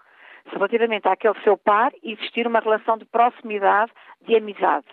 Se 0.49 0.55
relativamente 0.57 1.09
àquele 1.09 1.41
seu 1.43 1.57
par 1.57 1.93
existir 2.03 2.47
uma 2.47 2.61
relação 2.61 2.99
de 2.99 3.05
proximidade, 3.05 3.93
de 4.23 4.37
amizade. 4.37 4.87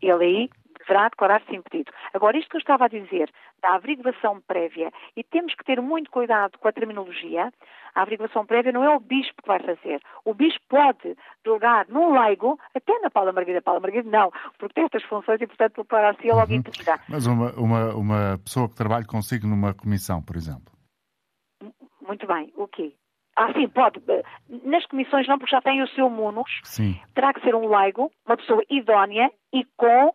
Ele 0.00 0.24
aí 0.24 0.50
deverá 0.86 1.08
declarar-se 1.08 1.54
impedido. 1.54 1.92
Agora, 2.14 2.38
isto 2.38 2.50
que 2.50 2.56
eu 2.56 2.60
estava 2.60 2.84
a 2.84 2.88
dizer, 2.88 3.30
da 3.60 3.74
averiguação 3.74 4.40
prévia, 4.46 4.92
e 5.16 5.24
temos 5.24 5.54
que 5.54 5.64
ter 5.64 5.80
muito 5.80 6.10
cuidado 6.10 6.58
com 6.58 6.68
a 6.68 6.72
terminologia, 6.72 7.52
a 7.94 8.02
averiguação 8.02 8.46
prévia 8.46 8.72
não 8.72 8.84
é 8.84 8.94
o 8.94 9.00
bispo 9.00 9.42
que 9.42 9.48
vai 9.48 9.58
fazer. 9.60 10.00
O 10.24 10.32
bispo 10.32 10.60
pode 10.68 11.16
delegar 11.44 11.86
num 11.88 12.18
leigo, 12.18 12.58
até 12.74 12.98
na 13.00 13.10
Paula 13.10 13.32
Margarida. 13.32 13.62
Paula 13.62 13.80
Margarida 13.80 14.10
não, 14.10 14.30
porque 14.58 14.74
tem 14.74 14.84
estas 14.84 15.02
funções 15.04 15.40
e, 15.40 15.46
portanto, 15.46 15.82
declarar-se 15.82 16.26
logo 16.28 16.52
uhum. 16.52 16.58
impedida. 16.58 17.00
Mas 17.08 17.26
uma, 17.26 17.52
uma, 17.52 17.94
uma 17.94 18.38
pessoa 18.44 18.68
que 18.68 18.76
trabalhe 18.76 19.06
consigo 19.06 19.46
numa 19.46 19.74
comissão, 19.74 20.22
por 20.22 20.36
exemplo? 20.36 20.72
Muito 22.06 22.26
bem. 22.26 22.52
O 22.56 22.68
quê? 22.68 22.94
Ah, 23.36 23.52
sim, 23.52 23.68
pode. 23.68 24.00
Nas 24.64 24.86
comissões 24.86 25.28
não, 25.28 25.38
porque 25.38 25.54
já 25.54 25.60
tem 25.60 25.82
o 25.82 25.88
seu 25.88 26.08
munus. 26.08 26.50
Sim. 26.64 26.98
Terá 27.14 27.34
que 27.34 27.42
ser 27.42 27.54
um 27.54 27.68
leigo, 27.68 28.10
uma 28.26 28.36
pessoa 28.36 28.62
idónea 28.70 29.30
e 29.52 29.62
com 29.76 30.14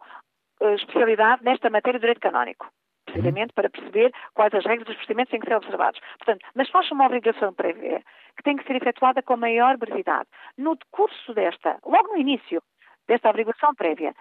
especialidade 0.75 1.43
nesta 1.43 1.69
matéria 1.69 1.99
de 1.99 2.03
direito 2.03 2.21
canónico. 2.21 2.67
Precisamente 3.05 3.53
para 3.53 3.69
perceber 3.69 4.13
quais 4.33 4.53
as 4.53 4.65
regras 4.65 4.85
dos 4.85 4.95
procedimentos 4.95 5.31
têm 5.31 5.39
que 5.39 5.47
ser 5.47 5.55
observados. 5.55 5.99
Portanto, 6.19 6.45
mas 6.55 6.69
faz 6.69 6.89
uma 6.91 7.05
obrigação 7.05 7.53
prévia 7.53 8.01
que 8.37 8.43
tem 8.43 8.55
que 8.55 8.65
ser 8.65 8.75
efetuada 8.75 9.21
com 9.21 9.35
maior 9.35 9.75
brevidade. 9.77 10.29
No 10.57 10.75
decurso 10.75 11.33
desta, 11.33 11.77
logo 11.85 12.09
no 12.09 12.17
início 12.17 12.61
desta 13.07 13.29
averiguação 13.29 13.73
prévia, 13.75 14.13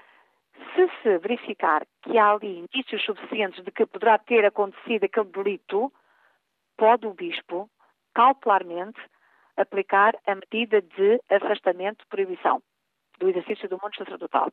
se 0.74 0.88
se 1.02 1.18
verificar 1.18 1.86
que 2.02 2.18
há 2.18 2.32
ali 2.32 2.58
indícios 2.58 3.04
suficientes 3.04 3.64
de 3.64 3.70
que 3.70 3.86
poderá 3.86 4.18
ter 4.18 4.44
acontecido 4.44 5.04
aquele 5.04 5.26
delito, 5.26 5.92
pode 6.76 7.06
o 7.06 7.14
bispo, 7.14 7.70
cautelarmente, 8.14 9.00
aplicar 9.56 10.16
a 10.26 10.34
medida 10.34 10.80
de 10.80 11.20
afastamento 11.30 12.00
de 12.00 12.08
proibição 12.08 12.62
do 13.18 13.28
exercício 13.28 13.68
do 13.68 13.78
mundo 13.80 13.94
sacerdotal. 13.96 14.50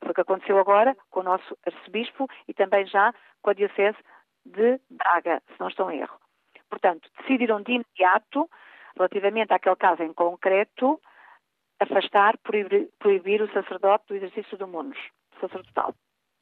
Foi 0.00 0.10
o 0.10 0.14
que 0.14 0.20
aconteceu 0.20 0.58
agora 0.58 0.96
com 1.10 1.20
o 1.20 1.24
nosso 1.24 1.56
arcebispo 1.66 2.28
e 2.48 2.54
também 2.54 2.86
já 2.86 3.14
com 3.40 3.50
a 3.50 3.54
diocese 3.54 3.98
de 4.44 4.80
Braga, 4.90 5.42
se 5.46 5.60
não 5.60 5.68
estou 5.68 5.90
em 5.90 6.00
erro. 6.00 6.18
Portanto, 6.68 7.08
decidiram 7.18 7.62
de 7.62 7.72
imediato, 7.72 8.48
relativamente 8.96 9.52
àquele 9.52 9.76
caso 9.76 10.02
em 10.02 10.12
concreto, 10.12 11.00
afastar, 11.80 12.38
proibir, 12.38 12.88
proibir 12.98 13.42
o 13.42 13.52
sacerdote 13.52 14.06
do 14.08 14.16
exercício 14.16 14.56
do 14.56 14.66
mundo 14.66 14.96
sacerdotal. 15.40 15.94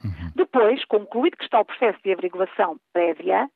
Uhum. 0.04 0.32
Depois, 0.34 0.84
concluído 0.84 1.36
que 1.36 1.44
está 1.44 1.60
o 1.60 1.64
processo 1.64 1.98
de 2.02 2.12
averiguação 2.12 2.78
prévia 2.92 3.50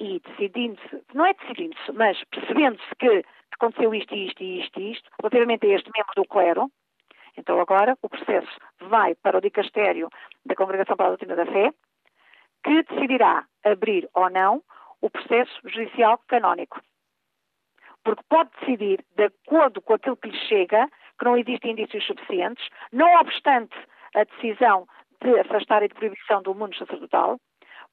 e 0.00 0.20
decidindo-se, 0.20 1.02
não 1.14 1.26
é 1.26 1.34
decidindo-se, 1.34 1.92
mas 1.92 2.22
percebendo-se 2.24 2.94
que 2.98 3.24
aconteceu 3.52 3.94
isto, 3.94 4.14
isto, 4.14 4.42
isto 4.42 4.80
e 4.80 4.92
isto, 4.92 5.10
relativamente 5.20 5.66
a 5.66 5.74
este 5.74 5.90
membro 5.94 6.12
do 6.16 6.24
clero, 6.24 6.70
então 7.36 7.60
agora 7.60 7.96
o 8.02 8.08
processo 8.08 8.50
vai 8.80 9.14
para 9.14 9.38
o 9.38 9.40
dicastério 9.40 10.08
da 10.44 10.54
Congregação 10.54 10.96
para 10.96 11.06
a 11.06 11.08
Doutrina 11.10 11.36
da 11.36 11.46
Fé, 11.46 11.72
que 12.64 12.82
decidirá 12.82 13.44
abrir 13.64 14.08
ou 14.14 14.30
não 14.30 14.62
o 15.00 15.10
processo 15.10 15.52
judicial 15.64 16.18
canónico. 16.28 16.80
Porque 18.04 18.22
pode 18.28 18.50
decidir, 18.60 19.04
de 19.16 19.24
acordo 19.24 19.80
com 19.80 19.94
aquilo 19.94 20.16
que 20.16 20.28
lhe 20.28 20.38
chega, 20.48 20.88
que 21.18 21.24
não 21.24 21.36
existem 21.36 21.72
indícios 21.72 22.04
suficientes, 22.04 22.66
não 22.92 23.20
obstante 23.20 23.76
a 24.14 24.24
decisão 24.24 24.86
de 25.20 25.38
afastar 25.38 25.86
de 25.86 25.94
proibição 25.94 26.42
do 26.42 26.54
mundo 26.54 26.76
sacerdotal, 26.76 27.38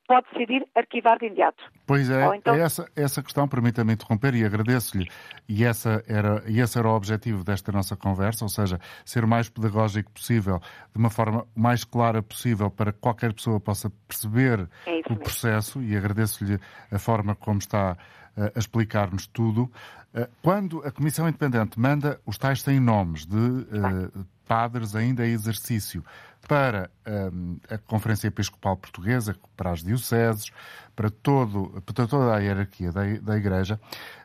pode 0.10 0.26
decidir 0.34 0.68
arquivar 0.76 1.20
de 1.20 1.28
imediato. 1.28 1.64
Pois 1.86 2.10
é, 2.10 2.36
então... 2.36 2.56
é 2.56 2.62
essa, 2.62 2.90
essa 2.96 3.22
questão, 3.22 3.48
permita-me 3.48 3.94
interromper 3.94 4.34
e 4.34 4.44
agradeço-lhe, 4.44 5.08
e, 5.48 5.64
essa 5.64 6.04
era, 6.08 6.44
e 6.48 6.60
esse 6.60 6.80
era 6.80 6.90
o 6.90 6.96
objetivo 6.96 7.44
desta 7.44 7.72
nossa 7.72 7.96
conversa, 7.96 8.44
ou 8.44 8.50
seja, 8.50 8.80
ser 9.06 9.24
o 9.24 9.28
mais 9.28 9.50
pedagógico 9.50 10.12
possível, 10.12 10.60
de 10.92 10.98
uma 10.98 11.12
forma 11.12 11.46
mais 11.56 11.84
clara 11.84 12.24
possível, 12.24 12.72
para 12.72 12.92
que 12.92 12.98
qualquer 12.98 13.32
pessoa 13.34 13.60
possa 13.60 13.92
perceber 14.08 14.68
é 14.88 15.00
o 15.12 15.16
processo, 15.16 15.80
e 15.80 15.96
agradeço-lhe 15.96 16.60
a 16.92 16.98
forma 16.98 17.36
como 17.36 17.60
está 17.60 17.96
eh, 18.36 18.52
a 18.56 18.60
explicar-nos 18.60 19.28
tudo. 19.28 19.72
Eh, 20.12 20.28
quando 20.42 20.84
a 20.84 20.92
Comissão 20.92 21.30
Independente 21.30 21.80
manda 21.80 22.20
os 22.26 22.36
tais 22.40 22.64
sem 22.64 22.80
nomes 22.80 23.28
de 23.28 23.38
uh, 23.38 24.26
padres 24.50 24.96
ainda 24.96 25.28
em 25.28 25.32
exercício 25.32 26.04
para 26.48 26.90
um, 27.32 27.58
a 27.70 27.78
Conferência 27.78 28.30
Episcopal 28.30 28.76
Portuguesa, 28.76 29.36
para 29.56 29.70
as 29.70 29.84
dioceses, 29.84 30.50
para, 30.96 31.12
todo, 31.12 31.84
para 31.86 32.08
toda 32.08 32.36
a 32.36 32.40
hierarquia 32.40 32.92
da, 32.92 33.04
da 33.22 33.38
Igreja, 33.38 33.80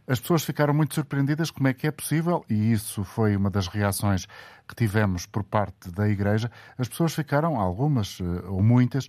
as 0.08 0.18
pessoas 0.18 0.42
ficaram 0.42 0.72
muito 0.72 0.94
surpreendidas 0.94 1.50
como 1.50 1.68
é 1.68 1.74
que 1.74 1.86
é 1.86 1.90
possível, 1.90 2.42
e 2.48 2.72
isso 2.72 3.04
foi 3.04 3.36
uma 3.36 3.50
das 3.50 3.68
reações 3.68 4.26
que 4.66 4.74
tivemos 4.74 5.26
por 5.26 5.44
parte 5.44 5.90
da 5.90 6.08
Igreja, 6.08 6.50
as 6.78 6.88
pessoas 6.88 7.14
ficaram, 7.14 7.60
algumas 7.60 8.18
eh, 8.20 8.48
ou 8.48 8.62
muitas, 8.62 9.06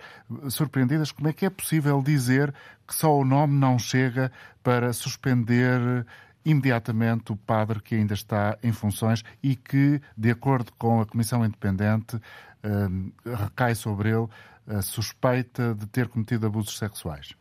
surpreendidas 0.50 1.14
como 1.14 1.30
é 1.30 1.34
que 1.34 1.46
é 1.46 1.50
possível 1.50 2.02
dizer 2.02 2.54
que 2.86 2.94
só 2.94 3.18
o 3.18 3.24
nome 3.24 3.54
não 3.54 3.80
chega 3.80 4.30
para 4.62 4.92
suspender 4.92 6.06
imediatamente 6.46 7.32
o 7.32 7.38
padre 7.38 7.82
que 7.82 7.96
ainda 7.96 8.14
está 8.14 8.58
em 8.64 8.72
funções 8.72 9.24
e 9.44 9.56
que, 9.56 10.00
de 10.16 10.32
acordo 10.32 10.72
com 10.78 11.02
a 11.02 11.06
Comissão 11.06 11.44
Independente, 11.44 12.18
eh, 12.64 13.36
recai 13.36 13.74
sobre 13.76 14.10
ele 14.10 14.28
a 14.68 14.82
suspeita 14.82 15.74
de 15.74 15.88
ter 15.88 16.08
cometido 16.08 16.48
abusos 16.48 16.78
sexuais? 16.78 17.36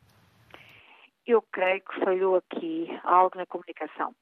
Eu 1.26 1.42
creio 1.52 1.80
que 1.80 2.00
falhou 2.04 2.36
aqui 2.36 2.88
algo 3.02 3.36
na 3.36 3.46
comunicação. 3.46 4.14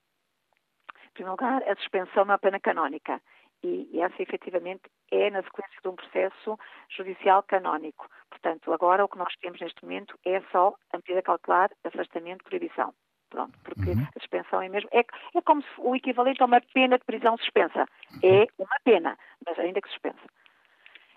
Em 1.07 1.11
primeiro 1.15 1.33
lugar, 1.33 1.63
a 1.69 1.77
suspensão 1.77 2.25
não 2.25 2.35
é 2.35 2.39
pena 2.39 2.61
canónica. 2.61 3.21
E, 3.65 4.01
essa, 4.01 4.21
efetivamente, 4.21 4.83
é 5.11 5.31
na 5.31 5.43
sequência 5.43 5.79
de 5.83 5.89
um 5.89 5.95
processo 5.95 6.59
judicial 6.97 7.43
canónico. 7.45 8.09
Portanto, 8.29 8.73
agora 8.73 9.05
o 9.05 9.09
que 9.09 9.19
nós 9.19 9.33
temos 9.41 9.61
neste 9.61 9.83
momento 9.83 10.19
é 10.25 10.41
só 10.51 10.75
a 10.93 10.97
medida 10.97 11.23
cautelar 11.23 11.69
de 11.69 11.89
afastamento 11.89 12.45
proibição. 12.45 12.93
Pronto, 13.33 13.59
porque 13.65 13.93
uhum. 13.93 14.07
a 14.15 14.21
suspensão 14.21 14.61
é 14.61 14.69
mesmo. 14.69 14.91
É, 14.93 15.01
é 15.01 15.43
como 15.43 15.63
se 15.63 15.69
o 15.79 15.97
equivalente 15.97 16.43
a 16.43 16.45
uma 16.45 16.61
pena 16.61 16.99
de 16.99 17.05
prisão 17.07 17.35
suspensa. 17.39 17.87
É 18.23 18.47
uma 18.59 18.77
pena, 18.85 19.19
mas 19.47 19.59
ainda 19.59 19.81
que 19.81 19.89
suspensa. 19.89 20.21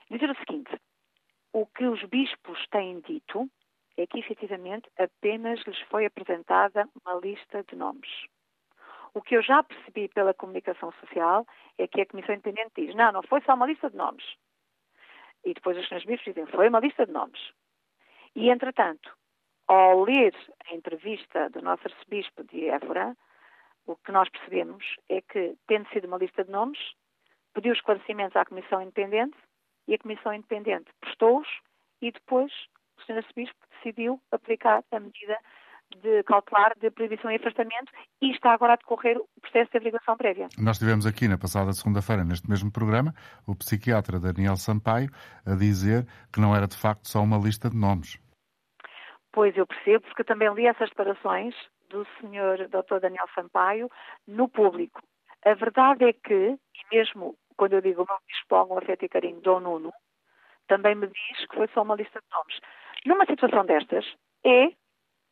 Dizer 0.10 0.30
o 0.30 0.38
seguinte: 0.38 0.72
o 1.52 1.66
que 1.66 1.86
os 1.86 2.02
bispos 2.06 2.66
têm 2.72 3.02
dito 3.02 3.50
é 3.98 4.08
que 4.08 4.18
efetivamente 4.18 4.90
apenas 4.98 5.62
lhes 5.66 5.80
foi 5.90 6.06
apresentada 6.06 6.88
uma 7.04 7.20
lista 7.20 7.66
de 7.70 7.76
nomes. 7.76 8.10
O 9.14 9.22
que 9.22 9.36
eu 9.36 9.42
já 9.42 9.62
percebi 9.62 10.08
pela 10.08 10.34
comunicação 10.34 10.94
social 11.02 11.46
é 11.78 11.86
que 11.86 12.00
a 12.00 12.06
Comissão 12.06 12.36
Independente 12.36 12.72
diz: 12.78 12.96
não, 12.96 13.12
não 13.12 13.24
foi 13.24 13.42
só 13.42 13.56
uma 13.56 13.68
lista 13.68 13.90
de 13.90 13.98
nomes. 13.98 14.24
E 15.44 15.54
depois 15.54 15.78
os 15.78 15.86
senhores 15.86 16.08
bispos 16.08 16.34
dizem: 16.34 16.46
foi 16.48 16.70
uma 16.70 16.80
lista 16.80 17.06
de 17.06 17.12
nomes. 17.12 17.42
E, 18.34 18.50
entretanto, 18.50 19.14
ao 19.68 20.04
ler 20.04 20.36
a 20.70 20.76
entrevista 20.76 21.50
do 21.50 21.62
nosso 21.62 21.84
arcebispo 21.88 22.44
de 22.44 22.68
Évora, 22.70 23.16
o 23.86 23.96
que 23.96 24.12
nós 24.12 24.30
percebemos 24.30 24.84
é 25.10 25.22
que, 25.22 25.56
tendo 25.68 25.88
sido 25.90 26.08
uma 26.08 26.18
lista 26.18 26.44
de 26.44 26.52
nomes, 26.52 26.80
pediu 27.54 27.74
esclarecimentos 27.74 28.36
à 28.36 28.46
Comissão 28.46 28.82
Independente 28.82 29.38
e 29.88 29.94
a 29.94 30.00
Comissão 30.00 30.34
Independente 30.34 30.92
prestou-os 31.00 31.48
e 32.02 32.12
depois 32.12 32.52
o 32.98 33.02
Sr. 33.04 33.18
Arcebispo 33.18 33.58
decidiu 33.72 34.22
aplicar 34.32 34.84
a 34.92 35.00
medida 35.00 35.38
de 36.02 36.24
cautelar 36.24 36.74
de 36.80 36.90
proibição 36.90 37.32
e 37.32 37.36
afastamento 37.36 37.92
e 38.22 38.32
está 38.32 38.54
agora 38.54 38.74
a 38.74 38.76
decorrer 38.76 39.18
o 39.18 39.42
processo 39.42 39.72
de 39.72 39.78
averiguação 39.78 40.18
prévia. 40.18 40.48
Nós 40.58 40.80
tivemos 40.80 41.06
aqui 41.06 41.28
na 41.28 41.38
passada 41.38 41.72
segunda-feira, 41.74 42.24
neste 42.24 42.50
mesmo 42.50 42.72
programa, 42.72 43.14
o 43.48 43.56
psiquiatra 43.56 44.20
Daniel 44.20 44.58
Sampaio 44.58 45.10
a 45.46 45.56
dizer 45.56 46.06
que 46.34 46.40
não 46.40 46.56
era 46.56 46.68
de 46.68 46.76
facto 46.76 47.08
só 47.08 47.22
uma 47.22 47.38
lista 47.38 47.70
de 47.70 47.78
nomes. 47.78 48.20
Pois 49.36 49.56
eu 49.58 49.68
percebo, 49.68 50.06
porque 50.06 50.24
também 50.24 50.48
li 50.54 50.66
essas 50.66 50.88
declarações 50.88 51.54
do 51.90 52.06
Sr. 52.06 52.70
Dr. 52.70 53.02
Daniel 53.02 53.28
Sampaio 53.36 53.92
no 54.26 54.48
público. 54.48 55.02
A 55.44 55.54
verdade 55.54 56.06
é 56.06 56.14
que, 56.14 56.34
e 56.34 56.96
mesmo 56.96 57.36
quando 57.58 57.74
eu 57.74 57.82
digo 57.82 58.04
o 58.04 58.06
meu 58.08 58.18
bispo 58.26 58.56
algum 58.56 58.78
afeto 58.78 59.04
e 59.04 59.10
carinho, 59.10 59.42
Dom 59.42 59.60
Nuno, 59.60 59.92
também 60.70 60.96
me 60.96 61.08
diz 61.08 61.48
que 61.48 61.56
foi 61.58 61.68
só 61.74 61.82
uma 61.82 61.96
lista 61.96 62.18
de 62.22 62.26
nomes. 62.34 62.62
Numa 63.06 63.26
situação 63.26 63.66
destas, 63.66 64.06
é 64.46 64.72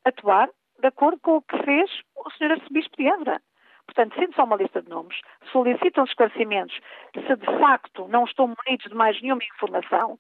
atuar 0.04 0.49
de 0.82 0.88
acordo 0.88 1.18
com 1.22 1.38
o 1.38 1.41
que 1.41 1.64
fez 1.64 1.89
o 2.18 2.30
Sr. 2.32 2.51
Arcebispo 2.51 2.97
de 2.97 3.08
Évora. 3.08 3.41
Portanto, 3.86 4.16
sendo 4.16 4.36
só 4.36 4.43
uma 4.43 4.58
lista 4.58 4.82
de 4.82 4.89
nomes, 4.89 5.18
solicitam 5.49 6.04
esclarecimentos 6.04 6.78
se 7.14 7.36
de 7.38 7.45
facto 7.58 8.10
não 8.10 8.26
estão 8.26 8.47
munidos 8.47 8.89
de 8.89 8.95
mais 8.95 9.22
nenhuma 9.22 9.43
informação, 9.45 10.20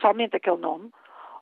somente 0.00 0.34
aquele 0.34 0.56
nome, 0.56 0.90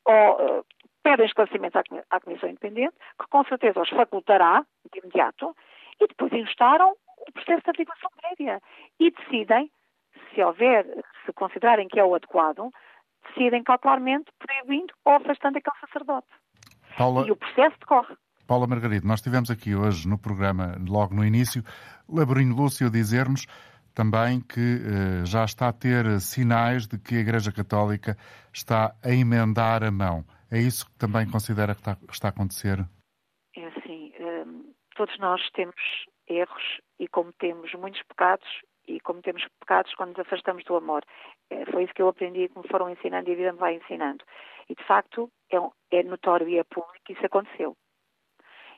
ou 0.05 0.59
uh, 0.61 0.65
pedem 1.03 1.27
esclarecimentos 1.27 1.81
à, 2.11 2.21
Comissão 2.21 2.49
Independente, 2.49 2.95
que 3.21 3.27
com 3.29 3.45
certeza 3.45 3.81
os 3.81 3.91
facultará 3.91 4.65
de 4.93 4.99
imediato, 4.99 5.55
e 6.01 6.07
depois 6.07 6.33
instaram 6.33 6.95
o 7.29 7.33
processo 7.33 7.63
de 7.63 7.71
averiguação 7.71 8.11
prévia 8.21 8.61
e 8.99 9.11
decidem, 9.11 9.71
se 10.35 10.43
houver, 10.43 10.85
se 11.25 11.33
considerarem 11.33 11.89
que 11.89 12.01
é 12.01 12.05
o 12.05 12.15
adequado, 12.15 12.71
decidem 13.29 13.63
cautelarmente 13.63 14.31
proibindo 14.39 14.93
ou 15.05 15.15
afastando 15.15 15.59
aquele 15.59 15.77
sacerdote. 15.81 16.29
Paula... 16.97 17.27
E 17.27 17.31
o 17.31 17.37
processo 17.37 17.77
decorre. 17.79 18.17
Paula 18.47 18.67
Margarida, 18.67 19.07
nós 19.07 19.23
tivemos 19.23 19.51
aqui 19.51 19.75
hoje 19.75 20.09
no 20.09 20.19
programa, 20.19 20.77
logo 20.89 21.15
no 21.15 21.25
início, 21.25 21.63
Laborinho 22.09 22.55
Lúcio 22.55 22.91
dizer-nos 22.91 23.47
também 23.95 24.41
que 24.41 24.61
eh, 24.61 25.25
já 25.25 25.45
está 25.45 25.69
a 25.69 25.73
ter 25.73 26.21
sinais 26.21 26.87
de 26.87 26.99
que 26.99 27.17
a 27.17 27.21
Igreja 27.21 27.53
Católica 27.53 28.17
está 28.53 28.95
a 29.03 29.11
emendar 29.11 29.85
a 29.85 29.91
mão. 29.91 30.25
É 30.53 30.59
isso 30.59 30.85
que 30.85 30.99
também 30.99 31.25
considera 31.31 31.75
que 31.75 31.81
está, 31.81 31.97
está 32.11 32.29
a 32.29 32.31
acontecer? 32.31 32.77
É 33.57 33.65
assim, 33.69 34.13
hum, 34.21 34.75
todos 34.95 35.19
nós 35.19 35.41
temos 35.53 35.75
erros 36.29 36.81
e 36.99 37.09
cometemos 37.09 37.73
muitos 37.73 38.03
pecados 38.03 38.47
e 38.87 39.01
cometemos 39.01 39.43
pecados 39.61 39.95
quando 39.95 40.11
nos 40.11 40.19
afastamos 40.19 40.63
do 40.65 40.77
amor. 40.77 41.03
É, 41.49 41.65
foi 41.67 41.85
isso 41.85 41.95
que 41.95 42.03
eu 42.03 42.09
aprendi 42.09 42.51
que 42.51 42.59
me 42.59 42.69
foram 42.69 42.91
ensinando 42.91 43.31
e 43.31 43.33
a 43.33 43.37
vida 43.37 43.53
me 43.53 43.59
vai 43.59 43.77
ensinando. 43.77 44.23
E, 44.69 44.75
de 44.75 44.85
facto, 44.85 45.31
é, 45.51 45.57
é 45.91 46.03
notório 46.03 46.47
e 46.47 46.59
é 46.59 46.65
público 46.65 47.01
que 47.07 47.15
isso 47.15 47.25
aconteceu. 47.25 47.75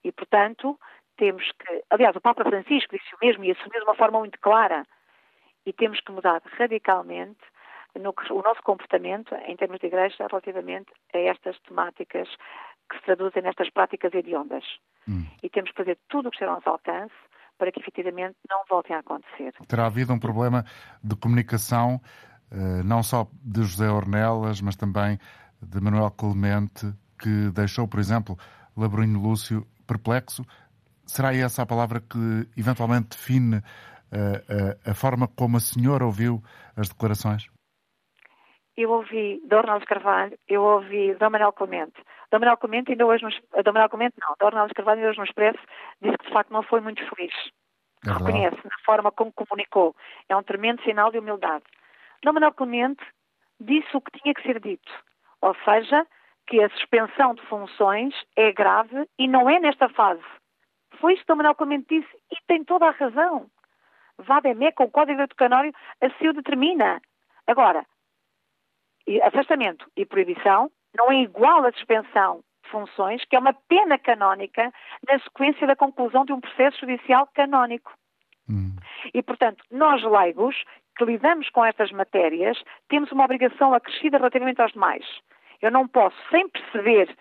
E, 0.05 0.12
portanto, 0.12 0.79
temos 1.16 1.51
que... 1.59 1.83
Aliás, 1.91 2.14
o 2.14 2.20
Papa 2.20 2.45
Francisco 2.45 2.97
disse 2.97 3.14
o 3.16 3.18
mesmo 3.20 3.43
e 3.43 3.51
assumiu 3.51 3.81
de 3.81 3.87
uma 3.87 3.97
forma 3.97 4.20
muito 4.20 4.39
clara. 4.39 4.85
E 5.66 5.72
temos 5.72 6.01
que 6.01 6.12
mudar 6.12 6.41
radicalmente 6.45 7.41
no, 7.99 8.14
o 8.30 8.42
nosso 8.42 8.62
comportamento 8.62 9.34
em 9.47 9.57
termos 9.57 9.78
de 9.80 9.86
igreja 9.86 10.26
relativamente 10.28 10.92
a 11.14 11.18
estas 11.18 11.59
temáticas 11.61 12.28
que 12.90 12.99
se 12.99 13.05
traduzem 13.05 13.42
nestas 13.42 13.70
práticas 13.70 14.12
hediondas. 14.12 14.64
Hum. 15.09 15.26
E 15.42 15.49
temos 15.49 15.70
que 15.70 15.76
fazer 15.76 15.99
tudo 16.09 16.28
o 16.28 16.30
que 16.30 16.36
estiver 16.36 16.51
ao 16.51 16.57
nosso 16.57 16.68
alcance 16.68 17.14
para 17.57 17.70
que 17.70 17.80
efetivamente 17.80 18.36
não 18.49 18.62
voltem 18.68 18.97
a 18.97 18.99
acontecer. 18.99 19.55
Terá 19.68 19.86
havido 19.86 20.12
um 20.12 20.18
problema 20.18 20.64
de 21.03 21.14
comunicação 21.16 22.01
não 22.84 23.03
só 23.03 23.28
de 23.42 23.62
José 23.62 23.90
Ornelas, 23.90 24.61
mas 24.61 24.76
também 24.76 25.18
de 25.61 25.80
Manuel 25.80 26.11
Clemente, 26.11 26.92
que 27.18 27.51
deixou, 27.51 27.88
por 27.88 27.99
exemplo, 27.99 28.38
Labrunho 28.76 29.20
Lúcio 29.20 29.66
perplexo. 29.86 30.45
Será 31.07 31.34
essa 31.34 31.62
a 31.62 31.66
palavra 31.66 32.01
que 32.01 32.49
eventualmente 32.57 33.11
define 33.11 33.57
a, 33.57 34.88
a, 34.88 34.90
a 34.90 34.95
forma 34.95 35.28
como 35.28 35.57
a 35.57 35.61
senhora 35.61 36.05
ouviu 36.05 36.42
as 36.76 36.88
declarações? 36.88 37.49
Eu 38.77 38.91
ouvi 38.91 39.41
Dornelles 39.45 39.85
Carvalho, 39.85 40.37
eu 40.49 40.62
ouvi 40.62 41.14
Dom 41.14 41.31
Manuel 41.31 41.53
Clemente. 41.53 41.95
Dom 42.31 42.41
Manuel 42.41 42.57
Clemente 42.57 42.91
ainda 42.91 43.07
hoje 43.07 43.22
nos, 43.22 43.41
Dom 43.64 43.72
Manuel 43.72 43.89
Clemente 43.89 44.16
não, 44.20 44.35
Dornelles 44.41 44.72
Carvalho 44.72 44.99
ainda 44.99 45.11
hoje 45.11 45.18
no 45.18 45.25
Expresso 45.25 45.61
disse 46.03 46.18
que 46.18 46.27
de 46.27 46.33
facto 46.33 46.51
não 46.51 46.62
foi 46.62 46.81
muito 46.81 47.03
feliz. 47.09 47.33
É 48.07 48.12
Reconhece 48.12 48.57
na 48.64 48.79
forma 48.85 49.12
como 49.12 49.33
comunicou. 49.33 49.95
É 50.29 50.37
um 50.37 50.43
tremendo 50.43 50.83
sinal 50.83 51.11
de 51.11 51.18
humildade. 51.18 51.64
Dom 52.22 52.33
Manuel 52.33 52.53
Clemente 52.53 53.05
disse 53.61 53.97
o 53.97 54.01
que 54.01 54.18
tinha 54.20 54.35
que 54.35 54.43
ser 54.43 54.61
dito. 54.61 54.93
Ou 55.41 55.55
seja, 55.64 56.07
que 56.47 56.61
a 56.62 56.68
suspensão 56.70 57.35
de 57.35 57.43
funções 57.43 58.14
é 58.37 58.53
grave 58.53 59.09
e 59.18 59.29
não 59.29 59.49
é 59.49 59.61
nesta 59.61 59.89
fase. 59.89 60.22
Foi 61.01 61.14
isso 61.14 61.22
que 61.22 61.29
Dom 61.29 61.37
Manuel 61.37 61.55
Clemente 61.55 61.87
disse 61.89 62.16
e 62.33 62.37
tem 62.47 62.64
toda 62.64 62.87
a 62.87 62.91
razão. 62.91 63.47
VADEME, 64.18 64.72
com 64.72 64.85
o 64.85 64.91
Código 64.91 65.27
do 65.27 65.35
Canório, 65.35 65.72
assim 66.01 66.29
o 66.29 66.33
determina. 66.33 67.01
Agora, 67.47 67.85
afastamento 69.22 69.86
e 69.96 70.07
proibição 70.07 70.70
não 70.96 71.11
é 71.11 71.16
igual 71.16 71.64
à 71.64 71.72
suspensão 71.72 72.42
de 72.64 72.70
funções, 72.70 73.24
que 73.24 73.36
é 73.36 73.38
uma 73.38 73.52
pena 73.52 73.98
canónica 73.98 74.72
na 75.09 75.18
sequência 75.18 75.66
da 75.66 75.76
conclusão 75.76 76.24
de 76.24 76.32
um 76.32 76.40
processo 76.40 76.80
judicial 76.80 77.28
canónico. 77.34 77.92
Hum. 78.48 78.76
E, 79.12 79.22
portanto, 79.22 79.64
nós 79.70 80.02
leigos 80.02 80.57
que 80.96 81.05
lidamos 81.05 81.48
com 81.50 81.64
estas 81.64 81.90
matérias 81.90 82.62
temos 82.88 83.11
uma 83.12 83.24
obrigação 83.24 83.74
acrescida 83.74 84.18
relativamente 84.18 84.61
aos 84.61 84.72
demais. 84.72 85.05
Eu 85.61 85.70
não 85.70 85.88
posso, 85.88 86.16
sem 86.30 86.48
perceber 86.48 87.14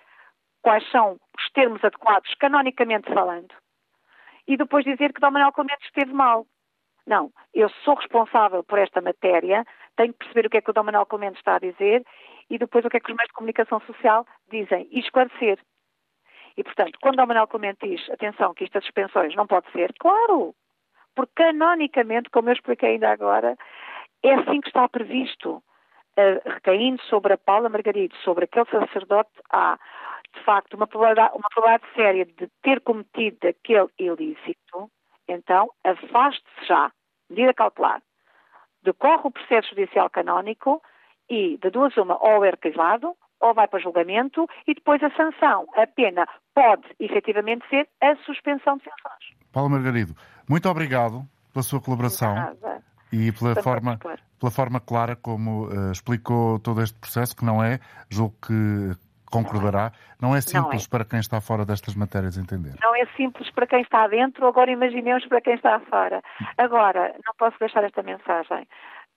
quais 0.61 0.89
são 0.91 1.19
os 1.37 1.49
termos 1.53 1.83
adequados, 1.83 2.33
canonicamente 2.35 3.11
falando, 3.13 3.53
e 4.47 4.57
depois 4.57 4.83
dizer 4.83 5.13
que 5.13 5.21
Dom 5.21 5.31
Manuel 5.31 5.51
Clemente 5.51 5.85
esteve 5.85 6.13
mal. 6.13 6.45
Não, 7.05 7.31
eu 7.53 7.69
sou 7.83 7.95
responsável 7.95 8.63
por 8.63 8.79
esta 8.79 9.01
matéria, 9.01 9.65
tenho 9.95 10.13
que 10.13 10.19
perceber 10.19 10.47
o 10.47 10.49
que 10.49 10.57
é 10.57 10.61
que 10.61 10.69
o 10.69 10.73
Dom 10.73 10.83
Manuel 10.83 11.05
Clemente 11.05 11.37
está 11.37 11.55
a 11.55 11.59
dizer 11.59 12.05
e 12.49 12.57
depois 12.57 12.83
o 12.85 12.89
que 12.89 12.97
é 12.97 12.99
que 12.99 13.11
os 13.11 13.15
meios 13.15 13.27
de 13.27 13.33
comunicação 13.33 13.79
social 13.81 14.25
dizem 14.49 14.87
e 14.91 14.99
esclarecer. 14.99 15.59
E, 16.55 16.63
portanto, 16.63 16.97
quando 17.01 17.15
o 17.15 17.17
Dom 17.17 17.27
Manuel 17.27 17.47
Clemente 17.47 17.87
diz, 17.87 18.09
atenção, 18.09 18.53
que 18.53 18.63
estas 18.63 18.83
suspensões 18.83 19.35
não 19.35 19.47
pode 19.47 19.71
ser, 19.71 19.93
claro, 19.99 20.53
porque 21.15 21.33
canonicamente, 21.35 22.29
como 22.29 22.49
eu 22.49 22.53
expliquei 22.53 22.91
ainda 22.91 23.11
agora, 23.11 23.55
é 24.23 24.33
assim 24.35 24.61
que 24.61 24.67
está 24.67 24.87
previsto. 24.87 25.63
Uh, 26.15 26.37
recaindo 26.47 27.01
sobre 27.03 27.33
a 27.33 27.37
Paula 27.39 27.69
Margarido, 27.69 28.15
sobre 28.17 28.45
aquele 28.45 28.67
sacerdote, 28.67 29.31
há, 29.49 29.79
de 30.35 30.43
facto, 30.43 30.75
uma 30.75 30.85
probabilidade, 30.85 31.35
uma 31.35 31.49
probabilidade 31.49 31.91
séria 31.95 32.25
de 32.25 32.47
ter 32.61 32.81
cometido 32.81 33.47
aquele 33.47 33.89
ilícito, 33.97 34.91
então 35.27 35.71
afaste-se 35.83 36.67
já, 36.67 36.91
medida 37.31 37.51
cautelar. 37.55 37.99
Decorre 38.83 39.21
o 39.25 39.31
processo 39.31 39.69
judicial 39.69 40.09
canónico 40.09 40.81
e, 41.29 41.57
de 41.57 41.69
duas 41.69 41.95
uma, 41.97 42.17
ou 42.21 42.43
é 42.43 42.49
arquivado, 42.49 43.15
ou 43.39 43.53
vai 43.53 43.67
para 43.67 43.79
julgamento, 43.79 44.47
e 44.67 44.73
depois 44.73 45.01
a 45.03 45.09
sanção, 45.11 45.67
a 45.75 45.85
pena, 45.85 46.27
pode 46.53 46.83
efetivamente 46.99 47.67
ser 47.69 47.87
a 48.01 48.15
suspensão 48.25 48.77
de 48.77 48.83
sanções. 48.83 49.51
Paulo 49.51 49.69
Margarido, 49.69 50.15
muito 50.49 50.67
obrigado 50.69 51.21
pela 51.51 51.63
sua 51.63 51.81
colaboração 51.81 52.35
e 53.11 53.31
pela 53.33 53.61
forma, 53.61 53.99
pela 54.39 54.51
forma 54.51 54.79
clara 54.79 55.15
como 55.15 55.67
uh, 55.67 55.91
explicou 55.91 56.59
todo 56.59 56.81
este 56.81 56.97
processo, 56.99 57.35
que 57.35 57.45
não 57.45 57.63
é, 57.63 57.79
julgo 58.09 58.35
que 58.41 58.95
concordará, 59.33 59.91
não 60.21 60.35
é 60.35 60.41
simples 60.41 60.87
não 60.87 60.87
é. 60.87 60.89
para 60.91 61.05
quem 61.05 61.19
está 61.19 61.41
fora 61.41 61.65
destas 61.65 61.95
matérias 61.95 62.37
entender. 62.37 62.75
Não 62.81 62.95
é 62.95 63.05
simples 63.17 63.49
para 63.49 63.65
quem 63.65 63.81
está 63.81 64.07
dentro, 64.07 64.45
agora 64.45 64.69
imaginemos 64.69 65.25
para 65.25 65.41
quem 65.41 65.55
está 65.55 65.79
fora. 65.79 66.21
Agora, 66.57 67.15
não 67.25 67.33
posso 67.37 67.57
deixar 67.59 67.83
esta 67.83 68.03
mensagem. 68.03 68.67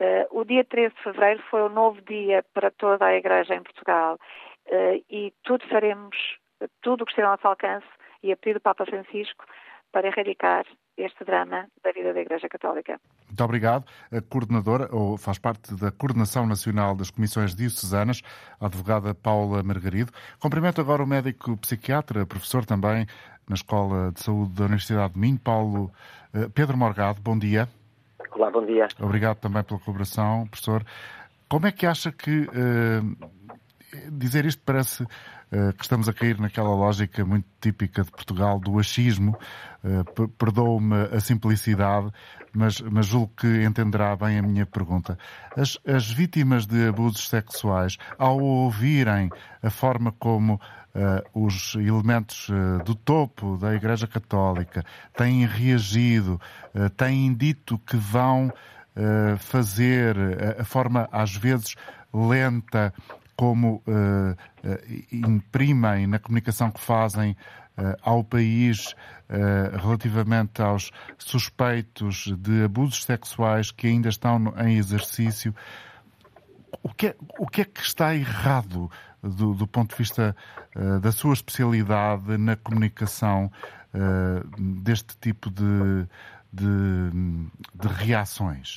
Uh, 0.00 0.40
o 0.40 0.44
dia 0.44 0.64
13 0.64 0.94
de 0.94 1.02
fevereiro 1.02 1.42
foi 1.50 1.62
um 1.62 1.68
novo 1.68 2.00
dia 2.02 2.44
para 2.54 2.70
toda 2.70 3.04
a 3.04 3.14
Igreja 3.14 3.54
em 3.54 3.62
Portugal 3.62 4.18
uh, 4.66 5.04
e 5.10 5.32
tudo 5.42 5.66
faremos, 5.68 6.16
tudo 6.82 7.02
o 7.02 7.04
que 7.04 7.12
estiver 7.12 7.26
ao 7.26 7.32
nosso 7.32 7.48
alcance 7.48 7.86
e 8.22 8.32
a 8.32 8.36
pedido 8.36 8.58
do 8.58 8.62
Papa 8.62 8.84
Francisco 8.84 9.44
para 9.92 10.08
erradicar 10.08 10.64
este 10.96 11.24
drama 11.24 11.66
da 11.84 11.92
vida 11.92 12.12
da 12.12 12.20
Igreja 12.20 12.48
Católica. 12.48 12.98
Muito 13.26 13.44
obrigado. 13.44 13.84
A 14.10 14.20
coordenadora, 14.20 14.88
ou 14.90 15.16
faz 15.16 15.38
parte 15.38 15.74
da 15.74 15.90
Coordenação 15.90 16.46
Nacional 16.46 16.94
das 16.94 17.10
Comissões 17.10 17.54
Diocesanas, 17.54 18.22
a 18.60 18.66
advogada 18.66 19.14
Paula 19.14 19.62
Margarido. 19.62 20.12
Cumprimento 20.38 20.80
agora 20.80 21.02
o 21.02 21.06
médico 21.06 21.56
psiquiatra, 21.58 22.24
professor 22.24 22.64
também 22.64 23.06
na 23.48 23.54
Escola 23.54 24.10
de 24.12 24.22
Saúde 24.22 24.54
da 24.54 24.64
Universidade 24.64 25.14
de 25.14 25.20
Minho, 25.20 25.38
Paulo 25.38 25.92
eh, 26.34 26.48
Pedro 26.52 26.76
Morgado. 26.76 27.20
Bom 27.20 27.38
dia. 27.38 27.68
Olá, 28.32 28.50
bom 28.50 28.64
dia. 28.64 28.88
Obrigado 29.00 29.38
também 29.38 29.62
pela 29.62 29.80
colaboração, 29.80 30.46
professor. 30.48 30.84
Como 31.48 31.66
é 31.66 31.72
que 31.72 31.86
acha 31.86 32.10
que 32.10 32.40
uh, 32.40 33.30
dizer 34.12 34.44
isto 34.44 34.62
parece 34.64 35.04
uh, 35.04 35.08
que 35.48 35.82
estamos 35.82 36.08
a 36.08 36.12
cair 36.12 36.40
naquela 36.40 36.74
lógica 36.74 37.24
muito 37.24 37.46
típica 37.60 38.02
de 38.02 38.10
Portugal 38.10 38.58
do 38.58 38.78
achismo. 38.78 39.38
Uh, 39.84 40.28
Perdoe-me 40.28 41.04
a 41.14 41.20
simplicidade, 41.20 42.10
mas, 42.52 42.80
mas 42.80 43.06
julgo 43.06 43.32
que 43.36 43.62
entenderá 43.64 44.16
bem 44.16 44.38
a 44.38 44.42
minha 44.42 44.66
pergunta. 44.66 45.16
As, 45.56 45.78
as 45.86 46.10
vítimas 46.10 46.66
de 46.66 46.88
abusos 46.88 47.28
sexuais, 47.28 47.96
ao 48.18 48.40
ouvirem 48.40 49.30
a 49.62 49.70
forma 49.70 50.12
como 50.12 50.54
uh, 50.96 51.46
os 51.46 51.74
elementos 51.74 52.48
uh, 52.48 52.82
do 52.84 52.94
topo 52.94 53.56
da 53.58 53.74
Igreja 53.74 54.06
Católica 54.06 54.84
têm 55.14 55.46
reagido, 55.46 56.40
uh, 56.74 56.90
têm 56.90 57.34
dito 57.34 57.78
que 57.78 57.96
vão 57.96 58.52
fazer 59.38 60.16
a 60.58 60.64
forma 60.64 61.06
às 61.12 61.36
vezes 61.36 61.74
lenta 62.14 62.94
como 63.36 63.82
uh, 63.86 64.32
uh, 64.32 65.06
imprimem 65.12 66.06
na 66.06 66.18
comunicação 66.18 66.70
que 66.70 66.80
fazem 66.80 67.32
uh, 67.32 67.96
ao 68.02 68.24
país 68.24 68.94
relativamente 69.82 70.62
aos 70.62 70.92
suspeitos 71.18 72.32
de 72.38 72.62
abusos 72.62 73.02
sexuais 73.02 73.72
que 73.72 73.88
ainda 73.88 74.08
estão 74.08 74.54
em 74.56 74.76
exercício. 74.76 75.52
O 76.80 76.94
que 76.94 77.08
é, 77.08 77.16
o 77.36 77.48
que, 77.48 77.62
é 77.62 77.64
que 77.64 77.80
está 77.80 78.14
errado 78.14 78.88
do, 79.20 79.52
do 79.52 79.66
ponto 79.66 79.90
de 79.90 79.96
vista 79.96 80.36
da 81.02 81.10
sua 81.10 81.34
especialidade 81.34 82.38
na 82.38 82.54
comunicação 82.54 83.50
deste 84.56 85.16
tipo 85.18 85.50
de, 85.50 86.06
de, 86.52 87.10
de 87.74 87.88
reações? 87.88 88.76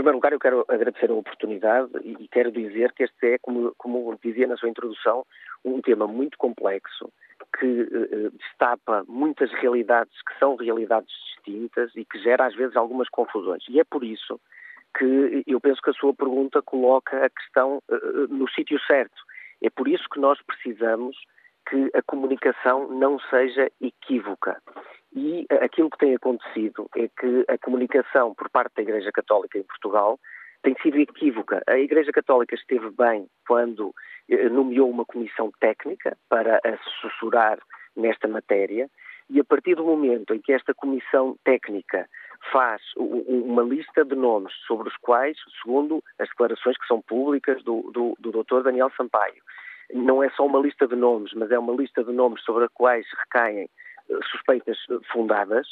Primeiro 0.00 0.16
lugar, 0.16 0.32
eu 0.32 0.38
quero 0.38 0.64
agradecer 0.66 1.10
a 1.10 1.14
oportunidade 1.14 1.90
e 2.02 2.26
quero 2.28 2.50
dizer 2.50 2.90
que 2.92 3.02
este 3.02 3.34
é, 3.34 3.38
como, 3.38 3.74
como 3.76 4.18
dizia 4.24 4.46
na 4.46 4.56
sua 4.56 4.70
introdução, 4.70 5.26
um 5.62 5.82
tema 5.82 6.06
muito 6.06 6.38
complexo 6.38 7.12
que 7.58 7.66
uh, 7.66 8.30
destapa 8.30 9.04
muitas 9.06 9.52
realidades 9.52 10.14
que 10.22 10.38
são 10.38 10.56
realidades 10.56 11.10
distintas 11.34 11.94
e 11.94 12.06
que 12.06 12.18
gera 12.18 12.46
às 12.46 12.54
vezes 12.54 12.76
algumas 12.76 13.10
confusões. 13.10 13.62
E 13.68 13.78
é 13.78 13.84
por 13.84 14.02
isso 14.02 14.40
que 14.96 15.44
eu 15.46 15.60
penso 15.60 15.82
que 15.82 15.90
a 15.90 15.92
sua 15.92 16.14
pergunta 16.14 16.62
coloca 16.62 17.22
a 17.22 17.28
questão 17.28 17.82
uh, 17.90 18.26
no 18.30 18.48
sítio 18.48 18.80
certo. 18.86 19.22
É 19.62 19.68
por 19.68 19.86
isso 19.86 20.08
que 20.08 20.18
nós 20.18 20.40
precisamos 20.40 21.14
que 21.68 21.90
a 21.92 22.00
comunicação 22.00 22.88
não 22.88 23.18
seja 23.28 23.70
equívoca. 23.82 24.62
E 25.14 25.46
aquilo 25.60 25.90
que 25.90 25.98
tem 25.98 26.14
acontecido 26.14 26.88
é 26.96 27.08
que 27.08 27.44
a 27.48 27.58
comunicação 27.58 28.34
por 28.34 28.48
parte 28.48 28.76
da 28.76 28.82
Igreja 28.82 29.10
Católica 29.12 29.58
em 29.58 29.62
Portugal 29.64 30.18
tem 30.62 30.74
sido 30.82 30.98
equívoca. 30.98 31.62
A 31.66 31.78
Igreja 31.78 32.12
Católica 32.12 32.54
esteve 32.54 32.90
bem 32.90 33.26
quando 33.46 33.92
eh, 34.28 34.48
nomeou 34.48 34.88
uma 34.88 35.04
comissão 35.04 35.50
técnica 35.58 36.16
para 36.28 36.60
assessorar 36.64 37.58
nesta 37.96 38.28
matéria 38.28 38.88
e 39.28 39.40
a 39.40 39.44
partir 39.44 39.74
do 39.76 39.84
momento 39.84 40.34
em 40.34 40.40
que 40.40 40.52
esta 40.52 40.74
comissão 40.74 41.36
técnica 41.44 42.08
faz 42.52 42.82
uma 42.96 43.62
lista 43.62 44.04
de 44.04 44.14
nomes 44.14 44.52
sobre 44.66 44.88
os 44.88 44.96
quais, 44.96 45.36
segundo 45.62 46.02
as 46.18 46.28
declarações 46.28 46.76
que 46.76 46.86
são 46.86 47.00
públicas 47.02 47.62
do, 47.62 47.90
do, 47.92 48.16
do 48.18 48.42
Dr. 48.42 48.62
Daniel 48.64 48.90
Sampaio, 48.96 49.42
não 49.92 50.22
é 50.22 50.30
só 50.30 50.46
uma 50.46 50.58
lista 50.58 50.86
de 50.86 50.96
nomes, 50.96 51.32
mas 51.34 51.50
é 51.50 51.58
uma 51.58 51.74
lista 51.74 52.02
de 52.02 52.12
nomes 52.12 52.42
sobre 52.42 52.64
os 52.64 52.70
quais 52.72 53.06
recaem 53.18 53.68
suspeitas 54.30 54.78
fundadas, 55.12 55.66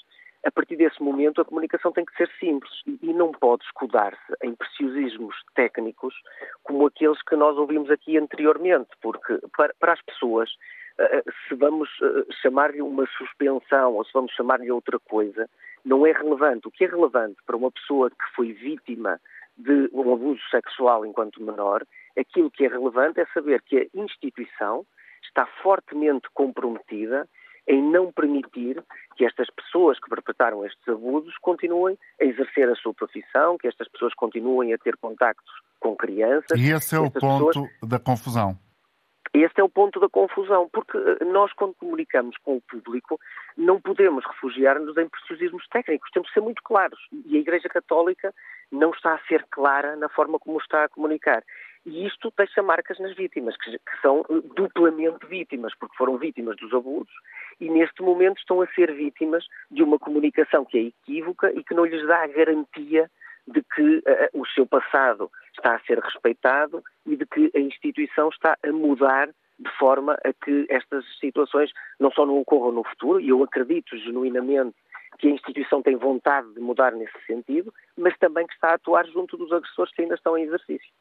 a 0.45 0.51
partir 0.51 0.77
desse 0.77 1.03
momento 1.03 1.41
a 1.41 1.45
comunicação 1.45 1.93
tem 1.93 2.05
que 2.05 2.17
ser 2.17 2.31
simples 2.39 2.73
e 2.87 3.13
não 3.13 3.33
pode 3.33 3.65
escudar-se 3.65 4.35
em 4.43 4.55
preciosismos 4.55 5.35
técnicos 5.55 6.15
como 6.63 6.87
aqueles 6.87 7.21
que 7.23 7.37
nós 7.37 7.57
ouvimos 7.57 7.91
aqui 7.91 8.17
anteriormente, 8.17 8.89
porque 9.03 9.39
para, 9.57 9.75
para 9.81 9.93
as 9.95 10.03
pessoas, 10.03 10.51
eh, 10.99 11.19
eh, 11.19 11.33
se 11.49 11.55
vamos 11.55 11.89
eh, 12.01 12.33
chamar-lhe 12.41 12.81
uma 12.81 13.07
suspensão 13.19 13.95
ou 13.95 14.05
se 14.05 14.13
vamos 14.13 14.33
chamar-lhe 14.33 14.71
outra 14.71 14.99
coisa, 15.01 15.49
não 15.85 16.07
é 16.07 16.13
relevante. 16.13 16.69
O 16.69 16.71
que 16.71 16.85
é 16.85 16.89
relevante 16.89 17.39
para 17.45 17.57
uma 17.57 17.73
pessoa 17.73 18.09
que 18.09 18.35
foi 18.37 18.53
vítima 18.53 19.21
de 19.57 19.91
um 19.93 20.13
abuso 20.13 20.41
sexual 20.51 21.05
enquanto 21.05 21.43
menor, 21.43 21.85
aquilo 22.17 22.51
que 22.51 22.65
é 22.65 22.69
relevante 22.69 23.21
é 23.21 23.27
saber 23.35 23.61
que 23.63 23.77
a 23.77 24.01
instituição 24.01 24.87
está 25.23 25.45
fortemente 25.63 26.29
comprometida 26.33 27.29
em 27.69 27.83
não 27.83 28.11
permitir 28.11 28.83
que 29.15 29.25
estas 29.25 29.49
pessoas 29.51 30.01
que 30.01 30.09
perpetraram 30.09 30.65
estes 30.65 30.89
abusos 30.89 31.37
continuem 31.39 31.99
a 32.21 32.25
exercer 32.25 32.69
a 32.69 32.75
sua 32.75 32.95
profissão, 32.95 33.59
que 33.59 33.69
estas 33.69 33.87
pessoas 33.89 34.15
continuem 34.15 34.73
a 34.73 34.79
ter 34.79 34.97
contactos 34.97 35.53
com 35.79 35.95
crianças. 35.95 36.59
E 36.59 36.71
esse 36.71 36.97
é 36.97 36.99
o 36.99 37.11
ponto 37.11 37.47
pessoas... 37.47 37.71
da 37.83 37.99
confusão. 37.99 38.59
Este 39.35 39.61
é 39.61 39.65
o 39.65 39.69
ponto 39.69 40.01
da 40.01 40.09
confusão, 40.09 40.71
porque 40.73 40.97
eh, 40.97 41.25
nós, 41.27 41.53
quando 41.53 41.75
comunicamos 41.75 42.37
com 42.39 42.57
o 42.57 42.63
público, 42.63 43.21
não 43.57 43.79
podemos 43.79 44.25
refugiar-nos 44.25 44.97
em 44.97 45.07
preciosismos 45.07 45.67
técnicos, 45.69 46.11
temos 46.13 46.29
que 46.29 46.35
ser 46.35 46.41
muito 46.41 46.63
claros. 46.63 46.99
E 47.27 47.37
a 47.37 47.41
Igreja 47.41 47.69
Católica 47.69 48.35
não 48.73 48.91
está 48.91 49.15
a 49.15 49.21
ser 49.29 49.45
clara 49.51 49.97
na 49.97 50.09
forma 50.09 50.39
como 50.39 50.59
está 50.59 50.85
a 50.85 50.89
comunicar. 50.89 51.43
E 51.89 52.07
isto 52.07 52.31
deixa 52.37 52.63
marcas 52.63 52.99
nas 52.99 53.17
vítimas, 53.17 53.57
que, 53.57 53.71
que 53.71 54.01
são 54.03 54.21
eh, 54.29 54.43
duplamente 54.55 55.27
vítimas, 55.27 55.73
porque 55.81 55.97
foram 55.97 56.19
vítimas 56.19 56.55
dos 56.57 56.71
abusos 56.75 57.15
e 57.59 57.71
neste 57.71 58.03
momento 58.03 58.37
estão 58.39 58.61
a 58.61 58.67
ser 58.75 58.93
vítimas 58.95 59.47
de 59.71 59.83
uma 59.83 59.99
comunicação 59.99 60.67
que 60.67 60.77
é 60.77 60.83
equívoca 60.83 61.51
e 61.51 61.65
que 61.65 61.73
não 61.73 61.87
lhes 61.87 62.07
dá 62.07 62.25
a 62.25 62.27
garantia 62.27 63.11
de 63.47 63.63
que 63.75 63.97
uh, 63.99 64.03
o 64.35 64.47
seu 64.49 64.67
passado 64.67 65.31
está 65.57 65.77
a 65.77 65.81
ser 65.81 65.99
respeitado 65.99 66.85
e 67.07 67.17
de 67.17 67.25
que 67.25 67.51
a 67.57 67.59
instituição 67.59 68.29
está 68.29 68.59
a 68.63 68.71
mudar 68.71 69.31
de 69.59 69.71
forma 69.79 70.13
a 70.23 70.33
que 70.45 70.67
estas 70.69 71.07
situações 71.19 71.71
não 71.99 72.11
só 72.11 72.27
não 72.27 72.39
ocorram 72.39 72.71
no 72.71 72.85
futuro, 72.85 73.19
e 73.19 73.31
eu 73.31 73.43
acredito 73.43 73.97
genuinamente 73.97 74.77
que 75.19 75.27
a 75.27 75.31
instituição 75.31 75.83
tem 75.83 75.97
vontade 75.97 76.53
de 76.53 76.61
mudar 76.61 76.93
nesse 76.93 77.19
sentido, 77.27 77.73
mas 77.97 78.17
também 78.19 78.47
que 78.47 78.53
está 78.53 78.73
a 78.73 78.75
atuar 78.75 79.07
junto 79.07 79.39
dos 79.39 79.51
agressores 79.51 79.93
que 79.95 80.03
ainda 80.03 80.17
estão 80.17 80.37
em 80.37 80.45
exercício. 80.45 80.93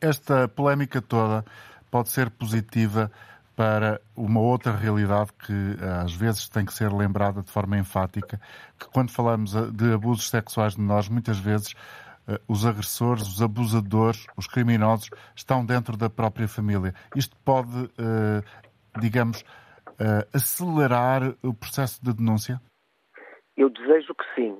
Esta 0.00 0.48
polémica 0.48 1.00
toda 1.00 1.44
pode 1.90 2.08
ser 2.08 2.30
positiva 2.30 3.10
para 3.54 4.00
uma 4.16 4.40
outra 4.40 4.74
realidade 4.74 5.30
que 5.34 5.52
eh, 5.52 6.02
às 6.02 6.14
vezes 6.14 6.48
tem 6.48 6.64
que 6.64 6.72
ser 6.72 6.92
lembrada 6.92 7.42
de 7.42 7.50
forma 7.50 7.78
enfática, 7.78 8.40
que 8.78 8.86
quando 8.86 9.10
falamos 9.10 9.54
eh, 9.54 9.70
de 9.70 9.92
abusos 9.92 10.28
sexuais 10.30 10.74
de 10.74 10.80
menores, 10.80 11.08
muitas 11.08 11.38
vezes 11.38 11.74
eh, 12.26 12.40
os 12.48 12.64
agressores, 12.64 13.26
os 13.28 13.42
abusadores, 13.42 14.26
os 14.36 14.46
criminosos 14.46 15.10
estão 15.36 15.64
dentro 15.64 15.96
da 15.96 16.08
própria 16.08 16.48
família. 16.48 16.94
Isto 17.14 17.36
pode, 17.44 17.90
digamos, 19.00 19.44
acelerar 20.32 21.34
o 21.42 21.52
processo 21.52 22.00
de 22.02 22.12
denúncia? 22.12 22.60
Eu 23.54 23.68
desejo 23.68 24.14
que 24.14 24.24
sim. 24.34 24.56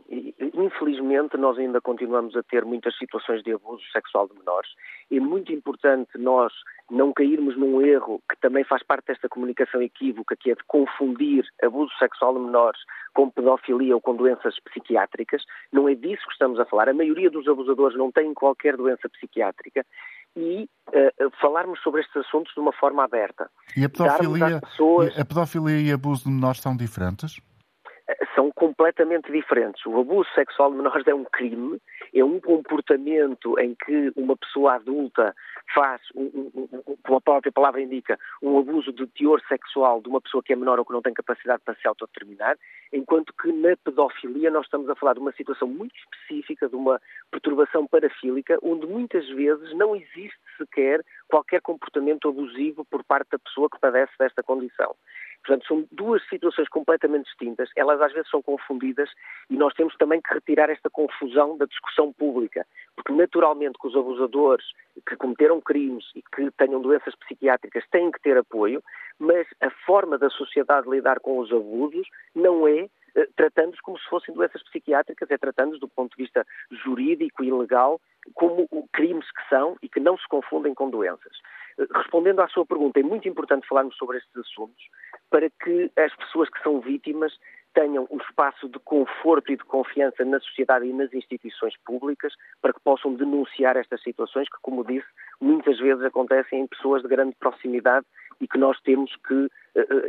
Infelizmente, 0.54 1.36
nós 1.38 1.58
ainda 1.58 1.80
continuamos 1.80 2.36
a 2.36 2.42
ter 2.42 2.62
muitas 2.64 2.96
situações 2.98 3.42
de 3.42 3.52
abuso 3.52 3.82
sexual 3.90 4.28
de 4.28 4.34
menores. 4.34 4.70
É 5.10 5.18
muito 5.18 5.50
importante 5.50 6.18
nós 6.18 6.52
não 6.90 7.10
cairmos 7.12 7.56
num 7.56 7.80
erro 7.80 8.22
que 8.28 8.38
também 8.38 8.64
faz 8.64 8.82
parte 8.82 9.06
desta 9.06 9.30
comunicação 9.30 9.80
equívoca, 9.80 10.36
que 10.36 10.50
é 10.50 10.54
de 10.54 10.62
confundir 10.64 11.44
abuso 11.62 11.90
sexual 11.98 12.34
de 12.34 12.40
menores 12.40 12.80
com 13.14 13.30
pedofilia 13.30 13.94
ou 13.94 14.00
com 14.00 14.14
doenças 14.14 14.58
psiquiátricas. 14.60 15.42
Não 15.72 15.88
é 15.88 15.94
disso 15.94 16.26
que 16.26 16.32
estamos 16.32 16.60
a 16.60 16.66
falar. 16.66 16.90
A 16.90 16.94
maioria 16.94 17.30
dos 17.30 17.48
abusadores 17.48 17.96
não 17.96 18.12
tem 18.12 18.34
qualquer 18.34 18.76
doença 18.76 19.08
psiquiátrica 19.08 19.86
e 20.36 20.68
uh, 20.88 21.30
falarmos 21.40 21.80
sobre 21.80 22.02
estes 22.02 22.16
assuntos 22.16 22.52
de 22.52 22.60
uma 22.60 22.72
forma 22.72 23.04
aberta. 23.04 23.50
E 23.74 23.84
a 23.86 23.88
pedofilia, 23.88 24.60
pessoas... 24.60 25.18
a 25.18 25.24
pedofilia 25.24 25.80
e 25.80 25.92
abuso 25.92 26.24
de 26.24 26.30
menores 26.30 26.60
são 26.60 26.76
diferentes? 26.76 27.40
São 28.34 28.50
completamente 28.52 29.30
diferentes. 29.30 29.84
O 29.86 29.98
abuso 30.00 30.28
sexual 30.34 30.70
de 30.70 30.76
menores 30.76 31.06
é 31.06 31.14
um 31.14 31.24
crime, 31.24 31.80
é 32.14 32.24
um 32.24 32.40
comportamento 32.40 33.58
em 33.58 33.74
que 33.74 34.12
uma 34.16 34.36
pessoa 34.36 34.74
adulta 34.74 35.34
faz, 35.74 36.00
um, 36.14 36.50
um, 36.54 36.96
como 37.02 37.18
a 37.18 37.20
própria 37.20 37.52
palavra 37.52 37.80
indica, 37.80 38.18
um 38.42 38.58
abuso 38.58 38.92
de 38.92 39.06
teor 39.08 39.40
sexual 39.48 40.00
de 40.00 40.08
uma 40.08 40.20
pessoa 40.20 40.42
que 40.42 40.52
é 40.52 40.56
menor 40.56 40.78
ou 40.78 40.84
que 40.84 40.92
não 40.92 41.02
tem 41.02 41.14
capacidade 41.14 41.62
para 41.64 41.74
se 41.74 41.86
autodeterminar, 41.86 42.56
enquanto 42.92 43.32
que 43.40 43.50
na 43.52 43.76
pedofilia 43.76 44.50
nós 44.50 44.64
estamos 44.64 44.88
a 44.88 44.94
falar 44.94 45.14
de 45.14 45.20
uma 45.20 45.32
situação 45.32 45.68
muito 45.68 45.94
específica, 45.96 46.68
de 46.68 46.76
uma 46.76 47.00
perturbação 47.30 47.86
parafílica, 47.86 48.58
onde 48.62 48.86
muitas 48.86 49.28
vezes 49.30 49.74
não 49.74 49.96
existe 49.96 50.38
sequer 50.58 51.04
qualquer 51.28 51.60
comportamento 51.62 52.28
abusivo 52.28 52.84
por 52.84 53.02
parte 53.04 53.30
da 53.30 53.38
pessoa 53.38 53.68
que 53.70 53.80
padece 53.80 54.12
desta 54.18 54.42
condição. 54.42 54.94
Portanto, 55.44 55.66
são 55.66 55.84
duas 55.90 56.22
situações 56.28 56.68
completamente 56.68 57.24
distintas, 57.24 57.68
elas 57.76 58.00
às 58.00 58.12
vezes 58.12 58.30
são 58.30 58.40
confundidas 58.40 59.10
e 59.50 59.56
nós 59.56 59.74
temos 59.74 59.96
também 59.96 60.20
que 60.20 60.32
retirar 60.32 60.70
esta 60.70 60.88
confusão 60.88 61.56
da 61.56 61.66
discussão 61.66 62.12
pública, 62.12 62.64
porque 62.94 63.12
naturalmente 63.12 63.78
que 63.78 63.88
os 63.88 63.96
abusadores 63.96 64.64
que 65.06 65.16
cometeram 65.16 65.60
crimes 65.60 66.04
e 66.14 66.22
que 66.22 66.50
tenham 66.52 66.80
doenças 66.80 67.14
psiquiátricas 67.16 67.84
têm 67.90 68.10
que 68.12 68.20
ter 68.20 68.36
apoio, 68.36 68.82
mas 69.18 69.46
a 69.60 69.70
forma 69.84 70.16
da 70.16 70.30
sociedade 70.30 70.88
lidar 70.88 71.18
com 71.18 71.38
os 71.38 71.50
abusos 71.52 72.06
não 72.34 72.68
é 72.68 72.88
eh, 73.14 73.28
tratando-os 73.36 73.80
como 73.80 73.98
se 73.98 74.08
fossem 74.08 74.34
doenças 74.34 74.62
psiquiátricas, 74.64 75.30
é 75.30 75.36
tratando-os 75.36 75.80
do 75.80 75.88
ponto 75.88 76.16
de 76.16 76.22
vista 76.22 76.46
jurídico 76.70 77.42
e 77.42 77.52
legal 77.52 78.00
como 78.34 78.68
crimes 78.92 79.30
que 79.32 79.48
são 79.48 79.76
e 79.82 79.88
que 79.88 80.00
não 80.00 80.16
se 80.16 80.26
confundem 80.28 80.74
com 80.74 80.88
doenças. 80.88 81.36
Respondendo 81.94 82.40
à 82.40 82.48
sua 82.48 82.66
pergunta, 82.66 83.00
é 83.00 83.02
muito 83.02 83.28
importante 83.28 83.66
falarmos 83.66 83.96
sobre 83.96 84.18
estes 84.18 84.36
assuntos 84.36 84.84
para 85.30 85.48
que 85.48 85.90
as 85.96 86.14
pessoas 86.16 86.48
que 86.50 86.62
são 86.62 86.80
vítimas 86.80 87.32
tenham 87.74 88.06
um 88.10 88.18
espaço 88.18 88.68
de 88.68 88.78
conforto 88.80 89.50
e 89.50 89.56
de 89.56 89.64
confiança 89.64 90.24
na 90.24 90.38
sociedade 90.40 90.86
e 90.86 90.92
nas 90.92 91.12
instituições 91.12 91.74
públicas 91.84 92.34
para 92.60 92.72
que 92.72 92.80
possam 92.80 93.14
denunciar 93.14 93.76
estas 93.76 94.02
situações 94.02 94.48
que, 94.48 94.58
como 94.60 94.84
disse, 94.84 95.06
muitas 95.40 95.78
vezes 95.78 96.04
acontecem 96.04 96.60
em 96.60 96.66
pessoas 96.66 97.02
de 97.02 97.08
grande 97.08 97.34
proximidade 97.38 98.06
e 98.40 98.46
que 98.46 98.58
nós 98.58 98.78
temos 98.82 99.14
que 99.26 99.34
uh, 99.34 99.50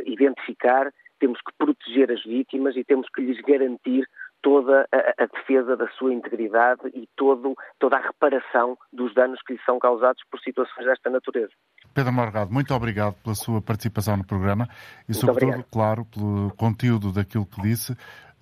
identificar, 0.04 0.92
temos 1.18 1.40
que 1.40 1.52
proteger 1.56 2.10
as 2.10 2.22
vítimas 2.24 2.76
e 2.76 2.84
temos 2.84 3.08
que 3.08 3.22
lhes 3.22 3.40
garantir 3.40 4.06
toda 4.44 4.86
a, 4.92 5.22
a, 5.22 5.26
defesa 5.26 5.74
da 5.74 5.88
sua 5.92 6.12
integridade 6.12 6.82
e 6.92 7.08
todo, 7.16 7.56
toda 7.78 7.96
a 7.96 8.00
reparação 8.00 8.76
dos 8.92 9.14
danos 9.14 9.40
que 9.42 9.54
lhe 9.54 9.60
são 9.64 9.78
causados 9.78 10.22
por 10.30 10.38
situações 10.40 10.84
desta 10.84 11.08
natureza. 11.08 11.50
Pedro 11.94 12.12
Morgado, 12.12 12.52
muito 12.52 12.74
obrigado 12.74 13.14
pela 13.22 13.34
sua 13.34 13.62
participação 13.62 14.18
no 14.18 14.26
programa 14.26 14.68
e, 15.08 15.12
muito 15.12 15.20
sobretudo, 15.20 15.48
obrigado. 15.48 15.70
claro, 15.72 16.04
pelo 16.04 16.52
conteúdo 16.56 17.10
daquilo 17.10 17.46
que 17.46 17.60
disse, 17.62 17.96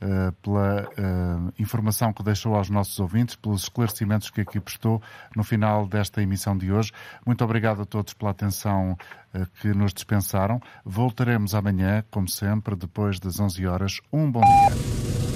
Uh, 0.05 0.33
pela 0.43 0.83
uh, 0.83 1.53
informação 1.61 2.13
que 2.13 2.25
deixou 2.25 2.57
aos 2.57 2.69
nossos 2.69 2.99
ouvintes, 2.99 3.37
pelos 3.37 3.63
esclarecimentos 3.63 4.31
que 4.31 4.41
aqui 4.41 4.59
prestou 4.59 5.01
no 5.37 5.45
final 5.45 5.87
desta 5.87 6.21
emissão 6.21 6.59
de 6.59 6.73
hoje. 6.73 6.91
Muito 7.25 7.45
obrigado 7.45 7.83
a 7.83 7.87
todos 7.87 8.13
pela 8.13 8.33
atenção 8.33 8.97
uh, 9.33 9.47
que 9.61 9.69
nos 9.69 9.95
dispensaram. 9.95 10.61
Voltaremos 10.85 11.55
amanhã, 11.55 12.05
como 12.11 12.27
sempre, 12.27 12.75
depois 12.75 13.21
das 13.21 13.39
11 13.39 13.65
horas. 13.65 14.01
Um 14.13 14.29
bom 14.29 14.41
dia. 14.41 15.32